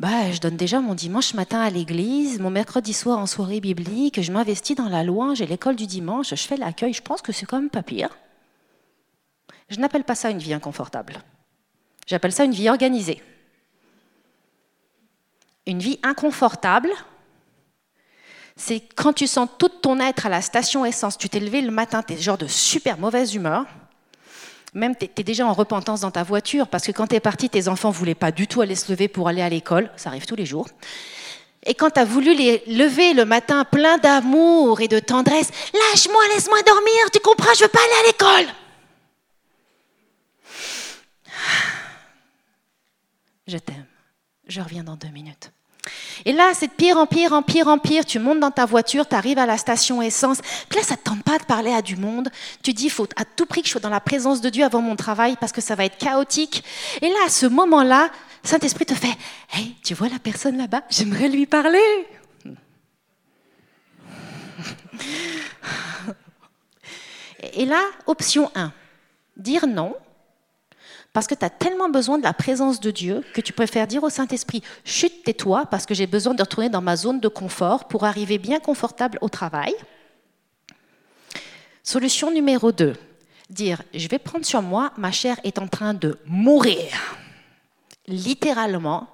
Bah, 0.00 0.32
je 0.32 0.40
donne 0.40 0.56
déjà 0.56 0.80
mon 0.80 0.94
dimanche 0.94 1.34
matin 1.34 1.60
à 1.60 1.68
l'église, 1.68 2.40
mon 2.40 2.48
mercredi 2.48 2.94
soir 2.94 3.18
en 3.18 3.26
soirée 3.26 3.60
biblique, 3.60 4.22
je 4.22 4.32
m'investis 4.32 4.74
dans 4.74 4.88
la 4.88 5.04
louange 5.04 5.36
j'ai 5.36 5.46
l'école 5.46 5.76
du 5.76 5.86
dimanche, 5.86 6.30
je 6.30 6.36
fais 6.36 6.56
l'accueil, 6.56 6.94
je 6.94 7.02
pense 7.02 7.20
que 7.20 7.32
c'est 7.32 7.44
quand 7.44 7.60
même 7.60 7.68
pas 7.68 7.82
pire. 7.82 8.08
Je 9.68 9.78
n'appelle 9.78 10.04
pas 10.04 10.14
ça 10.14 10.30
une 10.30 10.38
vie 10.38 10.54
inconfortable. 10.54 11.20
J'appelle 12.06 12.32
ça 12.32 12.44
une 12.44 12.52
vie 12.52 12.70
organisée. 12.70 13.22
Une 15.66 15.80
vie 15.80 16.00
inconfortable, 16.02 16.92
c'est 18.56 18.80
quand 18.80 19.12
tu 19.12 19.26
sens 19.26 19.50
tout 19.58 19.68
ton 19.68 20.00
être 20.00 20.24
à 20.24 20.30
la 20.30 20.40
station 20.40 20.86
essence, 20.86 21.18
tu 21.18 21.28
t'es 21.28 21.40
levé 21.40 21.60
le 21.60 21.70
matin, 21.70 22.02
tu 22.02 22.14
es 22.14 22.16
genre 22.16 22.38
de 22.38 22.46
super 22.46 22.96
mauvaise 22.96 23.34
humeur, 23.34 23.66
même 24.74 24.94
tu 24.96 25.08
es, 25.16 25.24
déjà 25.24 25.46
en 25.46 25.52
repentance 25.52 26.00
dans 26.00 26.10
ta 26.10 26.22
voiture, 26.22 26.68
parce 26.68 26.86
que 26.86 26.92
quand 26.92 27.08
tu 27.08 27.16
es 27.16 27.20
parti, 27.20 27.48
tes 27.48 27.68
enfants 27.68 27.90
voulaient 27.90 28.14
pas 28.14 28.32
du 28.32 28.46
tout 28.46 28.60
aller 28.60 28.76
se 28.76 28.90
lever 28.90 29.08
pour 29.08 29.28
aller 29.28 29.42
à 29.42 29.48
l'école, 29.48 29.90
ça 29.96 30.10
arrive 30.10 30.26
tous 30.26 30.36
les 30.36 30.46
jours. 30.46 30.68
Et 31.64 31.74
quand 31.74 31.90
tu 31.90 32.00
as 32.00 32.04
voulu 32.04 32.34
les 32.34 32.62
lever 32.66 33.12
le 33.12 33.24
matin 33.24 33.64
plein 33.64 33.98
d'amour 33.98 34.80
et 34.80 34.88
de 34.88 34.98
tendresse, 34.98 35.50
lâche-moi, 35.74 36.22
laisse-moi 36.34 36.62
dormir, 36.62 37.10
tu 37.12 37.20
comprends, 37.20 37.52
je 37.54 37.64
veux 37.64 37.68
pas 37.68 37.80
aller 37.80 38.00
à 38.00 38.06
l'école. 38.06 38.54
Je 43.46 43.58
t'aime, 43.58 43.86
je 44.46 44.60
reviens 44.60 44.84
dans 44.84 44.96
deux 44.96 45.08
minutes. 45.08 45.50
Et 46.24 46.32
là, 46.32 46.52
c'est 46.54 46.66
de 46.68 46.72
pire 46.72 46.96
en 46.98 47.06
pire, 47.06 47.32
en 47.32 47.42
pire, 47.42 47.68
en 47.68 47.78
pire. 47.78 48.04
Tu 48.04 48.18
montes 48.18 48.40
dans 48.40 48.50
ta 48.50 48.66
voiture, 48.66 49.08
tu 49.08 49.14
arrives 49.14 49.38
à 49.38 49.46
la 49.46 49.56
station 49.56 50.02
essence. 50.02 50.40
Puis 50.68 50.78
là, 50.78 50.84
ça 50.84 50.94
ne 50.94 50.98
te 50.98 51.04
tente 51.04 51.22
pas 51.22 51.38
de 51.38 51.44
parler 51.44 51.72
à 51.72 51.82
du 51.82 51.96
monde. 51.96 52.28
Tu 52.62 52.72
dis, 52.72 52.84
il 52.84 52.90
faut 52.90 53.08
à 53.16 53.24
tout 53.24 53.46
prix 53.46 53.62
que 53.62 53.66
je 53.66 53.72
sois 53.72 53.80
dans 53.80 53.88
la 53.88 54.00
présence 54.00 54.40
de 54.40 54.50
Dieu 54.50 54.64
avant 54.64 54.82
mon 54.82 54.96
travail 54.96 55.36
parce 55.40 55.52
que 55.52 55.60
ça 55.60 55.74
va 55.74 55.84
être 55.84 55.96
chaotique. 55.98 56.64
Et 57.00 57.08
là, 57.08 57.18
à 57.26 57.30
ce 57.30 57.46
moment-là, 57.46 58.10
Saint-Esprit 58.42 58.86
te 58.86 58.94
fait, 58.94 59.16
hey, 59.52 59.76
tu 59.84 59.94
vois 59.94 60.08
la 60.08 60.18
personne 60.18 60.56
là-bas? 60.56 60.82
J'aimerais 60.90 61.28
lui 61.28 61.46
parler. 61.46 61.78
Et 67.54 67.64
là, 67.64 67.80
option 68.06 68.50
1, 68.54 68.72
dire 69.36 69.66
non 69.66 69.94
parce 71.12 71.26
que 71.26 71.34
tu 71.34 71.44
as 71.44 71.50
tellement 71.50 71.88
besoin 71.88 72.18
de 72.18 72.22
la 72.22 72.32
présence 72.32 72.80
de 72.80 72.90
Dieu 72.90 73.24
que 73.34 73.40
tu 73.40 73.52
préfères 73.52 73.86
dire 73.86 74.04
au 74.04 74.10
Saint-Esprit, 74.10 74.62
chute, 74.84 75.24
tais-toi, 75.24 75.66
parce 75.66 75.86
que 75.86 75.94
j'ai 75.94 76.06
besoin 76.06 76.34
de 76.34 76.42
retourner 76.42 76.68
dans 76.68 76.82
ma 76.82 76.96
zone 76.96 77.20
de 77.20 77.28
confort 77.28 77.88
pour 77.88 78.04
arriver 78.04 78.38
bien 78.38 78.60
confortable 78.60 79.18
au 79.20 79.28
travail. 79.28 79.74
Solution 81.82 82.30
numéro 82.30 82.70
2, 82.70 82.94
dire, 83.48 83.82
je 83.92 84.06
vais 84.06 84.18
prendre 84.18 84.44
sur 84.44 84.62
moi, 84.62 84.92
ma 84.96 85.10
chair 85.10 85.40
est 85.42 85.58
en 85.58 85.66
train 85.66 85.94
de 85.94 86.18
mourir, 86.26 87.16
littéralement. 88.06 89.08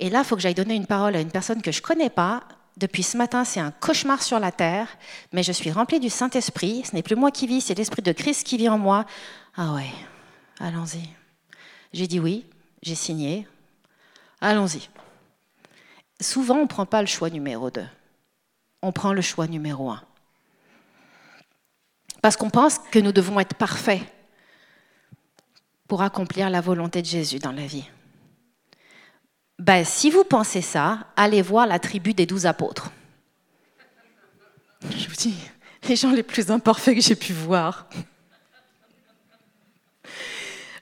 Et 0.00 0.10
là, 0.10 0.20
il 0.20 0.24
faut 0.24 0.34
que 0.34 0.42
j'aille 0.42 0.54
donner 0.54 0.74
une 0.74 0.86
parole 0.86 1.14
à 1.14 1.20
une 1.20 1.30
personne 1.30 1.62
que 1.62 1.70
je 1.70 1.78
ne 1.78 1.86
connais 1.86 2.10
pas. 2.10 2.42
Depuis 2.76 3.04
ce 3.04 3.16
matin, 3.16 3.44
c'est 3.44 3.60
un 3.60 3.70
cauchemar 3.70 4.20
sur 4.22 4.40
la 4.40 4.50
terre, 4.50 4.88
mais 5.32 5.44
je 5.44 5.52
suis 5.52 5.70
remplie 5.70 6.00
du 6.00 6.10
Saint-Esprit. 6.10 6.82
Ce 6.84 6.96
n'est 6.96 7.04
plus 7.04 7.14
moi 7.14 7.30
qui 7.30 7.46
vis, 7.46 7.60
c'est 7.60 7.78
l'Esprit 7.78 8.02
de 8.02 8.10
Christ 8.10 8.44
qui 8.44 8.56
vit 8.56 8.68
en 8.68 8.78
moi. 8.78 9.04
Ah 9.56 9.74
ouais, 9.74 9.90
Allons-y. 10.60 11.08
J'ai 11.92 12.06
dit 12.06 12.20
oui, 12.20 12.46
j'ai 12.82 12.94
signé. 12.94 13.46
Allons-y. 14.40 14.88
Souvent, 16.20 16.56
on 16.56 16.62
ne 16.62 16.68
prend 16.68 16.86
pas 16.86 17.00
le 17.00 17.06
choix 17.06 17.30
numéro 17.30 17.70
2. 17.70 17.84
On 18.82 18.92
prend 18.92 19.12
le 19.12 19.22
choix 19.22 19.46
numéro 19.46 19.90
1. 19.90 20.02
Parce 22.22 22.36
qu'on 22.36 22.50
pense 22.50 22.78
que 22.78 22.98
nous 22.98 23.12
devons 23.12 23.38
être 23.40 23.54
parfaits 23.54 24.00
pour 25.88 26.02
accomplir 26.02 26.50
la 26.50 26.60
volonté 26.60 27.02
de 27.02 27.06
Jésus 27.06 27.38
dans 27.38 27.52
la 27.52 27.66
vie. 27.66 27.88
Ben, 29.58 29.84
si 29.84 30.10
vous 30.10 30.24
pensez 30.24 30.62
ça, 30.62 31.06
allez 31.16 31.42
voir 31.42 31.66
la 31.66 31.78
tribu 31.78 32.14
des 32.14 32.26
douze 32.26 32.46
apôtres. 32.46 32.90
Je 34.82 35.08
vous 35.08 35.16
dis, 35.16 35.36
les 35.88 35.96
gens 35.96 36.10
les 36.10 36.22
plus 36.22 36.50
imparfaits 36.50 36.94
que 36.94 37.00
j'ai 37.00 37.14
pu 37.14 37.32
voir. 37.32 37.88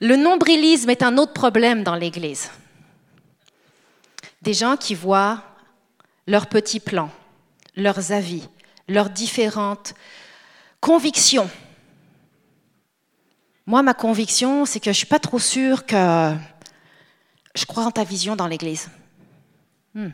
Le 0.02 0.16
nombrilisme 0.16 0.90
est 0.90 1.04
un 1.04 1.16
autre 1.16 1.32
problème 1.32 1.84
dans 1.84 1.94
l'Église. 1.94 2.50
Des 4.42 4.52
gens 4.52 4.76
qui 4.76 4.96
voient 4.96 5.44
leurs 6.26 6.48
petits 6.48 6.80
plans, 6.80 7.10
leurs 7.76 8.10
avis, 8.10 8.48
leurs 8.88 9.10
différentes 9.10 9.94
convictions. 10.80 11.48
Moi, 13.66 13.84
ma 13.84 13.94
conviction, 13.94 14.66
c'est 14.66 14.80
que 14.80 14.86
je 14.86 14.90
ne 14.90 14.94
suis 14.94 15.06
pas 15.06 15.20
trop 15.20 15.38
sûre 15.38 15.86
que 15.86 16.34
je 17.54 17.64
crois 17.64 17.84
en 17.84 17.92
ta 17.92 18.02
vision 18.02 18.34
dans 18.34 18.48
l'Église. 18.48 18.90
Hmm. 19.94 20.08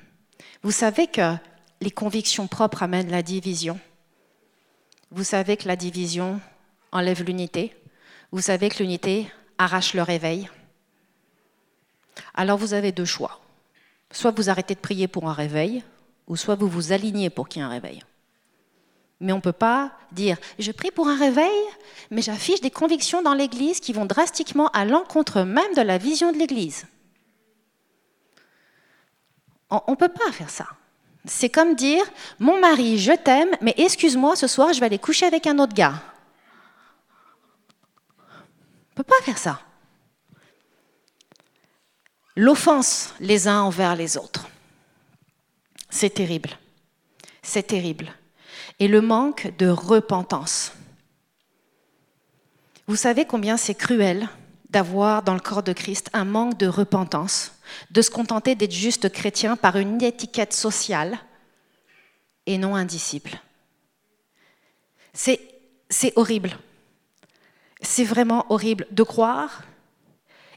Vous 0.63 0.71
savez 0.71 1.07
que 1.07 1.35
les 1.81 1.91
convictions 1.91 2.47
propres 2.47 2.83
amènent 2.83 3.11
la 3.11 3.23
division. 3.23 3.81
Vous 5.11 5.25
savez 5.25 5.57
que 5.57 5.67
la 5.67 5.77
division 5.77 6.43
enlève 6.93 7.25
l'unité. 7.25 7.75
Vous 8.33 8.43
savez 8.43 8.69
que 8.69 8.83
l'unité 8.83 9.33
arrache 9.59 9.95
le 9.95 10.03
réveil. 10.03 10.49
Alors 12.35 12.59
vous 12.59 12.75
avez 12.75 12.93
deux 12.93 13.05
choix. 13.05 13.41
Soit 14.11 14.31
vous 14.31 14.49
arrêtez 14.49 14.75
de 14.75 14.81
prier 14.81 15.09
pour 15.09 15.29
un 15.29 15.33
réveil, 15.33 15.85
ou 16.27 16.37
soit 16.37 16.55
vous 16.55 16.69
vous 16.69 16.93
alignez 16.93 17.31
pour 17.31 17.49
qu'il 17.49 17.61
y 17.61 17.63
ait 17.63 17.67
un 17.67 17.71
réveil. 17.71 18.03
Mais 19.21 19.33
on 19.33 19.37
ne 19.37 19.43
peut 19.43 19.53
pas 19.53 19.93
dire 20.13 20.39
je 20.59 20.73
prie 20.73 20.91
pour 20.91 21.09
un 21.09 21.19
réveil, 21.19 21.61
mais 22.11 22.23
j'affiche 22.23 22.61
des 22.61 22.71
convictions 22.71 23.23
dans 23.23 23.35
l'Église 23.35 23.81
qui 23.81 23.93
vont 23.93 24.07
drastiquement 24.07 24.69
à 24.69 24.85
l'encontre 24.85 25.43
même 25.43 25.75
de 25.75 25.83
la 25.83 25.99
vision 25.99 26.33
de 26.33 26.39
l'Église. 26.39 26.87
On 29.71 29.83
ne 29.91 29.97
peut 29.97 30.09
pas 30.09 30.33
faire 30.33 30.51
ça. 30.51 30.67
C'est 31.25 31.51
comme 31.51 31.75
dire 31.75 32.05
mon 32.39 32.59
mari, 32.61 32.99
je 32.99 33.13
t'aime, 33.13 33.51
mais 33.61 33.75
excuse-moi, 33.77 34.37
ce 34.37 34.47
soir, 34.47 34.73
je 34.73 34.81
vais 34.81 34.87
aller 34.87 34.99
coucher 34.99 35.27
avec 35.27 35.47
un 35.47 35.59
autre 35.59 35.75
gars 35.75 36.01
ne 38.99 39.05
peut 39.05 39.15
pas 39.15 39.25
faire 39.25 39.39
ça. 39.39 39.61
L'offense 42.35 43.15
les 43.21 43.47
uns 43.47 43.63
envers 43.63 43.95
les 43.95 44.17
autres. 44.17 44.49
C'est 45.89 46.11
terrible. 46.11 46.51
C'est 47.43 47.67
terrible. 47.67 48.13
Et 48.81 48.89
le 48.89 49.01
manque 49.01 49.57
de 49.59 49.69
repentance. 49.69 50.73
Vous 52.87 52.97
savez 52.97 53.25
combien 53.25 53.57
c'est 53.57 53.75
cruel 53.75 54.29
d'avoir 54.71 55.23
dans 55.23 55.35
le 55.35 55.41
corps 55.41 55.63
de 55.63 55.73
Christ 55.73 56.11
un 56.13 56.25
manque 56.25 56.59
de 56.59 56.67
repentance, 56.67 57.53
de 57.91 58.03
se 58.03 58.11
contenter 58.11 58.55
d'être 58.55 58.73
juste 58.73 59.11
chrétien 59.11 59.57
par 59.57 59.77
une 59.77 60.03
étiquette 60.03 60.53
sociale 60.53 61.19
et 62.47 62.59
non 62.59 62.75
un 62.75 62.85
disciple. 62.85 63.39
C'est 65.13 66.13
horrible. 66.17 66.59
C'est 67.81 68.05
vraiment 68.05 68.47
horrible 68.51 68.87
de 68.91 69.03
croire. 69.03 69.63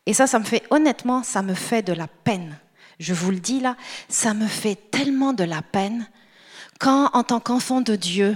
Et 0.06 0.14
ça, 0.14 0.28
ça 0.28 0.40
me 0.40 0.44
fait, 0.44 0.64
honnêtement, 0.72 1.24
ça 1.24 1.42
me 1.42 1.54
fait 1.54 1.84
de 1.84 1.94
la 1.94 2.08
peine. 2.08 2.58
Je 3.00 3.14
vous 3.14 3.32
le 3.32 3.40
dis 3.40 3.60
là, 3.60 3.78
ça 4.10 4.34
me 4.34 4.48
fait 4.48 4.76
tellement 4.92 5.34
de 5.34 5.44
la 5.44 5.62
peine 5.62 6.08
quand, 6.80 7.10
en 7.14 7.24
tant 7.24 7.40
qu'enfant 7.40 7.82
de 7.82 7.96
Dieu, 7.96 8.36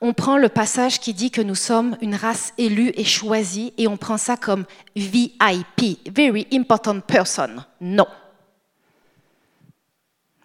on 0.00 0.12
prend 0.12 0.36
le 0.36 0.48
passage 0.48 1.00
qui 1.00 1.14
dit 1.14 1.30
que 1.30 1.40
nous 1.40 1.54
sommes 1.54 1.96
une 2.00 2.14
race 2.14 2.52
élue 2.58 2.92
et 2.94 3.04
choisie 3.04 3.72
et 3.78 3.88
on 3.88 3.96
prend 3.96 4.18
ça 4.18 4.36
comme 4.36 4.66
VIP, 4.94 6.12
Very 6.14 6.46
Important 6.52 7.00
Person. 7.00 7.64
Non. 7.80 8.06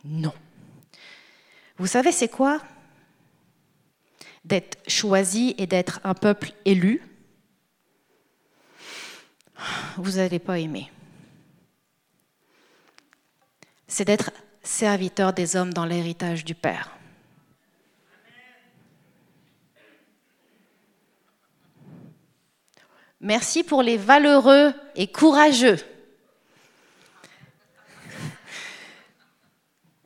Non. 0.03 0.33
Vous 1.77 1.87
savez, 1.87 2.11
c'est 2.11 2.29
quoi? 2.29 2.59
D'être 4.45 4.77
choisi 4.87 5.53
et 5.57 5.67
d'être 5.67 5.99
un 6.03 6.13
peuple 6.13 6.53
élu, 6.65 7.01
vous 9.97 10.11
n'allez 10.11 10.39
pas 10.39 10.59
aimer. 10.59 10.91
C'est 13.87 14.05
d'être 14.05 14.31
serviteur 14.63 15.33
des 15.33 15.55
hommes 15.55 15.73
dans 15.73 15.85
l'héritage 15.85 16.45
du 16.45 16.55
Père. 16.55 16.91
Merci 23.19 23.63
pour 23.63 23.83
les 23.83 23.97
valeureux 23.97 24.73
et 24.95 25.07
courageux. 25.07 25.77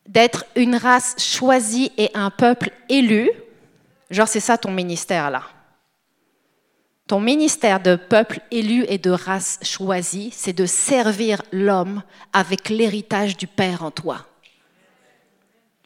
D'être 0.06 0.46
une 0.56 0.76
race 0.76 1.16
choisie 1.18 1.92
et 1.98 2.10
un 2.14 2.30
peuple 2.30 2.72
élu. 2.90 3.30
Genre, 4.10 4.28
c'est 4.28 4.42
ça 4.42 4.58
ton 4.58 4.72
ministère 4.72 5.30
là. 5.30 5.44
Ton 7.08 7.20
ministère 7.20 7.82
de 7.82 7.96
peuple 7.96 8.40
élu 8.50 8.84
et 8.88 8.98
de 8.98 9.12
race 9.12 9.60
choisie, 9.62 10.32
c'est 10.34 10.54
de 10.54 10.66
servir 10.66 11.44
l'homme 11.52 12.02
avec 12.34 12.70
l'héritage 12.70 13.38
du 13.38 13.46
Père 13.46 13.84
en 13.84 13.92
toi. 13.92 14.26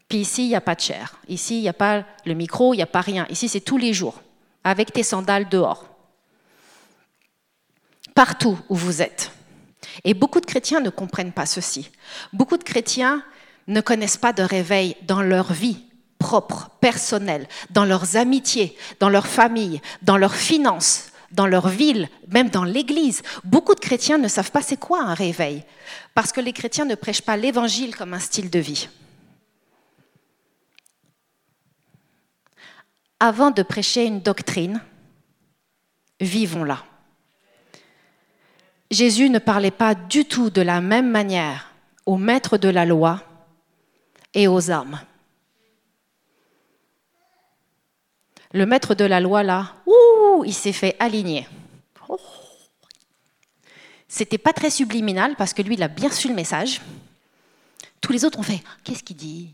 Puis 0.08 0.20
ici, 0.20 0.46
il 0.46 0.48
n'y 0.48 0.56
a 0.56 0.62
pas 0.62 0.76
de 0.76 0.80
chair. 0.80 1.20
Ici, 1.28 1.58
il 1.58 1.62
n'y 1.62 1.70
a 1.70 1.74
pas 1.74 2.06
le 2.26 2.34
micro, 2.36 2.74
il 2.74 2.78
n'y 2.78 2.84
a 2.84 2.88
pas 2.88 3.02
rien. 3.02 3.28
Ici, 3.30 3.50
c'est 3.50 3.60
tous 3.60 3.78
les 3.78 3.94
jours, 3.94 4.22
avec 4.64 4.94
tes 4.94 5.04
sandales 5.04 5.50
dehors. 5.50 5.86
Partout 8.16 8.58
où 8.70 8.76
vous 8.76 9.02
êtes. 9.02 9.32
Et 10.06 10.14
beaucoup 10.14 10.40
de 10.40 10.46
chrétiens 10.46 10.80
ne 10.80 10.90
comprennent 10.90 11.34
pas 11.34 11.46
ceci. 11.46 11.92
Beaucoup 12.32 12.58
de 12.58 12.64
chrétiens 12.64 13.24
ne 13.68 13.82
connaissent 13.82 14.18
pas 14.18 14.32
de 14.32 14.42
réveil 14.42 14.96
dans 15.02 15.22
leur 15.22 15.52
vie 15.52 15.84
propre, 16.20 16.70
personnelle, 16.82 17.48
dans 17.72 17.86
leurs 17.86 18.18
amitiés, 18.18 18.78
dans 19.00 19.10
leur 19.10 19.26
famille, 19.26 19.82
dans 20.04 20.18
leurs 20.18 20.36
finances, 20.36 21.12
dans 21.32 21.48
leur 21.48 21.70
ville, 21.70 22.10
même 22.28 22.50
dans 22.50 22.64
l'Église. 22.64 23.24
Beaucoup 23.44 23.74
de 23.74 23.80
chrétiens 23.80 24.18
ne 24.18 24.28
savent 24.28 24.52
pas 24.52 24.62
c'est 24.62 24.80
quoi 24.80 25.02
un 25.02 25.14
réveil, 25.14 25.64
parce 26.14 26.32
que 26.32 26.42
les 26.42 26.54
chrétiens 26.54 26.86
ne 26.86 26.96
prêchent 26.96 27.22
pas 27.22 27.38
l'Évangile 27.38 27.96
comme 27.96 28.14
un 28.14 28.20
style 28.20 28.50
de 28.50 28.60
vie. 28.60 28.90
Avant 33.20 33.52
de 33.52 33.64
prêcher 33.64 34.06
une 34.06 34.22
doctrine, 34.22 34.82
vivons-la. 36.20 36.84
Jésus 38.92 39.30
ne 39.30 39.40
parlait 39.40 39.72
pas 39.72 39.94
du 39.94 40.26
tout 40.26 40.50
de 40.50 40.62
la 40.62 40.82
même 40.82 41.10
manière 41.10 41.72
aux 42.06 42.18
maîtres 42.18 42.58
de 42.58 42.70
la 42.70 42.86
loi 42.86 43.22
et 44.34 44.48
aux 44.48 44.72
âmes. 44.72 45.00
Le 48.52 48.66
maître 48.66 48.96
de 48.96 49.06
la 49.06 49.20
loi, 49.20 49.44
là, 49.44 49.76
ouh, 49.86 50.44
il 50.46 50.54
s'est 50.54 50.74
fait 50.74 50.96
aligner. 51.00 51.48
C'était 54.08 54.40
pas 54.40 54.54
très 54.54 54.72
subliminal 54.72 55.36
parce 55.36 55.54
que 55.54 55.62
lui, 55.62 55.76
il 55.76 55.84
a 55.84 55.88
bien 55.88 56.10
su 56.10 56.28
le 56.28 56.34
message. 56.34 56.82
Tous 58.02 58.12
les 58.12 58.26
autres 58.26 58.40
ont 58.40 58.44
fait 58.44 58.64
Qu'est-ce 58.84 59.04
qu'il 59.04 59.18
dit? 59.18 59.54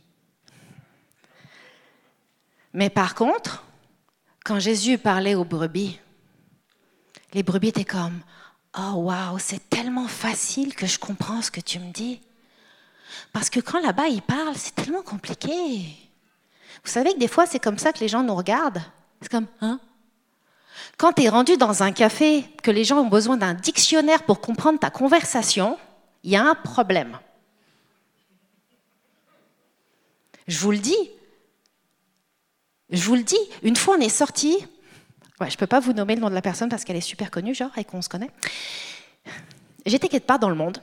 Mais 2.74 2.90
par 2.90 3.16
contre, 3.16 3.66
quand 4.46 4.60
Jésus 4.60 4.98
parlait 4.98 5.36
aux 5.36 5.44
brebis, 5.44 6.00
les 7.34 7.44
brebis 7.44 7.70
étaient 7.70 7.84
comme 7.84 8.22
Oh 8.78 8.94
waouh, 8.96 9.40
c'est 9.40 9.70
tellement 9.70 10.08
facile 10.08 10.76
que 10.76 10.86
je 10.86 11.00
comprends 11.00 11.42
ce 11.42 11.52
que 11.52 11.62
tu 11.62 11.80
me 11.80 11.92
dis. 11.92 12.22
Parce 13.34 13.50
que 13.50 13.60
quand 13.60 13.82
là-bas 13.82 14.08
il 14.08 14.22
parle, 14.22 14.56
c'est 14.56 14.76
tellement 14.76 15.02
compliqué. 15.02 16.05
Vous 16.86 16.92
savez 16.92 17.14
que 17.14 17.20
des 17.20 17.28
fois, 17.28 17.48
c'est 17.48 17.60
comme 17.60 17.80
ça 17.80 17.92
que 17.92 18.00
les 18.00 18.08
gens 18.08 18.22
nous 18.22 18.36
regardent. 18.36 18.84
C'est 19.20 19.32
comme, 19.32 19.48
hein? 19.60 19.80
Quand 20.98 21.14
tu 21.14 21.24
es 21.24 21.30
rendu 21.30 21.58
dans 21.58 21.82
un 21.82 21.92
café, 21.92 22.44
que 22.62 22.70
les 22.70 22.84
gens 22.84 23.00
ont 23.00 23.10
besoin 23.10 23.38
d'un 23.38 23.56
dictionnaire 23.56 24.24
pour 24.24 24.40
comprendre 24.40 24.80
ta 24.80 24.92
conversation, 24.92 25.80
il 26.24 26.32
y 26.32 26.36
a 26.36 26.44
un 26.44 26.54
problème. 26.54 27.18
Je 30.48 30.60
vous 30.60 30.72
le 30.72 30.78
dis. 30.78 30.96
Je 32.92 33.04
vous 33.04 33.16
le 33.16 33.24
dis. 33.24 33.40
Une 33.64 33.76
fois, 33.76 33.96
on 33.98 34.02
est 34.02 34.10
sorti. 34.10 34.56
Je 35.42 35.46
ne 35.46 35.56
peux 35.58 35.68
pas 35.68 35.80
vous 35.80 35.92
nommer 35.92 36.16
le 36.16 36.22
nom 36.22 36.30
de 36.30 36.36
la 36.36 36.42
personne 36.42 36.70
parce 36.70 36.86
qu'elle 36.86 36.96
est 36.96 37.02
super 37.02 37.32
connue, 37.32 37.56
genre, 37.56 37.76
et 37.78 37.84
qu'on 37.84 38.04
se 38.04 38.10
connaît. 38.10 38.32
J'étais 39.88 40.08
quelque 40.08 40.28
part 40.28 40.40
dans 40.40 40.50
le 40.50 40.56
monde. 40.56 40.78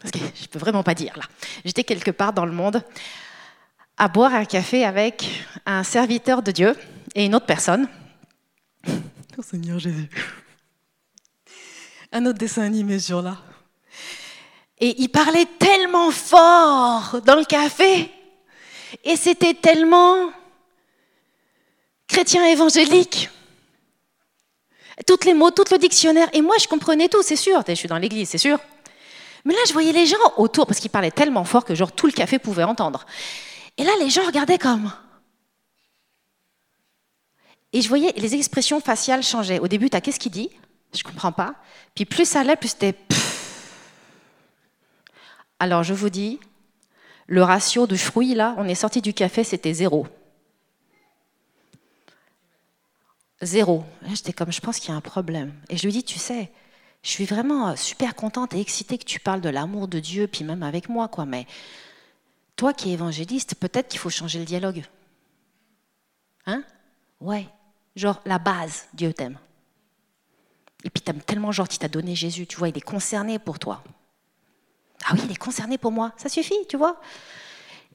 Parce 0.00 0.12
que 0.12 0.18
je 0.18 0.46
peux 0.48 0.58
vraiment 0.58 0.82
pas 0.82 0.94
dire 0.94 1.16
là. 1.16 1.24
J'étais 1.64 1.82
quelque 1.82 2.10
part 2.10 2.34
dans 2.34 2.44
le 2.44 2.52
monde 2.52 2.84
à 3.98 4.06
boire 4.06 4.32
un 4.32 4.44
café 4.44 4.84
avec 4.84 5.28
un 5.66 5.82
serviteur 5.82 6.42
de 6.42 6.52
Dieu 6.52 6.76
et 7.14 7.24
une 7.26 7.34
autre 7.34 7.46
personne. 7.46 7.88
Oh 9.36 9.42
Seigneur 9.42 9.78
Jésus. 9.80 10.08
Un 12.12 12.24
autre 12.26 12.38
dessin 12.38 12.62
animé 12.62 13.00
sur 13.00 13.20
là. 13.20 13.36
Et 14.78 15.02
il 15.02 15.08
parlait 15.08 15.46
tellement 15.58 16.12
fort 16.12 17.20
dans 17.24 17.34
le 17.34 17.44
café. 17.44 18.10
Et 19.02 19.16
c'était 19.16 19.54
tellement 19.54 20.30
chrétien 22.06 22.46
évangélique. 22.46 23.28
Toutes 25.06 25.24
les 25.24 25.34
mots, 25.34 25.50
tout 25.50 25.64
le 25.70 25.78
dictionnaire. 25.78 26.28
Et 26.32 26.40
moi, 26.40 26.56
je 26.60 26.68
comprenais 26.68 27.08
tout, 27.08 27.22
c'est 27.22 27.36
sûr. 27.36 27.62
Je 27.66 27.74
suis 27.74 27.88
dans 27.88 27.98
l'église, 27.98 28.28
c'est 28.28 28.38
sûr. 28.38 28.58
Mais 29.44 29.54
là, 29.54 29.60
je 29.66 29.72
voyais 29.72 29.92
les 29.92 30.06
gens 30.06 30.16
autour, 30.36 30.66
parce 30.66 30.80
qu'il 30.80 30.90
parlait 30.90 31.10
tellement 31.10 31.44
fort 31.44 31.64
que 31.64 31.74
genre 31.74 31.92
tout 31.92 32.06
le 32.06 32.12
café 32.12 32.38
pouvait 32.38 32.64
entendre. 32.64 33.04
Et 33.78 33.84
là, 33.84 33.92
les 34.00 34.10
gens 34.10 34.26
regardaient 34.26 34.58
comme. 34.58 34.92
Et 37.72 37.80
je 37.80 37.88
voyais 37.88 38.12
les 38.16 38.34
expressions 38.34 38.80
faciales 38.80 39.22
changer. 39.22 39.60
Au 39.60 39.68
début, 39.68 39.88
tu 39.88 39.96
as 39.96 40.00
qu'est-ce 40.00 40.18
qu'il 40.18 40.32
dit? 40.32 40.50
Je 40.94 41.02
comprends 41.02 41.32
pas. 41.32 41.54
Puis 41.94 42.04
plus 42.04 42.28
ça 42.28 42.40
allait, 42.40 42.56
plus 42.56 42.70
c'était. 42.70 42.94
Alors 45.60 45.82
je 45.82 45.92
vous 45.92 46.08
dis, 46.08 46.40
le 47.26 47.42
ratio 47.42 47.86
de 47.86 47.96
fruits, 47.96 48.34
là, 48.34 48.54
on 48.58 48.64
est 48.66 48.74
sorti 48.74 49.02
du 49.02 49.12
café, 49.12 49.44
c'était 49.44 49.74
zéro. 49.74 50.06
Zéro. 53.42 53.84
J'étais 54.06 54.32
comme, 54.32 54.50
je 54.50 54.60
pense 54.60 54.78
qu'il 54.78 54.90
y 54.90 54.92
a 54.92 54.96
un 54.96 55.00
problème. 55.00 55.52
Et 55.68 55.76
je 55.76 55.84
lui 55.84 55.92
dis, 55.92 56.02
tu 56.02 56.18
sais, 56.18 56.50
je 57.02 57.10
suis 57.10 57.26
vraiment 57.26 57.76
super 57.76 58.14
contente 58.14 58.54
et 58.54 58.60
excitée 58.60 58.98
que 58.98 59.04
tu 59.04 59.20
parles 59.20 59.40
de 59.40 59.48
l'amour 59.48 59.88
de 59.88 60.00
Dieu, 60.00 60.26
puis 60.26 60.42
même 60.44 60.62
avec 60.62 60.88
moi, 60.88 61.06
quoi. 61.08 61.26
Mais 61.26 61.46
toi 62.58 62.74
qui 62.74 62.90
es 62.90 62.92
évangéliste, 62.94 63.54
peut-être 63.54 63.88
qu'il 63.88 64.00
faut 64.00 64.10
changer 64.10 64.40
le 64.40 64.44
dialogue. 64.44 64.84
Hein? 66.44 66.64
Ouais. 67.20 67.46
Genre, 67.96 68.20
la 68.26 68.38
base, 68.38 68.86
Dieu 68.92 69.14
t'aime. 69.14 69.38
Et 70.84 70.90
puis 70.90 71.00
t'aimes 71.00 71.22
tellement, 71.22 71.52
genre, 71.52 71.68
qu'il 71.68 71.78
t'a 71.78 71.88
donné 71.88 72.14
Jésus, 72.14 72.46
tu 72.46 72.56
vois, 72.56 72.68
il 72.68 72.76
est 72.76 72.82
concerné 72.82 73.38
pour 73.38 73.60
toi. 73.60 73.82
Ah 75.06 75.12
oui, 75.14 75.20
il 75.24 75.30
est 75.30 75.36
concerné 75.36 75.78
pour 75.78 75.92
moi, 75.92 76.12
ça 76.16 76.28
suffit, 76.28 76.66
tu 76.68 76.76
vois. 76.76 77.00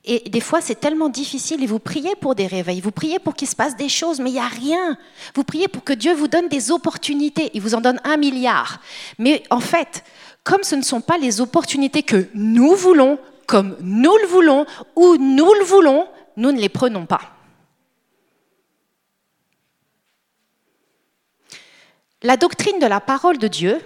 Et 0.05 0.29
des 0.29 0.39
fois, 0.39 0.61
c'est 0.61 0.79
tellement 0.79 1.09
difficile 1.09 1.61
et 1.61 1.67
vous 1.67 1.79
priez 1.79 2.15
pour 2.15 2.33
des 2.33 2.47
réveils, 2.47 2.79
vous 2.79 2.91
priez 2.91 3.19
pour 3.19 3.35
qu'il 3.35 3.47
se 3.49 3.55
passe 3.55 3.75
des 3.75 3.89
choses, 3.89 4.19
mais 4.19 4.29
il 4.29 4.33
n'y 4.33 4.39
a 4.39 4.47
rien. 4.47 4.97
Vous 5.35 5.43
priez 5.43 5.67
pour 5.67 5.83
que 5.83 5.93
Dieu 5.93 6.13
vous 6.13 6.27
donne 6.27 6.47
des 6.47 6.71
opportunités. 6.71 7.51
Il 7.53 7.61
vous 7.61 7.75
en 7.75 7.81
donne 7.81 7.99
un 8.05 8.17
milliard. 8.17 8.79
Mais 9.17 9.43
en 9.49 9.61
fait, 9.61 10.03
comme 10.43 10.63
ce 10.63 10.75
ne 10.75 10.81
sont 10.81 11.01
pas 11.01 11.17
les 11.17 11.39
opportunités 11.39 12.03
que 12.03 12.27
nous 12.33 12.75
voulons, 12.75 13.17
comme 13.47 13.77
nous 13.81 14.15
le 14.17 14.27
voulons, 14.27 14.65
ou 14.95 15.17
nous 15.17 15.53
le 15.53 15.63
voulons, 15.63 16.07
nous 16.37 16.51
ne 16.51 16.59
les 16.59 16.69
prenons 16.69 17.05
pas. 17.05 17.21
La 22.21 22.37
doctrine 22.37 22.79
de 22.79 22.85
la 22.85 23.01
parole 23.01 23.37
de 23.37 23.47
Dieu, 23.47 23.81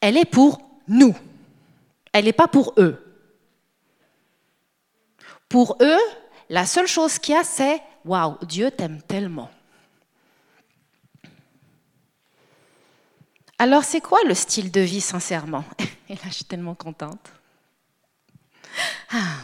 elle 0.00 0.18
est 0.18 0.26
pour 0.26 0.60
nous. 0.86 1.16
Elle 2.12 2.26
n'est 2.26 2.32
pas 2.32 2.46
pour 2.46 2.74
eux. 2.76 3.00
Pour 5.48 5.78
eux, 5.80 5.98
la 6.50 6.66
seule 6.66 6.86
chose 6.86 7.18
qu'il 7.18 7.34
y 7.34 7.38
a, 7.38 7.44
c'est 7.44 7.80
Waouh, 8.04 8.36
Dieu 8.42 8.70
t'aime 8.70 9.00
tellement. 9.00 9.50
Alors, 13.58 13.84
c'est 13.84 14.00
quoi 14.00 14.18
le 14.26 14.34
style 14.34 14.70
de 14.70 14.80
vie, 14.80 15.00
sincèrement? 15.00 15.64
Et 16.08 16.14
là, 16.14 16.20
je 16.26 16.34
suis 16.34 16.44
tellement 16.44 16.74
contente. 16.74 17.32
Ah. 19.16 19.38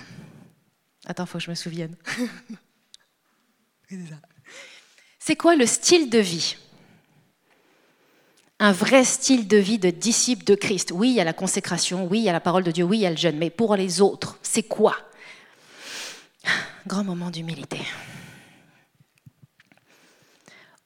Attends, 1.06 1.26
faut 1.26 1.38
que 1.38 1.44
je 1.44 1.50
me 1.50 1.54
souvienne. 1.54 1.94
C'est 5.20 5.36
quoi 5.36 5.54
le 5.54 5.64
style 5.64 6.10
de 6.10 6.18
vie? 6.18 6.56
Un 8.58 8.72
vrai 8.72 9.04
style 9.04 9.46
de 9.46 9.56
vie 9.56 9.78
de 9.78 9.90
disciple 9.90 10.42
de 10.44 10.56
Christ. 10.56 10.90
Oui, 10.92 11.10
il 11.10 11.14
y 11.14 11.20
a 11.20 11.24
la 11.24 11.32
consécration, 11.32 12.08
oui, 12.08 12.18
il 12.18 12.24
y 12.24 12.28
a 12.28 12.32
la 12.32 12.40
parole 12.40 12.64
de 12.64 12.72
Dieu, 12.72 12.84
oui, 12.84 12.98
il 12.98 13.02
y 13.02 13.06
a 13.06 13.10
le 13.10 13.16
jeûne, 13.16 13.38
mais 13.38 13.48
pour 13.48 13.76
les 13.76 14.00
autres, 14.00 14.38
c'est 14.42 14.64
quoi? 14.64 14.96
Grand 16.86 17.04
moment 17.04 17.30
d'humilité. 17.30 17.80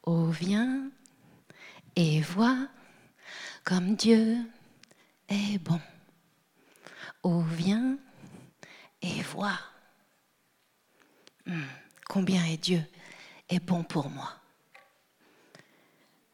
Oh, 0.03 0.27
viens 0.27 0.91
et 1.97 2.21
vois 2.21 2.69
comme 3.65 3.97
Dieu 3.97 4.37
est 5.31 5.59
bon. 5.59 5.81
Oh, 7.23 7.43
viens 7.57 7.97
et 9.05 9.23
vois 9.23 9.59
hmm, 11.47 11.63
combien 12.09 12.45
est 12.47 12.57
Dieu 12.57 12.83
est 13.51 13.61
bon 13.61 13.85
pour 13.85 14.09
moi. 14.09 14.33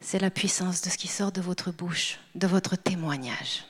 C'est 0.00 0.20
la 0.20 0.30
puissance 0.30 0.80
de 0.80 0.88
ce 0.88 0.96
qui 0.96 1.08
sort 1.08 1.32
de 1.32 1.40
votre 1.40 1.72
bouche, 1.72 2.18
de 2.34 2.46
votre 2.46 2.76
témoignage, 2.76 3.64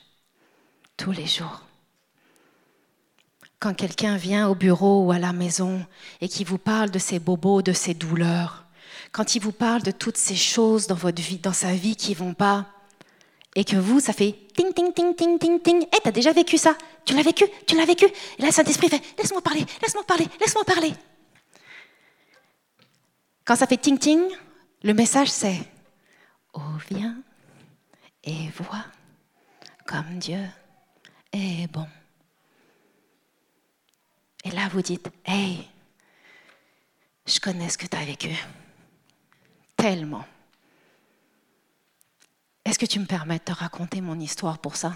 tous 0.95 1.11
les 1.11 1.25
jours. 1.25 1.65
Quand 3.59 3.73
quelqu'un 3.73 4.15
vient 4.17 4.47
au 4.47 4.55
bureau 4.55 5.05
ou 5.05 5.11
à 5.11 5.19
la 5.19 5.33
maison 5.33 5.85
et 6.21 6.29
qui 6.29 6.43
vous 6.43 6.57
parle 6.57 6.89
de 6.89 6.99
ses 6.99 7.19
bobos, 7.19 7.61
de 7.61 7.73
ses 7.73 7.93
douleurs, 7.93 8.65
quand 9.11 9.35
il 9.35 9.41
vous 9.41 9.51
parle 9.51 9.81
de 9.81 9.91
toutes 9.91 10.17
ces 10.17 10.35
choses 10.35 10.87
dans 10.87 10.97
dans 11.43 11.53
sa 11.53 11.73
vie 11.73 11.95
qui 11.95 12.13
vont 12.13 12.33
pas, 12.33 12.67
et 13.55 13.65
que 13.65 13.75
vous, 13.75 13.99
ça 13.99 14.13
fait 14.13 14.35
ting, 14.55 14.73
ting, 14.73 14.93
ting, 14.93 15.13
ting, 15.15 15.37
ting, 15.37 15.61
ting. 15.61 15.85
Eh, 15.93 16.01
t'as 16.03 16.11
déjà 16.11 16.31
vécu 16.31 16.57
ça 16.57 16.77
Tu 17.05 17.13
l'as 17.15 17.23
vécu 17.23 17.45
Tu 17.67 17.75
l'as 17.75 17.85
vécu 17.85 18.05
Et 18.05 18.41
là, 18.41 18.51
Saint-Esprit 18.51 18.89
fait 18.89 19.01
Laisse-moi 19.17 19.41
parler, 19.41 19.65
laisse-moi 19.81 20.03
parler, 20.03 20.27
laisse-moi 20.39 20.63
parler. 20.63 20.93
Quand 23.43 23.55
ça 23.55 23.67
fait 23.67 23.77
ting, 23.77 23.97
ting, 23.97 24.21
le 24.83 24.93
message 24.93 25.29
c'est 25.29 25.59
Oh, 26.53 26.61
viens 26.89 27.17
et 28.23 28.49
vois 28.49 28.85
comme 29.85 30.19
Dieu 30.19 30.45
est 31.33 31.67
bon. 31.67 31.87
Et 34.43 34.51
là, 34.51 34.69
vous 34.69 34.81
dites 34.81 35.09
Hey, 35.25 35.67
je 37.25 37.39
connais 37.39 37.69
ce 37.69 37.77
que 37.77 37.87
tu 37.87 37.97
as 37.97 38.05
vécu. 38.05 38.29
Tellement. 39.75 40.25
Est-ce 42.71 42.79
que 42.79 42.85
tu 42.85 43.01
me 43.01 43.05
permets 43.05 43.37
de 43.37 43.43
te 43.43 43.51
raconter 43.51 43.99
mon 43.99 44.17
histoire 44.17 44.57
pour 44.57 44.77
ça? 44.77 44.93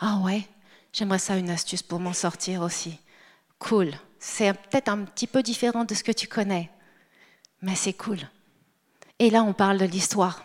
Ah 0.00 0.18
ouais, 0.24 0.42
j'aimerais 0.92 1.20
ça 1.20 1.36
une 1.36 1.50
astuce 1.50 1.84
pour 1.84 2.00
m'en 2.00 2.12
sortir 2.12 2.62
aussi. 2.62 2.98
Cool. 3.60 3.92
C'est 4.18 4.52
peut-être 4.54 4.88
un 4.88 5.04
petit 5.04 5.28
peu 5.28 5.40
différent 5.40 5.84
de 5.84 5.94
ce 5.94 6.02
que 6.02 6.10
tu 6.10 6.26
connais, 6.26 6.68
mais 7.62 7.76
c'est 7.76 7.92
cool. 7.92 8.18
Et 9.20 9.30
là, 9.30 9.44
on 9.44 9.52
parle 9.52 9.78
de 9.78 9.84
l'histoire. 9.84 10.42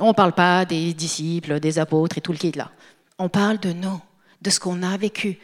On 0.00 0.08
ne 0.08 0.12
parle 0.14 0.32
pas 0.32 0.64
des 0.64 0.94
disciples, 0.94 1.60
des 1.60 1.78
apôtres 1.78 2.16
et 2.16 2.22
tout 2.22 2.32
le 2.32 2.38
kit 2.38 2.52
là. 2.52 2.70
On 3.18 3.28
parle 3.28 3.60
de 3.60 3.74
nous, 3.74 4.00
de 4.40 4.48
ce 4.48 4.60
qu'on 4.60 4.82
a 4.82 4.96
vécu. 4.96 5.38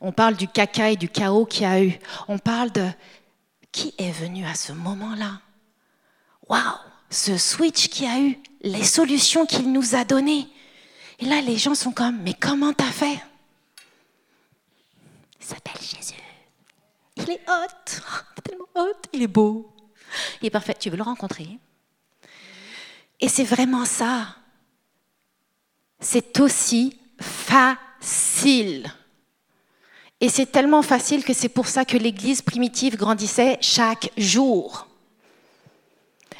On 0.00 0.12
parle 0.12 0.34
du 0.34 0.48
caca 0.48 0.92
et 0.92 0.96
du 0.96 1.10
chaos 1.10 1.44
qu'il 1.44 1.64
y 1.64 1.66
a 1.66 1.84
eu. 1.84 1.98
On 2.26 2.38
parle 2.38 2.72
de 2.72 2.88
qui 3.70 3.94
est 3.98 4.12
venu 4.12 4.46
à 4.46 4.54
ce 4.54 4.72
moment-là. 4.72 5.42
Waouh, 6.48 6.78
ce 7.10 7.36
switch 7.36 7.88
qu'il 7.88 8.06
y 8.06 8.08
a 8.08 8.18
eu, 8.20 8.38
les 8.60 8.84
solutions 8.84 9.46
qu'il 9.46 9.72
nous 9.72 9.94
a 9.94 10.04
données. 10.04 10.48
Et 11.20 11.24
là, 11.26 11.40
les 11.40 11.56
gens 11.56 11.74
sont 11.74 11.92
comme, 11.92 12.20
mais 12.22 12.34
comment 12.34 12.72
t'as 12.72 12.90
fait? 12.90 13.20
Il 15.40 15.46
s'appelle 15.46 15.80
Jésus. 15.80 16.14
Il 17.16 17.30
est 17.30 17.40
hot, 17.48 18.00
tellement 18.44 18.68
hot, 18.74 19.00
il 19.12 19.22
est 19.22 19.28
beau, 19.28 19.72
il 20.40 20.46
est 20.46 20.50
parfait. 20.50 20.76
Tu 20.78 20.90
veux 20.90 20.96
le 20.96 21.02
rencontrer? 21.02 21.58
Et 23.20 23.28
c'est 23.28 23.44
vraiment 23.44 23.84
ça. 23.84 24.36
C'est 26.00 26.38
aussi 26.38 26.96
facile. 27.20 28.92
Et 30.20 30.28
c'est 30.28 30.46
tellement 30.46 30.82
facile 30.82 31.24
que 31.24 31.32
c'est 31.32 31.48
pour 31.48 31.66
ça 31.66 31.84
que 31.84 31.96
l'Église 31.96 32.42
primitive 32.42 32.96
grandissait 32.96 33.58
chaque 33.60 34.10
jour 34.16 34.88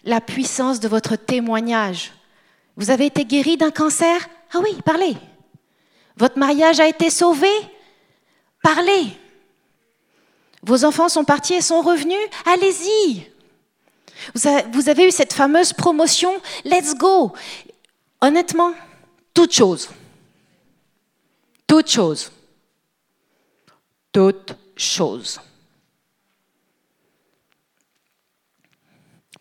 la 0.08 0.22
puissance 0.22 0.80
de 0.80 0.88
votre 0.88 1.16
témoignage. 1.16 2.12
Vous 2.76 2.90
avez 2.90 3.06
été 3.06 3.26
guéri 3.26 3.58
d'un 3.58 3.70
cancer? 3.70 4.26
Ah 4.54 4.58
oui, 4.62 4.74
parlez. 4.82 5.14
Votre 6.16 6.38
mariage 6.38 6.80
a 6.80 6.88
été 6.88 7.10
sauvé? 7.10 7.50
Parlez. 8.62 9.12
Vos 10.62 10.84
enfants 10.84 11.10
sont 11.10 11.24
partis 11.24 11.54
et 11.54 11.60
sont 11.60 11.82
revenus? 11.82 12.16
Allez-y. 12.46 13.30
Vous 14.72 14.88
avez 14.88 15.06
eu 15.06 15.10
cette 15.10 15.34
fameuse 15.34 15.74
promotion? 15.74 16.32
Let's 16.64 16.94
go. 16.94 17.34
Honnêtement, 18.22 18.72
toute 19.34 19.52
chose. 19.52 19.90
Toute 21.66 21.90
chose. 21.90 22.32
Toute 24.10 24.56
chose. 24.74 25.38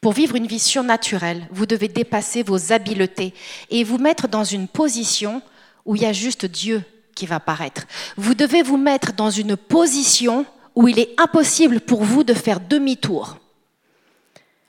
Pour 0.08 0.14
vivre 0.14 0.38
une 0.38 0.48
vie 0.48 0.58
surnaturelle, 0.58 1.50
vous 1.52 1.66
devez 1.66 1.90
dépasser 1.90 2.42
vos 2.42 2.72
habiletés 2.72 3.34
et 3.70 3.84
vous 3.84 3.98
mettre 3.98 4.30
dans 4.30 4.46
une 4.46 4.70
position 4.70 5.42
où 5.84 5.98
il 5.98 6.04
y 6.04 6.06
a 6.06 6.14
juste 6.14 6.46
Dieu 6.46 6.82
qui 7.14 7.26
va 7.26 7.42
paraître. 7.42 7.86
Vous 8.16 8.34
devez 8.34 8.64
vous 8.64 8.78
mettre 8.78 9.12
dans 9.12 9.30
une 9.30 9.58
position 9.58 10.46
où 10.76 10.88
il 10.88 10.98
est 10.98 11.14
impossible 11.20 11.82
pour 11.82 12.06
vous 12.06 12.24
de 12.24 12.34
faire 12.34 12.62
demi-tour. 12.62 13.38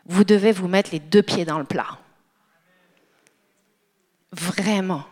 Vous 0.07 0.25
devez 0.25 0.51
vous 0.51 0.67
mettre 0.67 0.91
les 0.91 0.99
deux 0.99 1.23
pieds 1.23 1.45
dans 1.45 1.61
le 1.61 1.65
plat. 1.65 2.01
Vraiment. 4.33 5.05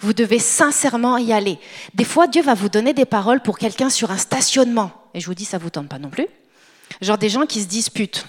Vous 0.00 0.12
devez 0.12 0.40
sincèrement 0.40 1.16
y 1.16 1.32
aller. 1.32 1.58
Des 1.94 2.04
fois, 2.04 2.26
Dieu 2.26 2.42
va 2.42 2.52
vous 2.52 2.68
donner 2.68 2.92
des 2.92 3.06
paroles 3.06 3.40
pour 3.40 3.56
quelqu'un 3.56 3.88
sur 3.88 4.10
un 4.10 4.18
stationnement. 4.18 4.90
Et 5.14 5.20
je 5.20 5.26
vous 5.26 5.34
dis, 5.34 5.46
ça 5.46 5.56
vous 5.56 5.70
tente 5.70 5.88
pas 5.88 5.98
non 5.98 6.10
plus. 6.10 6.26
Genre 7.00 7.16
des 7.16 7.30
gens 7.30 7.46
qui 7.46 7.62
se 7.62 7.66
disputent. 7.66 8.26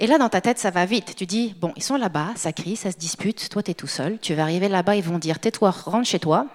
Et 0.00 0.06
là, 0.06 0.18
dans 0.18 0.28
ta 0.28 0.40
tête, 0.40 0.58
ça 0.58 0.70
va 0.70 0.86
vite. 0.86 1.16
Tu 1.16 1.26
dis, 1.26 1.54
bon, 1.58 1.72
ils 1.76 1.82
sont 1.82 1.96
là-bas, 1.96 2.32
ça 2.36 2.52
crie, 2.52 2.76
ça 2.76 2.92
se 2.92 2.96
dispute, 2.96 3.48
toi, 3.48 3.62
tu 3.62 3.72
es 3.72 3.74
tout 3.74 3.88
seul. 3.88 4.18
Tu 4.20 4.34
vas 4.34 4.42
arriver 4.42 4.68
là-bas, 4.68 4.94
ils 4.94 5.02
vont 5.02 5.18
dire, 5.18 5.40
tais-toi, 5.40 5.70
rentre 5.70 6.06
chez 6.06 6.20
toi. 6.20 6.46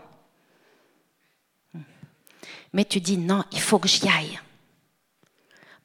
Mais 2.72 2.86
tu 2.86 3.02
dis, 3.02 3.18
non, 3.18 3.44
il 3.52 3.62
faut 3.62 3.80
que 3.80 3.88
j'y 3.88 4.08
aille. 4.08 4.40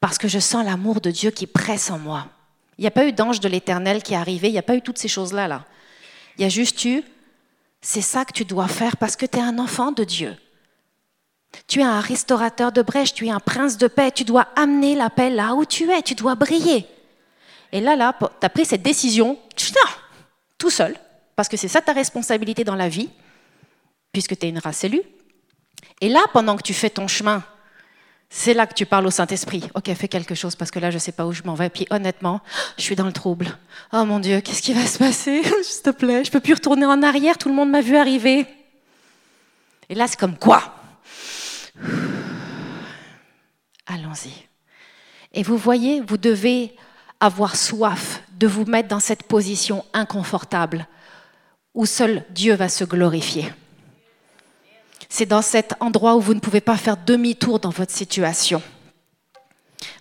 Parce 0.00 0.18
que 0.18 0.28
je 0.28 0.38
sens 0.38 0.64
l'amour 0.64 1.00
de 1.00 1.10
Dieu 1.10 1.30
qui 1.30 1.46
presse 1.46 1.90
en 1.90 1.98
moi. 1.98 2.28
Il 2.78 2.82
n'y 2.82 2.86
a 2.86 2.92
pas 2.92 3.06
eu 3.06 3.12
d'ange 3.12 3.40
de 3.40 3.48
l'éternel 3.48 4.02
qui 4.02 4.14
est 4.14 4.16
arrivé, 4.16 4.48
il 4.48 4.52
n'y 4.52 4.58
a 4.58 4.62
pas 4.62 4.76
eu 4.76 4.82
toutes 4.82 4.98
ces 4.98 5.08
choses-là. 5.08 5.48
Là. 5.48 5.64
Il 6.36 6.42
y 6.42 6.44
a 6.44 6.48
juste 6.48 6.84
eu, 6.84 7.02
c'est 7.80 8.00
ça 8.00 8.24
que 8.24 8.32
tu 8.32 8.44
dois 8.44 8.68
faire 8.68 8.96
parce 8.96 9.16
que 9.16 9.26
tu 9.26 9.38
es 9.38 9.42
un 9.42 9.58
enfant 9.58 9.90
de 9.90 10.04
Dieu. 10.04 10.36
Tu 11.66 11.80
es 11.80 11.84
un 11.84 12.00
restaurateur 12.00 12.70
de 12.70 12.82
brèche, 12.82 13.14
tu 13.14 13.26
es 13.26 13.30
un 13.30 13.40
prince 13.40 13.78
de 13.78 13.88
paix, 13.88 14.12
tu 14.12 14.22
dois 14.22 14.46
amener 14.54 14.94
la 14.94 15.10
paix 15.10 15.30
là 15.30 15.54
où 15.54 15.64
tu 15.64 15.90
es, 15.90 16.02
tu 16.02 16.14
dois 16.14 16.36
briller. 16.36 16.86
Et 17.72 17.80
là, 17.80 17.96
là, 17.96 18.16
tu 18.18 18.26
as 18.46 18.48
pris 18.48 18.64
cette 18.64 18.82
décision, 18.82 19.38
tout 20.58 20.70
seul, 20.70 20.96
parce 21.36 21.48
que 21.48 21.56
c'est 21.56 21.68
ça 21.68 21.80
ta 21.80 21.92
responsabilité 21.92 22.64
dans 22.64 22.74
la 22.74 22.88
vie, 22.88 23.10
puisque 24.12 24.38
tu 24.38 24.46
es 24.46 24.48
une 24.48 24.58
race 24.58 24.84
élue. 24.84 25.02
Et 26.00 26.08
là, 26.08 26.20
pendant 26.32 26.56
que 26.56 26.62
tu 26.62 26.74
fais 26.74 26.90
ton 26.90 27.08
chemin, 27.08 27.42
c'est 28.30 28.54
là 28.54 28.66
que 28.66 28.74
tu 28.74 28.86
parles 28.86 29.06
au 29.06 29.10
Saint-Esprit. 29.10 29.64
Ok, 29.74 29.92
fais 29.94 30.08
quelque 30.08 30.34
chose 30.34 30.54
parce 30.54 30.70
que 30.70 30.78
là, 30.78 30.90
je 30.90 30.96
ne 30.96 31.00
sais 31.00 31.12
pas 31.12 31.26
où 31.26 31.32
je 31.32 31.42
m'en 31.44 31.54
vais. 31.54 31.70
Puis 31.70 31.86
honnêtement, 31.90 32.40
je 32.76 32.82
suis 32.82 32.96
dans 32.96 33.06
le 33.06 33.12
trouble. 33.12 33.56
Oh 33.92 34.04
mon 34.04 34.20
Dieu, 34.20 34.40
qu'est-ce 34.40 34.62
qui 34.62 34.74
va 34.74 34.86
se 34.86 34.98
passer? 34.98 35.42
S'il 35.62 35.82
te 35.82 35.90
plaît, 35.90 36.24
je 36.24 36.30
peux 36.30 36.40
plus 36.40 36.54
retourner 36.54 36.86
en 36.86 37.02
arrière. 37.02 37.38
Tout 37.38 37.48
le 37.48 37.54
monde 37.54 37.70
m'a 37.70 37.80
vu 37.80 37.96
arriver. 37.96 38.46
Et 39.88 39.94
là, 39.94 40.06
c'est 40.06 40.18
comme 40.18 40.36
quoi? 40.36 40.74
Allons-y. 43.86 44.32
Et 45.32 45.42
vous 45.42 45.56
voyez, 45.56 46.02
vous 46.02 46.18
devez 46.18 46.76
avoir 47.20 47.56
soif 47.56 48.22
de 48.38 48.46
vous 48.46 48.64
mettre 48.64 48.88
dans 48.88 49.00
cette 49.00 49.24
position 49.24 49.84
inconfortable 49.92 50.86
où 51.74 51.86
seul 51.86 52.24
Dieu 52.30 52.54
va 52.54 52.68
se 52.68 52.84
glorifier. 52.84 53.52
C'est 55.08 55.26
dans 55.26 55.42
cet 55.42 55.74
endroit 55.80 56.16
où 56.16 56.20
vous 56.20 56.34
ne 56.34 56.40
pouvez 56.40 56.60
pas 56.60 56.76
faire 56.76 56.96
demi-tour 56.96 57.60
dans 57.60 57.70
votre 57.70 57.92
situation. 57.92 58.62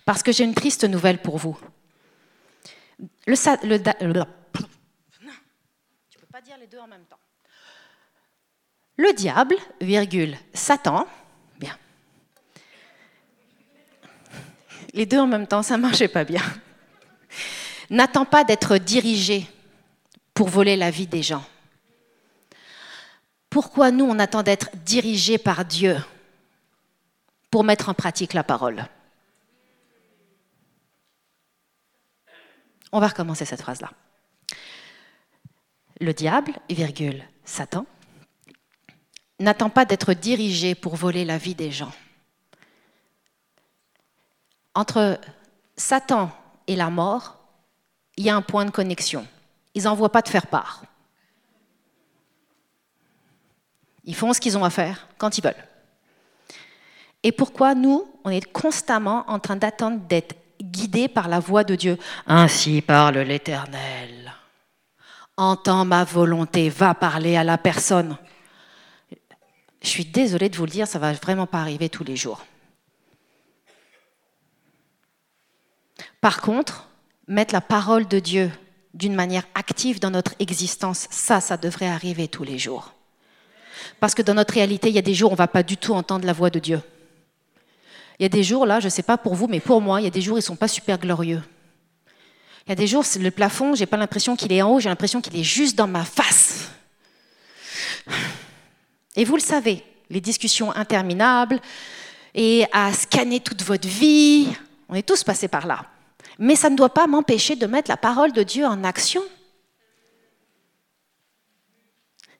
Parce 0.04 0.22
que 0.22 0.32
j'ai 0.32 0.44
une 0.44 0.54
triste 0.54 0.84
nouvelle 0.84 1.18
pour 1.18 1.38
vous. 1.38 1.58
Le, 8.96 9.14
diable, 9.14 9.54
virgule, 9.80 10.36
Satan, 10.52 11.06
bien. 11.58 11.76
Les 14.92 15.06
deux 15.06 15.18
en 15.18 15.26
même 15.26 15.46
temps, 15.46 15.62
ça 15.62 15.76
marchait 15.76 16.08
pas 16.08 16.24
bien 16.24 16.42
n'attend 17.90 18.24
pas 18.24 18.44
d'être 18.44 18.78
dirigé 18.78 19.48
pour 20.34 20.48
voler 20.48 20.76
la 20.76 20.90
vie 20.90 21.06
des 21.06 21.22
gens. 21.22 21.44
Pourquoi 23.50 23.90
nous, 23.90 24.04
on 24.04 24.18
attend 24.18 24.42
d'être 24.42 24.70
dirigés 24.84 25.38
par 25.38 25.64
Dieu 25.64 25.96
pour 27.50 27.64
mettre 27.64 27.88
en 27.88 27.94
pratique 27.94 28.34
la 28.34 28.44
parole? 28.44 28.86
On 32.92 33.00
va 33.00 33.08
recommencer 33.08 33.44
cette 33.44 33.62
phrase-là. 33.62 33.90
Le 36.00 36.12
diable, 36.12 36.52
virgule, 36.70 37.24
Satan, 37.44 37.86
n'attend 39.40 39.70
pas 39.70 39.84
d'être 39.84 40.14
dirigé 40.14 40.74
pour 40.74 40.96
voler 40.96 41.24
la 41.24 41.38
vie 41.38 41.54
des 41.54 41.70
gens. 41.70 41.92
Entre 44.74 45.20
Satan 45.76 46.30
et 46.66 46.76
la 46.76 46.90
mort, 46.90 47.37
il 48.18 48.24
y 48.24 48.30
a 48.30 48.36
un 48.36 48.42
point 48.42 48.64
de 48.64 48.70
connexion. 48.70 49.26
Ils 49.74 49.84
n'envoient 49.84 50.10
pas 50.10 50.22
de 50.22 50.28
faire 50.28 50.48
part. 50.48 50.82
Ils 54.04 54.14
font 54.14 54.32
ce 54.32 54.40
qu'ils 54.40 54.58
ont 54.58 54.64
à 54.64 54.70
faire 54.70 55.06
quand 55.18 55.38
ils 55.38 55.44
veulent. 55.44 55.54
Et 57.22 57.30
pourquoi 57.30 57.76
nous, 57.76 58.12
on 58.24 58.30
est 58.30 58.52
constamment 58.52 59.24
en 59.28 59.38
train 59.38 59.54
d'attendre 59.54 60.00
d'être 60.08 60.34
guidés 60.60 61.06
par 61.06 61.28
la 61.28 61.38
voix 61.38 61.62
de 61.62 61.76
Dieu? 61.76 61.96
Ainsi 62.26 62.82
parle 62.82 63.18
l'Éternel. 63.18 64.34
Entends 65.36 65.84
ma 65.84 66.02
volonté, 66.02 66.70
va 66.70 66.94
parler 66.94 67.36
à 67.36 67.44
la 67.44 67.56
personne. 67.56 68.16
Je 69.80 69.88
suis 69.88 70.04
désolée 70.04 70.48
de 70.48 70.56
vous 70.56 70.64
le 70.64 70.72
dire, 70.72 70.88
ça 70.88 70.98
va 70.98 71.12
vraiment 71.12 71.46
pas 71.46 71.60
arriver 71.60 71.88
tous 71.88 72.02
les 72.02 72.16
jours. 72.16 72.44
Par 76.20 76.40
contre, 76.40 76.87
mettre 77.28 77.54
la 77.54 77.60
parole 77.60 78.08
de 78.08 78.18
Dieu 78.18 78.50
d'une 78.94 79.14
manière 79.14 79.44
active 79.54 80.00
dans 80.00 80.10
notre 80.10 80.34
existence, 80.38 81.06
ça, 81.10 81.40
ça 81.40 81.56
devrait 81.56 81.86
arriver 81.86 82.26
tous 82.26 82.42
les 82.42 82.58
jours. 82.58 82.94
Parce 84.00 84.14
que 84.14 84.22
dans 84.22 84.34
notre 84.34 84.54
réalité, 84.54 84.88
il 84.88 84.94
y 84.94 84.98
a 84.98 85.02
des 85.02 85.14
jours 85.14 85.30
où 85.30 85.34
on 85.34 85.36
ne 85.36 85.38
va 85.38 85.46
pas 85.46 85.62
du 85.62 85.76
tout 85.76 85.92
entendre 85.92 86.26
la 86.26 86.32
voix 86.32 86.50
de 86.50 86.58
Dieu. 86.58 86.80
Il 88.18 88.24
y 88.24 88.26
a 88.26 88.28
des 88.28 88.42
jours, 88.42 88.66
là, 88.66 88.80
je 88.80 88.86
ne 88.86 88.90
sais 88.90 89.02
pas 89.02 89.16
pour 89.16 89.34
vous, 89.34 89.46
mais 89.46 89.60
pour 89.60 89.80
moi, 89.80 90.00
il 90.00 90.04
y 90.04 90.08
a 90.08 90.10
des 90.10 90.20
jours, 90.20 90.36
ils 90.36 90.40
ne 90.40 90.46
sont 90.46 90.56
pas 90.56 90.66
super 90.66 90.98
glorieux. 90.98 91.42
Il 92.66 92.70
y 92.70 92.72
a 92.72 92.74
des 92.74 92.86
jours, 92.86 93.04
le 93.20 93.30
plafond, 93.30 93.74
je 93.74 93.80
n'ai 93.80 93.86
pas 93.86 93.96
l'impression 93.96 94.34
qu'il 94.34 94.52
est 94.52 94.62
en 94.62 94.72
haut, 94.72 94.80
j'ai 94.80 94.88
l'impression 94.88 95.20
qu'il 95.20 95.36
est 95.36 95.44
juste 95.44 95.76
dans 95.76 95.86
ma 95.86 96.04
face. 96.04 96.70
Et 99.16 99.24
vous 99.24 99.36
le 99.36 99.42
savez, 99.42 99.84
les 100.10 100.20
discussions 100.20 100.74
interminables 100.74 101.60
et 102.34 102.66
à 102.72 102.92
scanner 102.92 103.40
toute 103.40 103.62
votre 103.62 103.86
vie, 103.86 104.48
on 104.88 104.94
est 104.94 105.06
tous 105.06 105.24
passés 105.24 105.48
par 105.48 105.66
là. 105.66 105.84
Mais 106.38 106.54
ça 106.54 106.70
ne 106.70 106.76
doit 106.76 106.94
pas 106.94 107.06
m'empêcher 107.06 107.56
de 107.56 107.66
mettre 107.66 107.90
la 107.90 107.96
parole 107.96 108.32
de 108.32 108.42
Dieu 108.42 108.64
en 108.64 108.84
action. 108.84 109.22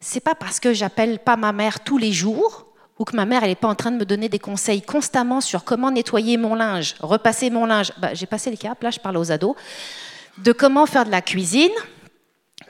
C'est 0.01 0.21
pas 0.21 0.37
parce 0.37 0.61
que 0.61 0.73
j'appelle 0.73 1.19
pas 1.19 1.37
ma 1.37 1.53
mère 1.53 1.81
tous 1.81 1.99
les 1.99 2.13
jours 2.13 2.67
ou 2.99 3.05
que 3.05 3.17
ma 3.17 3.27
mère 3.27 3.43
n'est 3.43 3.55
pas 3.55 3.69
en 3.69 3.75
train 3.75 3.91
de 3.91 3.97
me 3.97 4.05
donner 4.05 4.29
des 4.29 4.39
conseils 4.39 4.83
constamment 4.83 5.41
sur 5.41 5.65
comment 5.65 5.91
nettoyer 5.91 6.37
mon 6.37 6.55
linge, 6.55 6.95
repasser 7.01 7.51
mon 7.51 7.65
linge. 7.67 7.93
Bah, 7.99 8.15
j'ai 8.15 8.27
passé 8.27 8.51
le 8.51 8.57
cap, 8.57 8.83
là 8.83 8.91
je 8.91 8.99
parle 8.99 9.17
aux 9.17 9.31
ados, 9.31 9.57
de 10.39 10.53
comment 10.53 10.87
faire 10.87 11.05
de 11.05 11.11
la 11.11 11.23
cuisine, 11.23 11.73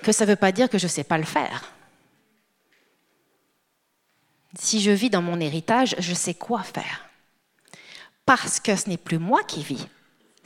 que 0.02 0.12
ça 0.12 0.24
ne 0.24 0.30
veut 0.30 0.36
pas 0.36 0.52
dire 0.52 0.68
que 0.68 0.78
je 0.78 0.84
ne 0.84 0.90
sais 0.90 1.04
pas 1.04 1.18
le 1.18 1.24
faire. 1.24 1.72
Si 4.58 4.80
je 4.80 4.90
vis 4.90 5.10
dans 5.10 5.22
mon 5.22 5.40
héritage, 5.40 5.94
je 5.98 6.14
sais 6.14 6.34
quoi 6.34 6.62
faire. 6.62 7.04
Parce 8.24 8.60
que 8.60 8.76
ce 8.76 8.88
n'est 8.88 8.96
plus 8.96 9.18
moi 9.18 9.42
qui 9.44 9.62
vis, 9.62 9.86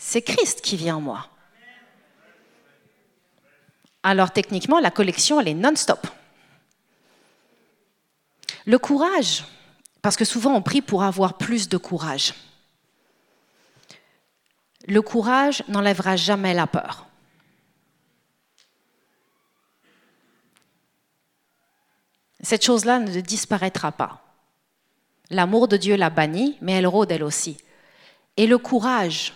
c'est 0.04 0.20
Christ 0.20 0.60
qui 0.60 0.76
vit 0.76 0.90
en 0.90 1.00
moi. 1.00 1.28
Alors 4.02 4.32
techniquement, 4.32 4.80
la 4.80 4.90
collection, 4.90 5.40
elle 5.40 5.48
est 5.48 5.54
non-stop. 5.54 6.06
Le 8.66 8.78
courage, 8.78 9.44
parce 10.02 10.16
que 10.16 10.24
souvent 10.24 10.54
on 10.54 10.60
prie 10.60 10.82
pour 10.82 11.04
avoir 11.04 11.38
plus 11.38 11.68
de 11.68 11.76
courage. 11.76 12.34
Le 14.88 15.00
courage 15.00 15.62
n'enlèvera 15.68 16.16
jamais 16.16 16.52
la 16.52 16.66
peur. 16.66 17.06
Cette 22.40 22.64
chose-là 22.64 22.98
ne 22.98 23.20
disparaîtra 23.20 23.92
pas. 23.92 24.20
L'amour 25.30 25.68
de 25.68 25.76
Dieu 25.76 25.94
la 25.94 26.10
bannit, 26.10 26.58
mais 26.60 26.72
elle 26.72 26.88
rôde 26.88 27.12
elle 27.12 27.22
aussi. 27.22 27.56
Et 28.36 28.48
le 28.48 28.58
courage, 28.58 29.32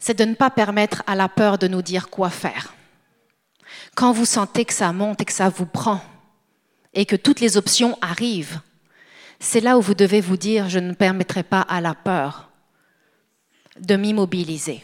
c'est 0.00 0.18
de 0.18 0.24
ne 0.24 0.34
pas 0.34 0.50
permettre 0.50 1.04
à 1.06 1.14
la 1.14 1.28
peur 1.28 1.58
de 1.58 1.68
nous 1.68 1.82
dire 1.82 2.08
quoi 2.08 2.30
faire. 2.30 2.74
Quand 3.94 4.12
vous 4.12 4.24
sentez 4.24 4.64
que 4.64 4.72
ça 4.72 4.92
monte 4.92 5.20
et 5.20 5.24
que 5.24 5.32
ça 5.32 5.48
vous 5.48 5.66
prend, 5.66 6.00
et 6.94 7.06
que 7.06 7.16
toutes 7.16 7.40
les 7.40 7.56
options 7.56 7.96
arrivent, 8.00 8.60
c'est 9.38 9.60
là 9.60 9.78
où 9.78 9.80
vous 9.80 9.94
devez 9.94 10.20
vous 10.20 10.36
dire, 10.36 10.68
je 10.68 10.78
ne 10.78 10.94
permettrai 10.94 11.42
pas 11.42 11.60
à 11.60 11.80
la 11.80 11.94
peur 11.94 12.50
de 13.78 13.94
m'immobiliser. 13.94 14.82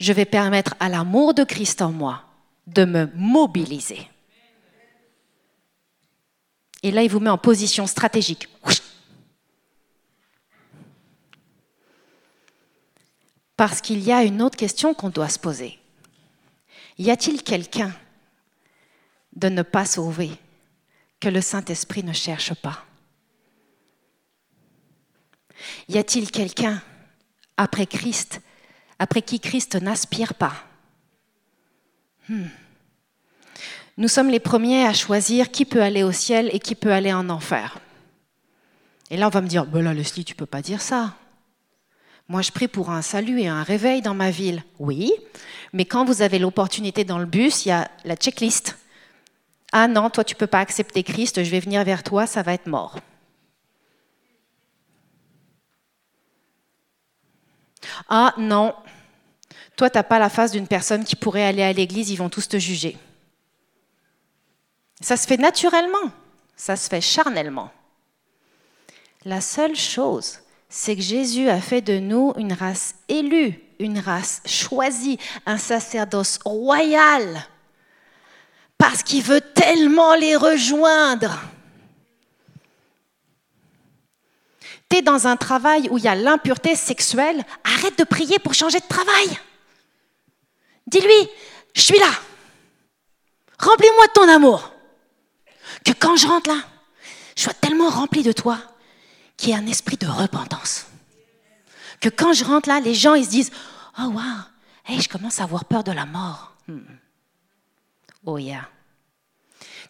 Je 0.00 0.12
vais 0.12 0.24
permettre 0.24 0.74
à 0.80 0.88
l'amour 0.88 1.34
de 1.34 1.44
Christ 1.44 1.82
en 1.82 1.92
moi 1.92 2.24
de 2.66 2.84
me 2.84 3.08
mobiliser. 3.14 4.08
Et 6.82 6.90
là, 6.90 7.02
il 7.02 7.10
vous 7.10 7.20
met 7.20 7.30
en 7.30 7.38
position 7.38 7.86
stratégique. 7.86 8.48
Parce 13.58 13.80
qu'il 13.80 13.98
y 13.98 14.12
a 14.12 14.22
une 14.22 14.40
autre 14.40 14.56
question 14.56 14.94
qu'on 14.94 15.08
doit 15.08 15.28
se 15.28 15.38
poser. 15.40 15.80
Y 16.96 17.10
a-t-il 17.10 17.42
quelqu'un 17.42 17.92
de 19.34 19.48
ne 19.48 19.62
pas 19.62 19.84
sauver 19.84 20.30
que 21.18 21.28
le 21.28 21.40
Saint-Esprit 21.40 22.04
ne 22.04 22.12
cherche 22.12 22.54
pas? 22.54 22.84
Y 25.88 25.98
a-t-il 25.98 26.30
quelqu'un 26.30 26.80
après 27.56 27.86
Christ, 27.86 28.40
après 29.00 29.22
qui 29.22 29.40
Christ 29.40 29.74
n'aspire 29.74 30.34
pas? 30.34 30.54
Hmm. 32.28 32.46
Nous 33.96 34.08
sommes 34.08 34.30
les 34.30 34.38
premiers 34.38 34.86
à 34.86 34.92
choisir 34.92 35.50
qui 35.50 35.64
peut 35.64 35.82
aller 35.82 36.04
au 36.04 36.12
ciel 36.12 36.48
et 36.52 36.60
qui 36.60 36.76
peut 36.76 36.92
aller 36.92 37.12
en 37.12 37.28
enfer. 37.28 37.80
Et 39.10 39.16
là, 39.16 39.26
on 39.26 39.30
va 39.30 39.40
me 39.40 39.48
dire, 39.48 39.66
ben 39.66 39.82
là, 39.82 39.94
Leslie, 39.94 40.24
tu 40.24 40.36
peux 40.36 40.46
pas 40.46 40.62
dire 40.62 40.80
ça. 40.80 41.16
Moi, 42.28 42.42
je 42.42 42.52
prie 42.52 42.68
pour 42.68 42.90
un 42.90 43.00
salut 43.00 43.40
et 43.40 43.48
un 43.48 43.62
réveil 43.62 44.02
dans 44.02 44.14
ma 44.14 44.30
ville. 44.30 44.62
Oui, 44.78 45.12
mais 45.72 45.86
quand 45.86 46.04
vous 46.04 46.20
avez 46.20 46.38
l'opportunité 46.38 47.04
dans 47.04 47.18
le 47.18 47.26
bus, 47.26 47.64
il 47.64 47.70
y 47.70 47.72
a 47.72 47.90
la 48.04 48.16
checklist. 48.16 48.76
Ah 49.72 49.88
non, 49.88 50.10
toi, 50.10 50.24
tu 50.24 50.34
peux 50.34 50.46
pas 50.46 50.60
accepter 50.60 51.02
Christ, 51.02 51.42
je 51.42 51.50
vais 51.50 51.60
venir 51.60 51.82
vers 51.84 52.02
toi, 52.02 52.26
ça 52.26 52.42
va 52.42 52.52
être 52.52 52.66
mort. 52.66 52.98
Ah 58.08 58.34
non, 58.36 58.74
toi, 59.76 59.88
tu 59.88 59.96
n'as 59.96 60.02
pas 60.02 60.18
la 60.18 60.28
face 60.28 60.52
d'une 60.52 60.66
personne 60.66 61.04
qui 61.04 61.16
pourrait 61.16 61.44
aller 61.44 61.62
à 61.62 61.72
l'église, 61.72 62.10
ils 62.10 62.16
vont 62.16 62.28
tous 62.28 62.48
te 62.48 62.58
juger. 62.58 62.98
Ça 65.00 65.16
se 65.16 65.26
fait 65.26 65.36
naturellement, 65.36 66.10
ça 66.56 66.76
se 66.76 66.88
fait 66.88 67.00
charnellement. 67.00 67.70
La 69.24 69.40
seule 69.40 69.76
chose, 69.76 70.40
c'est 70.68 70.96
que 70.96 71.02
Jésus 71.02 71.48
a 71.48 71.60
fait 71.60 71.80
de 71.80 71.98
nous 71.98 72.32
une 72.36 72.52
race 72.52 72.94
élue, 73.08 73.60
une 73.78 73.98
race 73.98 74.42
choisie, 74.44 75.18
un 75.46 75.56
sacerdoce 75.56 76.38
royal, 76.44 77.46
parce 78.76 79.02
qu'il 79.02 79.22
veut 79.22 79.40
tellement 79.40 80.14
les 80.14 80.36
rejoindre. 80.36 81.40
Tu 84.90 84.98
es 84.98 85.02
dans 85.02 85.26
un 85.26 85.36
travail 85.36 85.88
où 85.90 85.98
il 85.98 86.04
y 86.04 86.08
a 86.08 86.14
l'impureté 86.14 86.74
sexuelle, 86.74 87.44
arrête 87.64 87.98
de 87.98 88.04
prier 88.04 88.38
pour 88.38 88.54
changer 88.54 88.80
de 88.80 88.86
travail. 88.86 89.38
Dis-lui, 90.86 91.28
je 91.74 91.82
suis 91.82 91.98
là. 91.98 92.10
Remplis-moi 93.58 94.06
de 94.06 94.12
ton 94.12 94.28
amour 94.28 94.72
que 95.84 95.92
quand 95.92 96.16
je 96.16 96.26
rentre 96.26 96.48
là, 96.48 96.60
je 97.36 97.42
sois 97.42 97.54
tellement 97.54 97.90
rempli 97.90 98.22
de 98.22 98.32
toi 98.32 98.58
qu'il 99.38 99.50
y 99.50 99.52
ait 99.52 99.56
un 99.56 99.66
esprit 99.66 99.96
de 99.96 100.06
repentance. 100.06 100.86
Que 102.00 102.10
quand 102.10 102.34
je 102.34 102.44
rentre 102.44 102.68
là, 102.68 102.80
les 102.80 102.94
gens 102.94 103.14
ils 103.14 103.24
se 103.24 103.30
disent 103.30 103.50
Oh 103.98 104.08
wow, 104.08 104.20
hey, 104.84 105.00
je 105.00 105.08
commence 105.08 105.40
à 105.40 105.44
avoir 105.44 105.64
peur 105.64 105.82
de 105.82 105.92
la 105.92 106.04
mort. 106.04 106.54
Hmm. 106.66 106.80
Oh 108.26 108.36
yeah. 108.36 108.68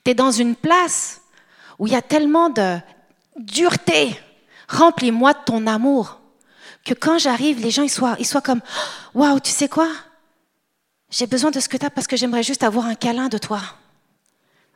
Tu 0.05 0.12
es 0.12 0.14
dans 0.14 0.30
une 0.30 0.55
place 0.55 1.20
où 1.78 1.86
il 1.86 1.92
y 1.92 1.96
a 1.96 2.03
tellement 2.03 2.51
de 2.51 2.78
dureté. 3.36 4.18
Remplis-moi 4.68 5.32
de 5.32 5.38
ton 5.44 5.66
amour. 5.66 6.20
Que 6.84 6.94
quand 6.94 7.18
j'arrive, 7.18 7.61
les 7.61 7.70
gens 7.70 7.82
ils 7.82 7.90
soient, 7.90 8.16
ils 8.18 8.26
soient 8.26 8.42
comme 8.42 8.61
Waouh, 9.14 9.40
tu 9.40 9.51
sais 9.51 9.68
quoi? 9.68 9.90
J'ai 11.11 11.26
besoin 11.26 11.51
de 11.51 11.59
ce 11.59 11.68
que 11.68 11.78
tu 11.78 11.86
as 11.86 11.90
parce 11.90 12.07
que 12.07 12.16
j'aimerais 12.16 12.42
juste 12.42 12.62
avoir 12.62 12.86
un 12.86 12.94
câlin 12.94 13.28
de 13.28 13.38
toi. 13.38 13.61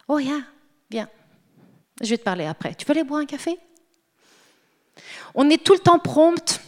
Oh 0.08 0.18
yeah. 0.18 0.40
Bien. 0.90 1.08
Je 2.00 2.08
vais 2.08 2.18
te 2.18 2.24
parler 2.24 2.46
après. 2.46 2.74
Tu 2.74 2.86
veux 2.86 2.92
aller 2.92 3.04
boire 3.04 3.20
un 3.20 3.26
café? 3.26 3.58
On 5.34 5.48
est 5.50 5.62
tout 5.62 5.72
le 5.72 5.78
temps 5.78 5.98
prompt 5.98 6.60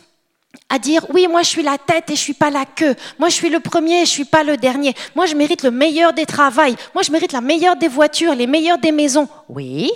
à 0.68 0.78
dire 0.78 1.06
oui, 1.10 1.28
moi 1.28 1.42
je 1.42 1.48
suis 1.48 1.62
la 1.62 1.78
tête 1.78 2.10
et 2.10 2.16
je 2.16 2.20
suis 2.20 2.34
pas 2.34 2.50
la 2.50 2.64
queue. 2.64 2.94
Moi 3.18 3.28
je 3.28 3.34
suis 3.34 3.50
le 3.50 3.60
premier 3.60 4.02
et 4.02 4.06
je 4.06 4.10
suis 4.10 4.24
pas 4.24 4.42
le 4.42 4.56
dernier. 4.56 4.94
Moi 5.14 5.26
je 5.26 5.34
mérite 5.34 5.62
le 5.62 5.70
meilleur 5.70 6.12
des 6.12 6.26
travails. 6.26 6.76
Moi 6.94 7.02
je 7.02 7.12
mérite 7.12 7.32
la 7.32 7.40
meilleure 7.40 7.76
des 7.76 7.88
voitures, 7.88 8.34
les 8.34 8.46
meilleures 8.46 8.78
des 8.78 8.92
maisons. 8.92 9.28
Oui. 9.48 9.90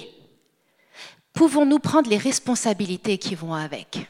Pouvons-nous 1.33 1.79
prendre 1.79 2.11
les 2.11 2.19
responsabilités 2.19 3.17
qui 3.19 3.35
vont 3.35 3.55
avec? 3.55 4.09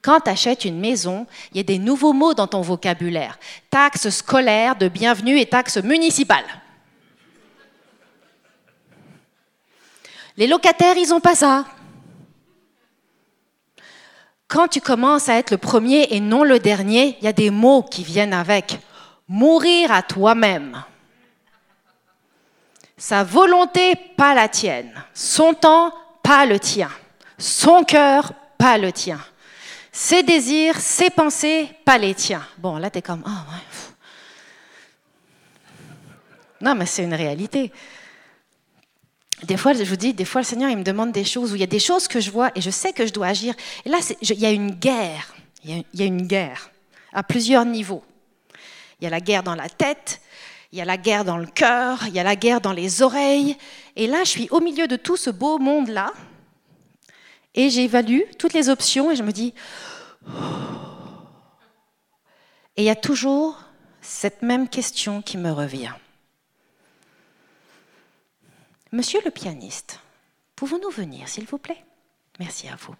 Quand 0.00 0.20
tu 0.20 0.30
achètes 0.30 0.64
une 0.64 0.78
maison, 0.78 1.26
il 1.52 1.56
y 1.56 1.60
a 1.60 1.64
des 1.64 1.78
nouveaux 1.78 2.12
mots 2.12 2.34
dans 2.34 2.46
ton 2.46 2.60
vocabulaire. 2.60 3.38
Taxe 3.68 4.08
scolaire 4.10 4.76
de 4.76 4.88
bienvenue 4.88 5.38
et 5.38 5.46
taxe 5.46 5.76
municipale. 5.78 6.44
Les 10.36 10.46
locataires, 10.46 10.96
ils 10.96 11.08
n'ont 11.08 11.20
pas 11.20 11.34
ça. 11.34 11.64
Quand 14.58 14.66
tu 14.66 14.80
commences 14.80 15.28
à 15.28 15.34
être 15.34 15.52
le 15.52 15.56
premier 15.56 16.08
et 16.10 16.18
non 16.18 16.42
le 16.42 16.58
dernier, 16.58 17.16
il 17.20 17.24
y 17.24 17.28
a 17.28 17.32
des 17.32 17.50
mots 17.50 17.84
qui 17.84 18.02
viennent 18.02 18.32
avec. 18.32 18.80
Mourir 19.28 19.92
à 19.92 20.02
toi-même. 20.02 20.82
Sa 22.96 23.22
volonté, 23.22 23.94
pas 24.16 24.34
la 24.34 24.48
tienne. 24.48 24.92
Son 25.14 25.54
temps, 25.54 25.94
pas 26.24 26.44
le 26.44 26.58
tien. 26.58 26.90
Son 27.38 27.84
cœur, 27.84 28.32
pas 28.58 28.78
le 28.78 28.90
tien. 28.90 29.20
Ses 29.92 30.24
désirs, 30.24 30.80
ses 30.80 31.10
pensées, 31.10 31.68
pas 31.84 31.98
les 31.98 32.16
tiens. 32.16 32.44
Bon, 32.56 32.78
là, 32.78 32.90
tu 32.90 32.98
es 32.98 33.02
comme, 33.02 33.22
ah 33.24 33.44
ouais. 33.52 33.62
Non, 36.62 36.74
mais 36.74 36.86
c'est 36.86 37.04
une 37.04 37.14
réalité. 37.14 37.70
Des 39.44 39.56
fois, 39.56 39.72
je 39.72 39.84
vous 39.84 39.96
dis, 39.96 40.14
des 40.14 40.24
fois, 40.24 40.40
le 40.40 40.46
Seigneur, 40.46 40.70
il 40.70 40.76
me 40.76 40.82
demande 40.82 41.12
des 41.12 41.24
choses 41.24 41.52
où 41.52 41.54
il 41.54 41.60
y 41.60 41.64
a 41.64 41.68
des 41.68 41.78
choses 41.78 42.08
que 42.08 42.20
je 42.20 42.30
vois 42.30 42.50
et 42.54 42.60
je 42.60 42.70
sais 42.70 42.92
que 42.92 43.06
je 43.06 43.12
dois 43.12 43.28
agir. 43.28 43.54
Et 43.84 43.88
là, 43.88 43.98
il 44.20 44.40
y 44.40 44.46
a 44.46 44.50
une 44.50 44.72
guerre. 44.72 45.34
Il 45.64 45.84
y 45.94 46.02
a 46.02 46.06
une 46.06 46.26
guerre 46.26 46.70
à 47.12 47.22
plusieurs 47.22 47.64
niveaux. 47.64 48.02
Il 49.00 49.04
y 49.04 49.06
a 49.06 49.10
la 49.10 49.20
guerre 49.20 49.42
dans 49.42 49.54
la 49.54 49.68
tête, 49.68 50.20
il 50.72 50.78
y 50.78 50.82
a 50.82 50.84
la 50.84 50.96
guerre 50.96 51.24
dans 51.24 51.36
le 51.36 51.46
cœur, 51.46 52.06
il 52.06 52.14
y 52.14 52.20
a 52.20 52.22
la 52.22 52.36
guerre 52.36 52.60
dans 52.60 52.72
les 52.72 53.02
oreilles. 53.02 53.56
Et 53.96 54.06
là, 54.06 54.24
je 54.24 54.30
suis 54.30 54.48
au 54.50 54.60
milieu 54.60 54.86
de 54.88 54.96
tout 54.96 55.16
ce 55.16 55.30
beau 55.30 55.58
monde-là. 55.58 56.12
Et 57.54 57.70
j'évalue 57.70 58.22
toutes 58.38 58.52
les 58.52 58.68
options 58.68 59.10
et 59.10 59.16
je 59.16 59.22
me 59.22 59.32
dis... 59.32 59.54
Et 62.76 62.82
il 62.82 62.84
y 62.84 62.90
a 62.90 62.96
toujours 62.96 63.58
cette 64.00 64.42
même 64.42 64.68
question 64.68 65.20
qui 65.22 65.36
me 65.36 65.50
revient. 65.50 65.92
Monsieur 68.92 69.20
le 69.24 69.30
pianiste, 69.30 70.00
pouvons-nous 70.56 70.90
venir, 70.90 71.28
s'il 71.28 71.44
vous 71.44 71.58
plaît? 71.58 71.84
Merci 72.38 72.68
à 72.68 72.76
vous. 72.76 72.94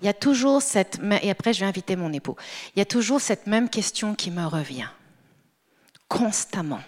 Il 0.00 0.06
y 0.06 0.08
a 0.08 0.14
toujours 0.14 0.62
cette... 0.62 1.00
Et 1.22 1.30
après, 1.30 1.52
je 1.52 1.60
vais 1.60 1.66
inviter 1.66 1.96
mon 1.96 2.12
époux. 2.12 2.36
Il 2.74 2.78
y 2.78 2.82
a 2.82 2.86
toujours 2.86 3.20
cette 3.20 3.46
même 3.46 3.68
question 3.68 4.14
qui 4.14 4.30
me 4.30 4.46
revient 4.46 4.88
constamment. 6.08 6.82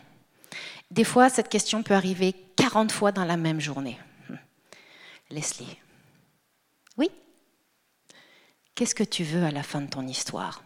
Des 0.90 1.04
fois, 1.04 1.28
cette 1.28 1.48
question 1.48 1.82
peut 1.82 1.94
arriver 1.94 2.34
40 2.56 2.92
fois 2.92 3.12
dans 3.12 3.24
la 3.24 3.36
même 3.36 3.60
journée. 3.60 3.98
Leslie, 5.30 5.76
oui? 6.96 7.10
Qu'est-ce 8.74 8.94
que 8.94 9.02
tu 9.02 9.24
veux 9.24 9.44
à 9.44 9.50
la 9.50 9.64
fin 9.64 9.80
de 9.80 9.90
ton 9.90 10.06
histoire? 10.06 10.62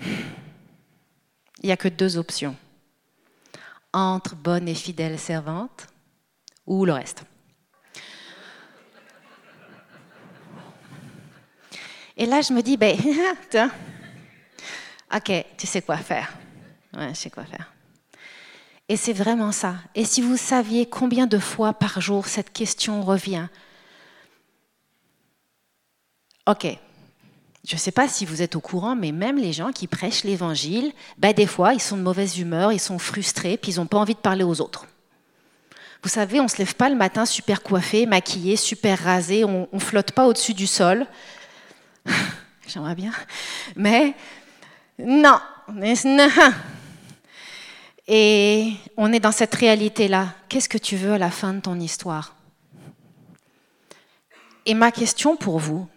Il 0.00 1.64
n'y 1.64 1.72
a 1.72 1.76
que 1.76 1.88
deux 1.88 2.18
options. 2.18 2.56
Entre 3.92 4.34
bonne 4.34 4.68
et 4.68 4.74
fidèle 4.74 5.18
servante 5.18 5.86
ou 6.66 6.84
le 6.84 6.92
reste. 6.92 7.24
Et 12.16 12.26
là, 12.26 12.40
je 12.40 12.52
me 12.52 12.62
dis, 12.62 12.76
ben, 12.76 12.96
ok, 15.14 15.44
tu 15.56 15.66
sais 15.66 15.82
quoi 15.82 15.96
faire. 15.96 16.32
Ouais, 16.94 17.10
je 17.10 17.14
sais 17.14 17.30
quoi 17.30 17.44
faire. 17.44 17.72
Et 18.88 18.96
c'est 18.96 19.12
vraiment 19.12 19.52
ça. 19.52 19.76
Et 19.94 20.04
si 20.04 20.20
vous 20.20 20.36
saviez 20.36 20.86
combien 20.86 21.26
de 21.26 21.38
fois 21.38 21.72
par 21.72 22.00
jour 22.00 22.26
cette 22.26 22.52
question 22.52 23.02
revient, 23.02 23.48
ok, 26.46 26.78
je 27.64 27.74
ne 27.76 27.78
sais 27.78 27.92
pas 27.92 28.08
si 28.08 28.24
vous 28.24 28.42
êtes 28.42 28.56
au 28.56 28.60
courant, 28.60 28.96
mais 28.96 29.12
même 29.12 29.38
les 29.38 29.52
gens 29.52 29.70
qui 29.70 29.86
prêchent 29.86 30.24
l'évangile, 30.24 30.92
ben 31.18 31.32
des 31.32 31.46
fois, 31.46 31.74
ils 31.74 31.80
sont 31.80 31.96
de 31.96 32.02
mauvaise 32.02 32.38
humeur, 32.38 32.72
ils 32.72 32.80
sont 32.80 32.98
frustrés, 32.98 33.56
puis 33.56 33.72
ils 33.72 33.76
n'ont 33.76 33.86
pas 33.86 33.98
envie 33.98 34.14
de 34.14 34.18
parler 34.18 34.42
aux 34.42 34.60
autres. 34.60 34.86
Vous 36.02 36.08
savez, 36.08 36.40
on 36.40 36.44
ne 36.44 36.48
se 36.48 36.58
lève 36.58 36.74
pas 36.74 36.88
le 36.88 36.96
matin 36.96 37.24
super 37.24 37.62
coiffé, 37.62 38.06
maquillé, 38.06 38.56
super 38.56 38.98
rasé, 38.98 39.44
on 39.44 39.68
ne 39.72 39.78
flotte 39.78 40.10
pas 40.10 40.26
au-dessus 40.26 40.54
du 40.54 40.66
sol. 40.66 41.06
J'aimerais 42.66 42.96
bien. 42.96 43.12
Mais 43.76 44.14
non. 44.98 45.38
Et 48.08 48.72
on 48.96 49.12
est 49.12 49.20
dans 49.20 49.30
cette 49.30 49.54
réalité-là. 49.54 50.34
Qu'est-ce 50.48 50.68
que 50.68 50.78
tu 50.78 50.96
veux 50.96 51.12
à 51.12 51.18
la 51.18 51.30
fin 51.30 51.54
de 51.54 51.60
ton 51.60 51.78
histoire? 51.78 52.34
Et 54.66 54.74
ma 54.74 54.90
question 54.90 55.36
pour 55.36 55.60
vous, 55.60 55.88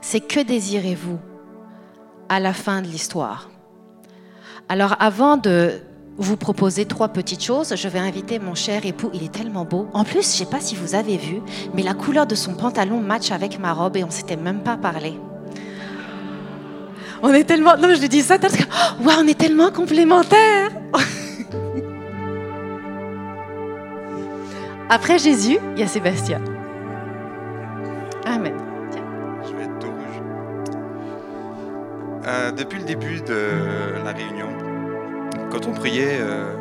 c'est 0.00 0.20
que 0.20 0.40
désirez-vous 0.40 1.18
à 2.28 2.40
la 2.40 2.52
fin 2.52 2.82
de 2.82 2.86
l'histoire? 2.86 3.50
Alors 4.68 4.96
avant 5.00 5.36
de 5.36 5.80
vous 6.18 6.36
proposer 6.36 6.84
trois 6.84 7.08
petites 7.08 7.42
choses, 7.42 7.74
je 7.76 7.88
vais 7.88 8.00
inviter 8.00 8.38
mon 8.38 8.54
cher 8.54 8.84
époux, 8.84 9.10
il 9.14 9.22
est 9.22 9.32
tellement 9.32 9.64
beau. 9.64 9.88
En 9.92 10.04
plus, 10.04 10.14
je 10.14 10.18
ne 10.18 10.22
sais 10.22 10.46
pas 10.46 10.60
si 10.60 10.74
vous 10.74 10.94
avez 10.94 11.16
vu, 11.16 11.40
mais 11.74 11.82
la 11.82 11.94
couleur 11.94 12.26
de 12.26 12.34
son 12.34 12.54
pantalon 12.54 13.00
match 13.00 13.30
avec 13.30 13.58
ma 13.60 13.72
robe 13.72 13.96
et 13.96 14.04
on 14.04 14.10
s'était 14.10 14.36
même 14.36 14.62
pas 14.62 14.76
parlé. 14.76 15.14
On 17.22 17.32
est 17.32 17.44
tellement. 17.44 17.76
Non, 17.76 17.94
je 17.94 18.00
lui 18.00 18.08
dis 18.08 18.22
ça, 18.22 18.36
oh, 18.40 19.10
on 19.18 19.26
est 19.26 19.38
tellement 19.38 19.70
complémentaires. 19.70 20.70
Après 24.88 25.18
Jésus, 25.18 25.58
il 25.74 25.80
y 25.80 25.82
a 25.82 25.88
Sébastien. 25.88 26.40
Euh, 32.28 32.50
depuis 32.50 32.78
le 32.78 32.84
début 32.84 33.22
de 33.22 34.04
la 34.04 34.12
réunion, 34.12 34.48
quand 35.50 35.66
on 35.66 35.72
priait 35.72 36.18
euh, 36.20 36.52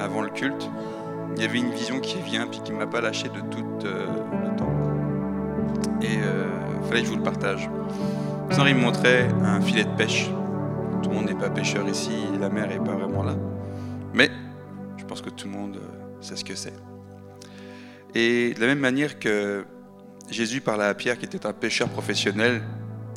avant 0.00 0.22
le 0.22 0.30
culte, 0.30 0.70
il 1.36 1.42
y 1.42 1.44
avait 1.44 1.58
une 1.58 1.70
vision 1.70 2.00
qui 2.00 2.18
vient 2.22 2.46
puis 2.46 2.60
qui 2.64 2.72
ne 2.72 2.78
m'a 2.78 2.86
pas 2.86 3.02
lâché 3.02 3.28
de 3.28 3.40
tout 3.40 3.86
euh, 3.86 4.06
le 4.42 4.56
temps. 4.56 4.72
Et 6.00 6.14
il 6.14 6.88
fallait 6.88 7.00
que 7.00 7.06
je 7.06 7.12
vous 7.12 7.18
le 7.18 7.22
partage. 7.22 7.68
Il 8.50 8.74
me 8.74 8.80
montrait 8.80 9.28
un 9.42 9.60
filet 9.60 9.84
de 9.84 9.94
pêche. 9.96 10.30
Tout 11.02 11.10
le 11.10 11.16
monde 11.16 11.26
n'est 11.26 11.34
pas 11.34 11.50
pêcheur 11.50 11.86
ici, 11.86 12.12
la 12.40 12.48
mer 12.48 12.68
n'est 12.68 12.78
pas 12.78 12.94
vraiment 12.94 13.22
là. 13.22 13.34
Mais 14.14 14.30
je 14.96 15.04
pense 15.04 15.20
que 15.20 15.30
tout 15.30 15.46
le 15.46 15.52
monde 15.52 15.78
sait 16.20 16.36
ce 16.36 16.44
que 16.44 16.54
c'est. 16.54 16.74
Et 18.14 18.54
de 18.54 18.60
la 18.60 18.68
même 18.68 18.78
manière 18.78 19.18
que 19.18 19.66
Jésus 20.30 20.62
parlait 20.62 20.84
à 20.84 20.94
Pierre, 20.94 21.18
qui 21.18 21.26
était 21.26 21.46
un 21.46 21.52
pêcheur 21.52 21.88
professionnel, 21.88 22.62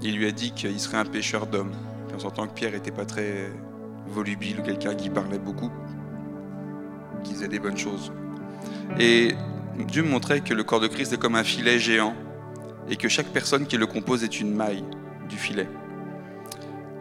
il 0.04 0.18
lui 0.18 0.28
a 0.28 0.32
dit 0.32 0.52
qu'il 0.52 0.80
serait 0.80 0.98
un 0.98 1.06
pêcheur 1.06 1.48
d'hommes. 1.48 1.74
On 2.14 2.20
s'entend 2.20 2.48
que 2.48 2.54
Pierre 2.54 2.72
n'était 2.72 2.92
pas 2.92 3.06
très 3.06 3.52
volubile 4.08 4.60
ou 4.60 4.64
quelqu'un 4.64 4.96
qui 4.96 5.10
parlait 5.10 5.40
beaucoup, 5.40 5.72
qui 7.24 7.34
faisait 7.34 7.48
des 7.48 7.60
bonnes 7.60 7.78
choses. 7.78 8.12
Et 9.00 9.36
Dieu 9.88 10.04
montrait 10.04 10.42
que 10.42 10.54
le 10.54 10.64
corps 10.64 10.80
de 10.80 10.88
Christ 10.88 11.14
est 11.14 11.20
comme 11.20 11.36
un 11.36 11.44
filet 11.44 11.78
géant 11.78 12.16
et 12.90 12.96
que 12.96 13.08
chaque 13.08 13.28
personne 13.28 13.68
qui 13.68 13.78
le 13.78 13.86
compose 13.86 14.24
est 14.24 14.40
une 14.40 14.54
maille 14.54 14.84
du 15.30 15.38
filet. 15.38 15.68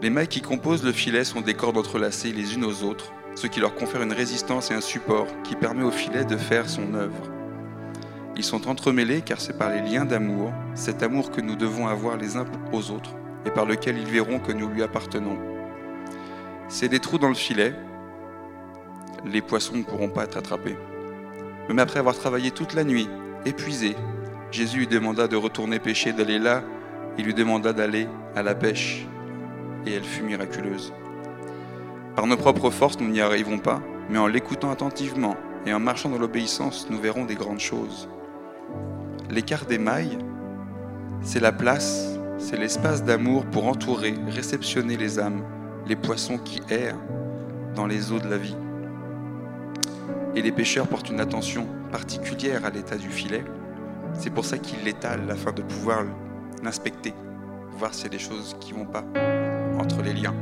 Les 0.02 0.10
mailles 0.10 0.28
qui 0.28 0.42
composent 0.42 0.84
le 0.84 0.92
filet 0.92 1.24
sont 1.24 1.40
des 1.40 1.54
cordes 1.54 1.78
entrelacées 1.78 2.32
les 2.32 2.54
unes 2.54 2.64
aux 2.64 2.82
autres, 2.82 3.12
ce 3.34 3.46
qui 3.46 3.60
leur 3.60 3.74
confère 3.74 4.02
une 4.02 4.12
résistance 4.12 4.70
et 4.70 4.74
un 4.74 4.82
support 4.82 5.26
qui 5.42 5.54
permet 5.56 5.84
au 5.84 5.90
filet 5.90 6.24
de 6.24 6.36
faire 6.36 6.68
son 6.68 6.92
œuvre. 6.94 7.35
Ils 8.36 8.44
sont 8.44 8.68
entremêlés 8.68 9.22
car 9.22 9.40
c'est 9.40 9.56
par 9.56 9.70
les 9.70 9.80
liens 9.80 10.04
d'amour, 10.04 10.52
cet 10.74 11.02
amour 11.02 11.30
que 11.30 11.40
nous 11.40 11.56
devons 11.56 11.88
avoir 11.88 12.16
les 12.16 12.36
uns 12.36 12.44
aux 12.72 12.90
autres 12.90 13.14
et 13.46 13.50
par 13.50 13.64
lequel 13.64 13.96
ils 13.98 14.06
verront 14.06 14.38
que 14.38 14.52
nous 14.52 14.68
lui 14.68 14.82
appartenons. 14.82 15.38
C'est 16.68 16.88
des 16.88 17.00
trous 17.00 17.18
dans 17.18 17.28
le 17.28 17.34
filet, 17.34 17.74
les 19.24 19.40
poissons 19.40 19.76
ne 19.76 19.84
pourront 19.84 20.08
pas 20.08 20.24
être 20.24 20.36
attrapés. 20.36 20.76
Même 21.68 21.78
après 21.78 21.98
avoir 21.98 22.16
travaillé 22.16 22.50
toute 22.50 22.74
la 22.74 22.84
nuit, 22.84 23.08
épuisé, 23.44 23.96
Jésus 24.50 24.78
lui 24.78 24.86
demanda 24.86 25.28
de 25.28 25.36
retourner 25.36 25.78
pêcher, 25.78 26.12
d'aller 26.12 26.38
là 26.38 26.62
il 27.18 27.24
lui 27.24 27.34
demanda 27.34 27.72
d'aller 27.72 28.08
à 28.34 28.42
la 28.42 28.54
pêche, 28.54 29.06
et 29.86 29.92
elle 29.92 30.04
fut 30.04 30.22
miraculeuse. 30.22 30.92
Par 32.14 32.26
nos 32.26 32.36
propres 32.36 32.70
forces, 32.70 33.00
nous 33.00 33.08
n'y 33.08 33.20
arrivons 33.20 33.58
pas, 33.58 33.80
mais 34.10 34.18
en 34.18 34.26
l'écoutant 34.26 34.70
attentivement 34.70 35.36
et 35.64 35.72
en 35.72 35.80
marchant 35.80 36.10
dans 36.10 36.18
l'obéissance, 36.18 36.88
nous 36.90 36.98
verrons 36.98 37.24
des 37.24 37.34
grandes 37.34 37.60
choses. 37.60 38.08
L'écart 39.30 39.66
des 39.66 39.78
mailles, 39.78 40.18
c'est 41.22 41.40
la 41.40 41.52
place, 41.52 42.16
c'est 42.38 42.56
l'espace 42.56 43.02
d'amour 43.02 43.44
pour 43.46 43.66
entourer, 43.66 44.14
réceptionner 44.28 44.96
les 44.96 45.18
âmes, 45.18 45.42
les 45.86 45.96
poissons 45.96 46.38
qui 46.38 46.60
errent 46.68 47.00
dans 47.74 47.86
les 47.86 48.12
eaux 48.12 48.20
de 48.20 48.28
la 48.28 48.38
vie. 48.38 48.56
Et 50.36 50.42
les 50.42 50.52
pêcheurs 50.52 50.86
portent 50.86 51.10
une 51.10 51.20
attention 51.20 51.66
particulière 51.90 52.64
à 52.64 52.70
l'état 52.70 52.96
du 52.96 53.08
filet. 53.08 53.44
C'est 54.14 54.30
pour 54.30 54.44
ça 54.44 54.58
qu'ils 54.58 54.84
l'étalent 54.84 55.28
afin 55.30 55.52
de 55.52 55.62
pouvoir 55.62 56.04
l'inspecter, 56.62 57.12
voir 57.78 57.94
s'il 57.94 58.04
y 58.04 58.06
a 58.06 58.10
des 58.10 58.18
choses 58.18 58.56
qui 58.60 58.72
ne 58.72 58.78
vont 58.78 58.86
pas 58.86 59.04
entre 59.80 60.02
les 60.02 60.12
liens. 60.12 60.34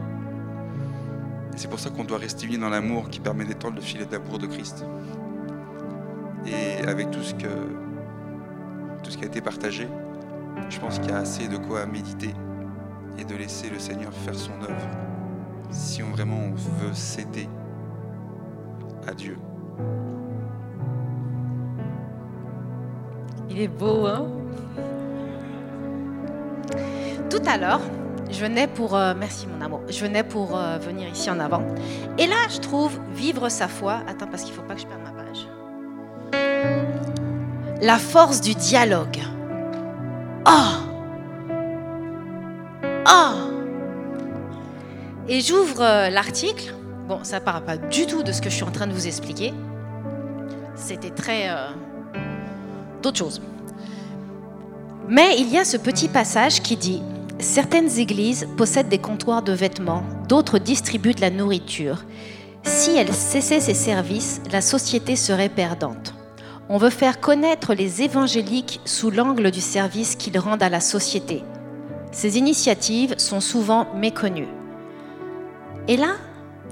Et 1.55 1.57
c'est 1.57 1.69
pour 1.69 1.81
ça 1.81 1.91
qu'on 1.91 2.05
doit 2.05 2.19
rester 2.19 2.47
unis 2.47 2.59
dans 2.59 2.69
l'amour 2.69 3.09
qui 3.09 3.21
permet 3.21 3.45
d'étendre 3.45 3.77
le 3.77 3.81
filet 3.81 4.05
d'amour 4.05 4.39
de 4.39 4.47
Christ. 4.47 4.85
Et 6.47 6.85
avec 6.87 7.11
tout 7.11 7.23
ce, 7.23 7.35
que, 7.35 7.49
tout 9.05 9.11
ce 9.11 9.19
qui 9.19 9.25
a 9.25 9.27
été 9.27 9.41
partagé, 9.41 9.87
je 10.71 10.81
pense 10.81 10.99
qu'il 10.99 11.11
y 11.11 11.13
a 11.13 11.19
assez 11.19 11.47
de 11.47 11.59
quoi 11.59 11.87
méditer 11.87 12.35
et 13.19 13.25
de 13.25 13.37
laisser 13.37 13.69
le 13.71 13.79
Seigneur 13.79 14.13
faire 14.13 14.35
son 14.35 14.53
œuvre 14.63 14.89
si 15.71 16.03
on 16.03 16.11
vraiment 16.11 16.51
veut 16.81 16.95
céder 16.95 17.49
à 19.07 19.13
Dieu. 19.13 19.37
Il 23.51 23.61
est 23.61 23.69
beau, 23.69 24.07
hein? 24.07 24.27
Tout 27.31 27.43
à 27.47 27.57
l'heure, 27.59 27.81
je 28.31 28.41
venais 28.41 28.67
pour... 28.67 28.97
Euh, 28.97 29.15
merci 29.17 29.47
mon 29.47 29.65
amour. 29.65 29.81
Je 29.89 30.01
venais 30.01 30.25
pour 30.25 30.57
euh, 30.57 30.79
venir 30.79 31.09
ici 31.09 31.31
en 31.31 31.39
avant. 31.39 31.63
Et 32.19 32.27
là, 32.27 32.49
je 32.49 32.59
trouve 32.59 32.99
vivre 33.13 33.49
sa 33.49 33.69
foi. 33.69 34.01
Attends, 34.09 34.27
parce 34.27 34.43
qu'il 34.43 34.55
ne 34.55 34.61
faut 34.61 34.67
pas 34.67 34.75
que 34.75 34.81
je 34.81 34.87
perde. 34.87 35.04
La 37.81 37.99
force 37.99 38.41
du 38.41 38.55
dialogue. 38.55 39.19
Oh 40.47 40.51
Oh 43.07 43.35
Et 45.29 45.41
j'ouvre 45.41 45.83
euh, 45.83 46.11
l'article. 46.11 46.75
Bon, 47.09 47.21
ça 47.25 47.41
ne 47.41 47.45
parle 47.45 47.65
pas 47.65 47.77
du 47.77 48.07
tout 48.07 48.23
de 48.23 48.33
ce 48.33 48.41
que 48.41 48.49
je 48.49 48.55
suis 48.55 48.65
en 48.65 48.71
train 48.71 48.87
de 48.87 48.93
vous 48.93 49.07
expliquer. 49.07 49.53
C'était 50.77 51.11
très... 51.11 51.51
Euh, 51.51 51.69
d'autres 53.03 53.19
choses. 53.19 53.43
Mais 55.09 55.37
il 55.39 55.51
y 55.51 55.59
a 55.59 55.65
ce 55.65 55.77
petit 55.77 56.09
passage 56.09 56.63
qui 56.63 56.77
dit 56.77 57.03
Certaines 57.41 57.99
églises 57.99 58.49
possèdent 58.57 58.89
des 58.89 58.99
comptoirs 58.99 59.43
de 59.43 59.53
vêtements, 59.53 60.05
d'autres 60.29 60.59
distribuent 60.59 61.21
la 61.21 61.31
nourriture. 61.31 62.05
Si 62.63 62.97
elles 62.97 63.13
cessaient 63.13 63.61
ces 63.61 63.75
services, 63.75 64.41
la 64.51 64.63
société 64.63 65.17
serait 65.17 65.51
perdante. 65.51 66.15
On 66.69 66.79
veut 66.79 66.91
faire 66.91 67.21
connaître 67.21 67.75
les 67.75 68.03
évangéliques 68.03 68.81
sous 68.87 69.11
l'angle 69.11 69.51
du 69.51 69.61
service 69.61 70.17
qu'ils 70.17 70.39
rendent 70.39 70.63
à 70.63 70.71
la 70.71 70.81
société. 70.81 71.43
Ces 72.11 72.39
initiatives 72.39 73.19
sont 73.19 73.41
souvent 73.41 73.87
méconnues. 73.95 74.49
Et 75.89 75.99
là, 75.99 76.15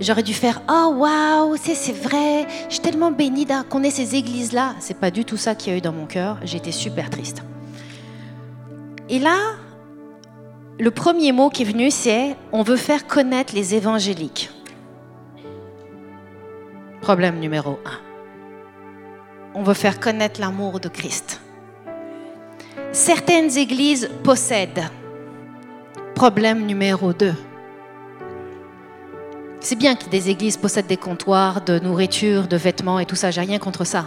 j'aurais 0.00 0.22
dû 0.22 0.32
faire 0.32 0.62
Oh 0.70 0.94
waouh, 0.96 1.56
c'est 1.56 1.92
vrai, 1.92 2.46
je 2.68 2.74
suis 2.74 2.82
tellement 2.82 3.10
bénie 3.10 3.46
qu'on 3.68 3.82
ait 3.82 3.90
ces 3.90 4.14
églises-là. 4.14 4.74
C'est 4.80 4.98
pas 4.98 5.10
du 5.10 5.26
tout 5.26 5.36
ça 5.36 5.54
qu'il 5.54 5.72
y 5.72 5.74
a 5.74 5.78
eu 5.78 5.82
dans 5.82 5.92
mon 5.92 6.06
cœur. 6.06 6.38
J'étais 6.42 6.72
super 6.72 7.10
triste. 7.10 7.42
Et 9.10 9.18
là, 9.18 9.36
le 10.78 10.90
premier 10.90 11.32
mot 11.32 11.50
qui 11.50 11.62
est 11.62 11.66
venu, 11.66 11.90
c'est 11.90 12.34
on 12.52 12.62
veut 12.62 12.76
faire 12.76 13.06
connaître 13.06 13.54
les 13.54 13.74
évangéliques. 13.74 14.50
Problème 17.02 17.40
numéro 17.40 17.78
un. 17.84 18.11
On 19.54 19.62
veut 19.62 19.74
faire 19.74 20.00
connaître 20.00 20.40
l'amour 20.40 20.80
de 20.80 20.88
Christ. 20.88 21.40
Certaines 22.90 23.56
églises 23.58 24.08
possèdent. 24.24 24.84
Problème 26.14 26.64
numéro 26.64 27.12
deux. 27.12 27.34
C'est 29.60 29.76
bien 29.76 29.94
que 29.94 30.08
des 30.08 30.30
églises 30.30 30.56
possèdent 30.56 30.86
des 30.86 30.96
comptoirs 30.96 31.60
de 31.60 31.78
nourriture, 31.78 32.48
de 32.48 32.56
vêtements 32.56 32.98
et 32.98 33.06
tout 33.06 33.14
ça, 33.14 33.30
j'ai 33.30 33.42
rien 33.42 33.58
contre 33.58 33.84
ça. 33.84 34.06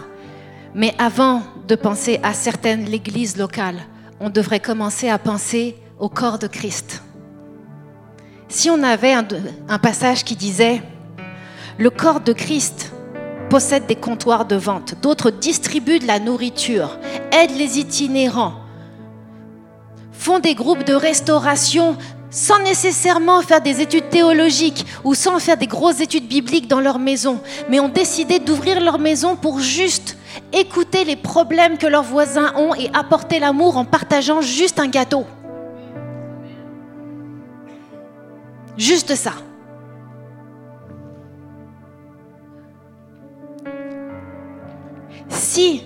Mais 0.74 0.94
avant 0.98 1.42
de 1.66 1.74
penser 1.76 2.20
à 2.22 2.34
certaines 2.34 2.92
églises 2.92 3.36
locales, 3.36 3.80
on 4.20 4.30
devrait 4.30 4.60
commencer 4.60 5.08
à 5.08 5.18
penser 5.18 5.76
au 5.98 6.08
corps 6.08 6.38
de 6.38 6.46
Christ. 6.46 7.02
Si 8.48 8.68
on 8.68 8.82
avait 8.82 9.12
un, 9.12 9.26
un 9.68 9.78
passage 9.78 10.24
qui 10.24 10.36
disait, 10.36 10.82
le 11.78 11.90
corps 11.90 12.20
de 12.20 12.32
Christ 12.32 12.92
possède 13.48 13.86
des 13.86 13.96
comptoirs 13.96 14.44
de 14.44 14.56
vente, 14.56 14.94
d'autres 15.02 15.30
distribuent 15.30 15.98
de 15.98 16.06
la 16.06 16.18
nourriture, 16.18 16.98
aident 17.32 17.56
les 17.56 17.78
itinérants, 17.78 18.54
font 20.12 20.38
des 20.38 20.54
groupes 20.54 20.84
de 20.84 20.94
restauration 20.94 21.96
sans 22.30 22.58
nécessairement 22.62 23.40
faire 23.42 23.60
des 23.60 23.80
études 23.80 24.10
théologiques 24.10 24.84
ou 25.04 25.14
sans 25.14 25.38
faire 25.38 25.56
des 25.56 25.66
grosses 25.66 26.00
études 26.00 26.28
bibliques 26.28 26.68
dans 26.68 26.80
leur 26.80 26.98
maison, 26.98 27.40
mais 27.68 27.80
ont 27.80 27.88
décidé 27.88 28.38
d'ouvrir 28.38 28.80
leur 28.80 28.98
maison 28.98 29.36
pour 29.36 29.60
juste 29.60 30.16
écouter 30.52 31.04
les 31.04 31.16
problèmes 31.16 31.78
que 31.78 31.86
leurs 31.86 32.02
voisins 32.02 32.52
ont 32.56 32.74
et 32.74 32.90
apporter 32.92 33.38
l'amour 33.38 33.76
en 33.76 33.84
partageant 33.84 34.40
juste 34.40 34.80
un 34.80 34.88
gâteau. 34.88 35.24
Juste 38.76 39.14
ça. 39.14 39.32
Si 45.56 45.84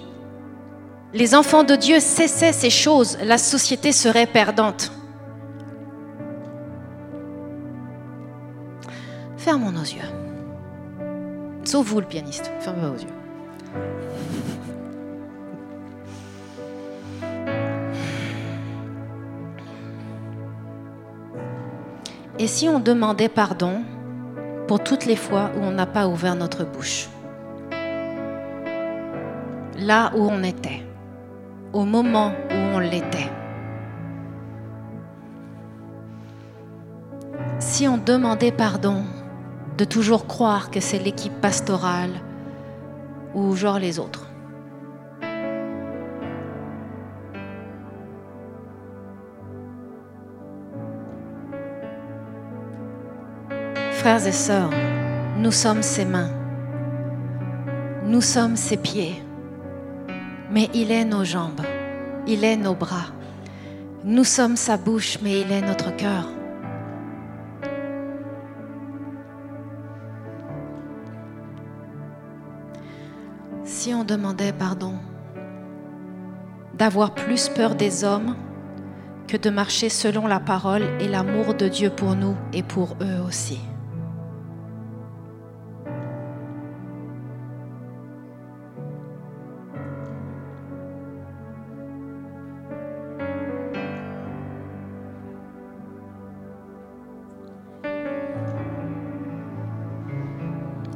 les 1.14 1.36
enfants 1.36 1.62
de 1.62 1.76
Dieu 1.76 2.00
cessaient 2.00 2.52
ces 2.52 2.70
choses, 2.70 3.16
la 3.22 3.38
société 3.38 3.92
serait 3.92 4.26
perdante. 4.26 4.90
Fermons 9.36 9.70
nos 9.70 9.82
yeux. 9.82 10.10
Sauf 11.62 11.86
vous, 11.86 12.00
le 12.00 12.06
pianiste. 12.06 12.50
Fermez 12.58 12.88
vos 12.88 12.96
yeux. 12.96 13.06
Et 22.40 22.48
si 22.48 22.68
on 22.68 22.80
demandait 22.80 23.28
pardon 23.28 23.82
pour 24.66 24.82
toutes 24.82 25.06
les 25.06 25.14
fois 25.14 25.52
où 25.56 25.60
on 25.60 25.70
n'a 25.70 25.86
pas 25.86 26.08
ouvert 26.08 26.34
notre 26.34 26.64
bouche? 26.64 27.08
Là 29.80 30.12
où 30.14 30.28
on 30.28 30.42
était, 30.42 30.82
au 31.72 31.86
moment 31.86 32.32
où 32.50 32.76
on 32.76 32.78
l'était. 32.80 33.30
Si 37.58 37.88
on 37.88 37.96
demandait 37.96 38.52
pardon 38.52 39.04
de 39.78 39.84
toujours 39.84 40.26
croire 40.26 40.70
que 40.70 40.80
c'est 40.80 40.98
l'équipe 40.98 41.32
pastorale 41.40 42.10
ou 43.34 43.56
genre 43.56 43.78
les 43.78 43.98
autres. 43.98 44.26
Frères 53.92 54.26
et 54.26 54.32
sœurs, 54.32 54.72
nous 55.38 55.52
sommes 55.52 55.82
ses 55.82 56.04
mains, 56.04 56.30
nous 58.04 58.20
sommes 58.20 58.56
ses 58.56 58.76
pieds, 58.76 59.22
mais 60.50 60.68
il 60.74 60.90
est 60.90 61.04
nos 61.04 61.24
jambes, 61.24 61.60
il 62.26 62.44
est 62.44 62.56
nos 62.56 62.74
bras. 62.74 63.06
Nous 64.04 64.24
sommes 64.24 64.56
sa 64.56 64.76
bouche, 64.76 65.18
mais 65.22 65.40
il 65.40 65.52
est 65.52 65.60
notre 65.62 65.94
cœur. 65.96 66.26
Si 73.64 73.94
on 73.94 74.04
demandait 74.04 74.52
pardon, 74.52 74.94
d'avoir 76.74 77.14
plus 77.14 77.48
peur 77.48 77.74
des 77.74 78.04
hommes 78.04 78.36
que 79.28 79.36
de 79.36 79.50
marcher 79.50 79.88
selon 79.88 80.26
la 80.26 80.40
parole 80.40 80.82
et 80.98 81.06
l'amour 81.06 81.54
de 81.54 81.68
Dieu 81.68 81.90
pour 81.90 82.16
nous 82.16 82.36
et 82.52 82.62
pour 82.62 82.96
eux 83.00 83.20
aussi. 83.26 83.60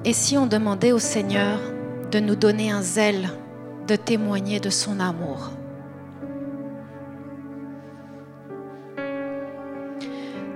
Et 0.07 0.13
si 0.13 0.37
on 0.37 0.47
demandait 0.47 0.93
au 0.93 0.99
Seigneur 0.99 1.59
de 2.11 2.21
nous 2.21 2.37
donner 2.37 2.71
un 2.71 2.83
zèle 2.83 3.31
de 3.87 3.97
témoigner 3.97 4.61
de 4.61 4.69
son 4.69 5.01
amour? 5.01 5.51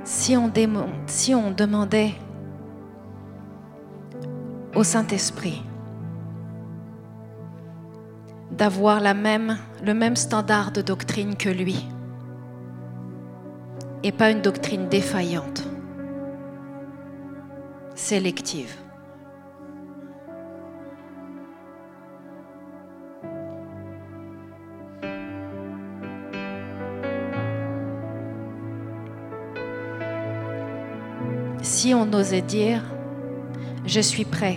Si 0.05 0.37
on, 0.37 1.51
demandait 1.51 2.13
au 4.75 4.85
Saint-Esprit 4.85 5.63
d'avoir 8.51 9.01
le 9.01 9.95
même 9.95 10.17
standard 10.17 10.73
de 10.73 10.83
doctrine 10.83 11.35
que 11.37 11.49
lui 11.49 11.89
et 14.03 14.13
pas 14.13 14.31
une 14.31 14.43
doctrine 14.43 14.89
défaillante, 14.89 15.67
sélective. 17.95 18.77
Si 31.89 31.95
on 31.95 32.13
osait 32.13 32.43
dire, 32.43 32.83
je 33.87 34.01
suis 34.01 34.27
prêt 34.27 34.57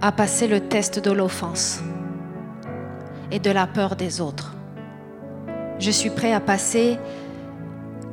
à 0.00 0.12
passer 0.12 0.46
le 0.46 0.60
test 0.60 1.00
de 1.00 1.10
l'offense 1.10 1.82
et 3.32 3.40
de 3.40 3.50
la 3.50 3.66
peur 3.66 3.96
des 3.96 4.20
autres. 4.20 4.54
Je 5.80 5.90
suis 5.90 6.10
prêt 6.10 6.32
à 6.32 6.38
passer 6.38 7.00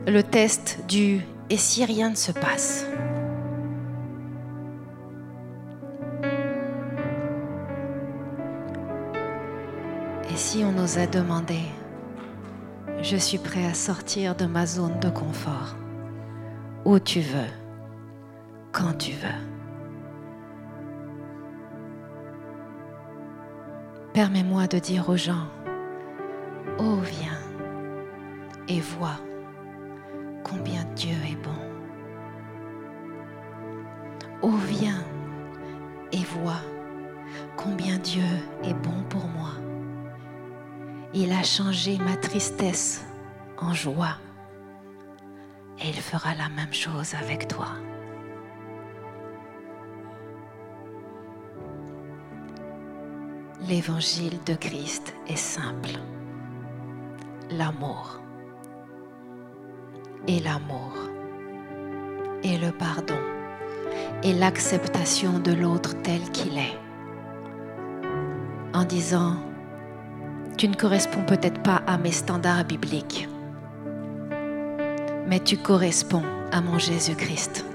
le 0.08 0.24
test 0.24 0.80
du 0.88 1.22
et 1.52 1.58
si 1.58 1.86
rien 1.86 2.10
ne 2.10 2.16
se 2.16 2.32
passe? 2.32 2.88
Et 10.32 10.36
si 10.36 10.66
on 10.66 10.76
osait 10.84 11.06
demander, 11.06 11.66
je 13.04 13.16
suis 13.16 13.38
prêt 13.38 13.68
à 13.68 13.76
sortir 13.76 14.34
de 14.34 14.48
ma 14.48 14.66
zone 14.66 15.00
de 15.00 15.10
confort 15.10 15.76
où 16.86 17.00
tu 17.00 17.20
veux, 17.20 17.52
quand 18.72 18.94
tu 18.94 19.12
veux. 19.12 19.42
Permets-moi 24.14 24.68
de 24.68 24.80
dire 24.80 25.10
aux 25.10 25.18
gens, 25.18 25.48
oh 26.78 27.00
viens, 27.04 27.40
et 28.68 28.80
vois 28.80 29.20
combien 30.44 30.86
Dieu 30.96 31.16
est 31.30 31.36
bon. 31.36 31.52
Oh, 34.42 34.52
viens 34.68 35.04
et 36.12 36.24
vois 36.24 36.62
combien 37.58 37.98
Dieu 37.98 38.24
est 38.64 38.76
bon 38.76 39.04
pour 39.10 39.26
moi. 39.28 39.54
Il 41.14 41.32
a 41.32 41.42
changé 41.42 41.98
ma 41.98 42.16
tristesse 42.16 43.04
en 43.58 43.74
joie. 43.74 44.18
Et 45.86 45.90
il 45.90 46.02
fera 46.02 46.34
la 46.34 46.50
même 46.50 46.74
chose 46.74 47.14
avec 47.14 47.48
toi. 47.48 47.68
L'évangile 53.70 54.40
de 54.48 54.56
Christ 54.56 55.14
est 55.28 55.36
simple. 55.36 56.00
L'amour. 57.52 58.20
Et 60.28 60.40
l'amour. 60.40 60.94
Et 62.42 62.58
le 62.58 62.72
pardon. 62.72 63.20
Et 64.24 64.34
l'acceptation 64.34 65.38
de 65.38 65.54
l'autre 65.54 66.02
tel 66.02 66.22
qu'il 66.32 66.58
est. 66.58 66.80
En 68.74 68.86
disant, 68.86 69.36
tu 70.58 70.68
ne 70.68 70.74
corresponds 70.74 71.26
peut-être 71.26 71.62
pas 71.62 71.84
à 71.86 72.00
mes 72.00 72.12
standards 72.12 72.66
bibliques, 72.66 73.30
mais 75.28 75.40
tu 75.40 75.58
corresponds 75.58 76.24
à 76.52 76.62
mon 76.62 76.78
Jésus-Christ. 76.78 77.66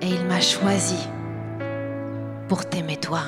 Et 0.00 0.08
il 0.08 0.24
m'a 0.26 0.40
choisi 0.40 0.96
pour 2.48 2.64
t'aimer 2.64 2.96
toi. 2.96 3.22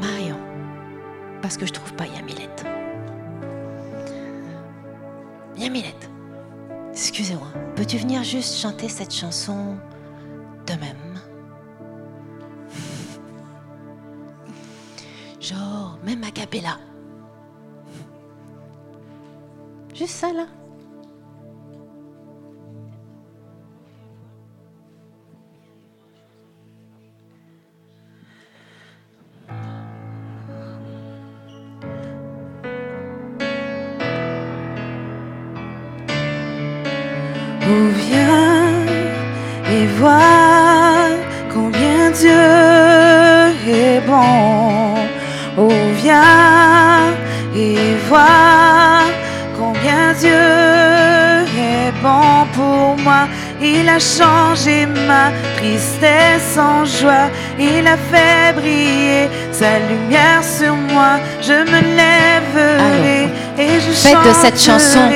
Marion, 0.00 0.36
parce 1.42 1.56
que 1.56 1.66
je 1.66 1.72
trouve 1.72 1.92
pas 1.94 2.06
Yamilette. 2.06 2.64
Yamilette, 5.56 6.10
excusez-moi, 6.92 7.48
peux-tu 7.74 7.96
venir 7.96 8.22
juste 8.22 8.60
chanter 8.60 8.88
cette 8.88 9.12
chanson 9.12 9.76
de 64.24 64.32
cette 64.32 64.60
chanson 64.60 65.10